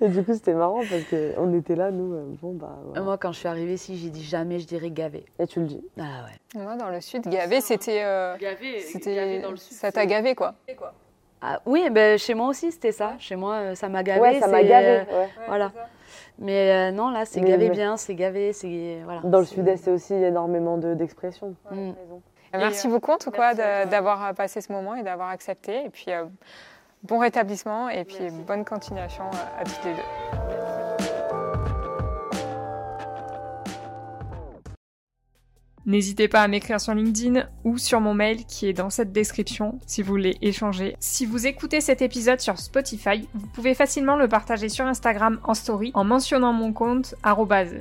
Et 0.00 0.08
du 0.08 0.24
coup 0.24 0.32
c'était 0.32 0.54
marrant 0.54 0.80
parce 0.90 1.04
qu'on 1.10 1.52
était 1.58 1.76
là 1.76 1.90
nous, 1.90 2.14
euh, 2.14 2.24
bon 2.42 2.54
bah 2.54 2.78
voilà. 2.86 3.02
Moi, 3.02 3.18
quand 3.18 3.30
je 3.32 3.38
suis 3.40 3.48
arrivée 3.48 3.74
ici, 3.74 3.96
j'ai 3.98 4.08
dit 4.08 4.22
jamais 4.24 4.58
je 4.58 4.66
dirais 4.66 4.90
gavé. 4.90 5.24
Et 5.38 5.46
tu 5.46 5.60
le 5.60 5.66
dis. 5.66 5.84
Ah 5.98 6.24
ouais. 6.54 6.62
moi, 6.62 6.76
dans 6.76 6.88
le 6.88 7.00
sud, 7.00 7.28
gavé, 7.28 7.60
c'était. 7.60 8.02
euh, 8.02 8.36
Gavé, 8.38 8.56
gavé 8.72 8.80
c'était 8.80 9.40
dans 9.40 9.50
le 9.50 9.56
sud. 9.56 9.76
ça 9.76 9.92
t'a 9.92 10.06
gavé, 10.06 10.34
quoi. 10.34 10.54
Ah, 11.42 11.60
oui, 11.66 11.88
ben, 11.90 12.18
chez 12.18 12.34
moi 12.34 12.48
aussi, 12.48 12.72
c'était 12.72 12.90
ça. 12.92 13.14
Chez 13.18 13.36
moi, 13.36 13.54
euh, 13.56 13.74
ça 13.74 13.88
m'a 13.88 14.02
gavé. 14.02 14.20
ouais, 14.20 14.40
ça 14.40 14.48
m'a 14.48 14.62
gavé. 14.62 14.86
euh, 15.08 15.20
ouais. 15.20 15.28
voilà. 15.46 15.72
Mais 16.40 16.90
euh, 16.90 16.90
non, 16.90 17.10
là, 17.10 17.26
c'est 17.26 17.40
gavé 17.42 17.68
mais- 17.68 17.74
bien, 17.74 17.96
c'est 17.98 18.14
gavé, 18.14 18.52
c'est. 18.52 19.00
Voilà. 19.04 19.20
Dans 19.24 19.40
le 19.40 19.44
sud-est, 19.44 19.84
c'est 19.84 19.90
aussi 19.90 20.14
énormément 20.14 20.78
de- 20.78 20.94
d'expressions. 20.94 21.54
Mm. 21.70 21.90
Merci 22.54 22.86
euh, 22.86 22.90
beaucoup, 22.90 23.12
en 23.12 23.18
tout 23.18 23.30
cas, 23.30 23.54
de- 23.54 23.88
d'avoir 23.90 24.24
euh, 24.26 24.32
passé 24.32 24.60
ce 24.62 24.72
moment 24.72 24.94
et 24.94 25.02
d'avoir 25.02 25.28
accepté. 25.28 25.84
Et 25.84 25.90
puis, 25.90 26.06
euh, 26.08 26.24
bon 27.02 27.18
rétablissement 27.18 27.88
et 27.90 28.04
puis 28.04 28.16
Merci. 28.20 28.40
bonne 28.46 28.64
continuation 28.64 29.24
euh, 29.24 29.60
à 29.60 29.64
toutes 29.64 29.84
les 29.84 29.92
deux. 29.92 30.79
N'hésitez 35.86 36.28
pas 36.28 36.42
à 36.42 36.48
m'écrire 36.48 36.80
sur 36.80 36.94
LinkedIn 36.94 37.46
ou 37.64 37.78
sur 37.78 38.00
mon 38.00 38.14
mail 38.14 38.44
qui 38.44 38.68
est 38.68 38.72
dans 38.72 38.90
cette 38.90 39.12
description 39.12 39.78
si 39.86 40.02
vous 40.02 40.10
voulez 40.10 40.36
échanger. 40.42 40.96
Si 41.00 41.26
vous 41.26 41.46
écoutez 41.46 41.80
cet 41.80 42.02
épisode 42.02 42.40
sur 42.40 42.58
Spotify, 42.58 43.28
vous 43.34 43.46
pouvez 43.46 43.74
facilement 43.74 44.16
le 44.16 44.28
partager 44.28 44.68
sur 44.68 44.84
Instagram 44.84 45.40
en 45.44 45.54
story 45.54 45.90
en 45.94 46.04
mentionnant 46.04 46.52
mon 46.52 46.72
compte 46.72 47.14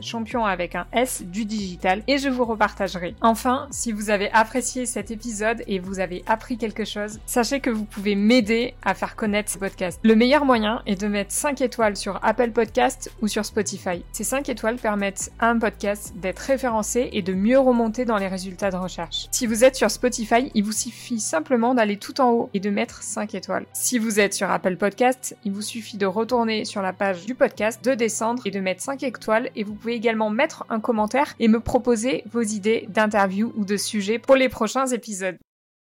champion 0.02 0.46
avec 0.46 0.76
un 0.76 0.88
S 0.94 1.24
du 1.24 1.46
digital 1.46 2.04
et 2.08 2.18
je 2.18 2.30
vous 2.30 2.46
repartagerai. 2.46 3.16
Enfin, 3.22 3.68
si 3.72 3.92
vous 3.92 4.10
avez 4.10 4.32
apprécié 4.32 4.86
cet 4.86 5.12
épisode 5.12 5.64
et 5.68 5.80
vous 5.80 6.00
avez 6.00 6.24
appris 6.28 6.58
quelque 6.58 6.86
chose, 6.86 7.20
sachez 7.26 7.60
que 7.60 7.70
vous 7.70 7.86
pouvez 7.86 8.16
m'aider 8.16 8.76
à 8.84 8.94
faire 8.94 9.16
connaître 9.16 9.52
ce 9.52 9.58
podcast. 9.58 10.00
Le 10.04 10.16
meilleur 10.16 10.46
moyen 10.46 10.82
est 10.86 11.00
de 11.00 11.08
mettre 11.08 11.32
5 11.32 11.62
étoiles 11.62 11.98
sur 11.98 12.20
Apple 12.24 12.52
Podcast 12.52 13.12
ou 13.22 13.28
sur 13.28 13.46
Spotify. 13.46 14.04
Ces 14.12 14.24
5 14.24 14.48
étoiles 14.50 14.78
permettent 14.78 15.32
à 15.40 15.50
un 15.50 15.60
podcast 15.60 16.14
d'être 16.16 16.40
référencé 16.40 17.10
et 17.12 17.22
de 17.22 17.34
mieux 17.34 17.60
dans 17.90 18.18
les 18.18 18.28
résultats 18.28 18.72
de 18.72 18.78
recherche. 18.78 19.28
Si 19.32 19.46
vous 19.46 19.64
êtes 19.64 19.76
sur 19.76 19.92
Spotify, 19.92 20.52
il 20.54 20.64
vous 20.64 20.72
suffit 20.72 21.20
simplement 21.20 21.74
d'aller 21.74 21.98
tout 21.98 22.22
en 22.22 22.32
haut 22.32 22.50
et 22.54 22.60
de 22.60 22.70
mettre 22.70 23.04
5 23.04 23.36
étoiles. 23.36 23.66
Si 23.74 24.00
vous 24.00 24.20
êtes 24.20 24.34
sur 24.34 24.50
Apple 24.50 24.78
Podcast, 24.78 25.36
il 25.44 25.52
vous 25.52 25.62
suffit 25.62 25.98
de 25.98 26.06
retourner 26.06 26.66
sur 26.66 26.82
la 26.82 26.94
page 26.94 27.26
du 27.26 27.36
podcast, 27.36 27.84
de 27.84 27.94
descendre 27.94 28.46
et 28.46 28.52
de 28.52 28.60
mettre 28.60 28.82
5 28.82 29.04
étoiles 29.04 29.50
et 29.56 29.64
vous 29.64 29.74
pouvez 29.74 29.94
également 29.94 30.30
mettre 30.30 30.66
un 30.70 30.80
commentaire 30.80 31.36
et 31.40 31.48
me 31.48 31.60
proposer 31.60 32.24
vos 32.32 32.42
idées 32.42 32.88
d'interviews 32.90 33.54
ou 33.58 33.66
de 33.66 33.78
sujets 33.78 34.20
pour 34.20 34.36
les 34.36 34.50
prochains 34.50 34.88
épisodes. 34.88 35.38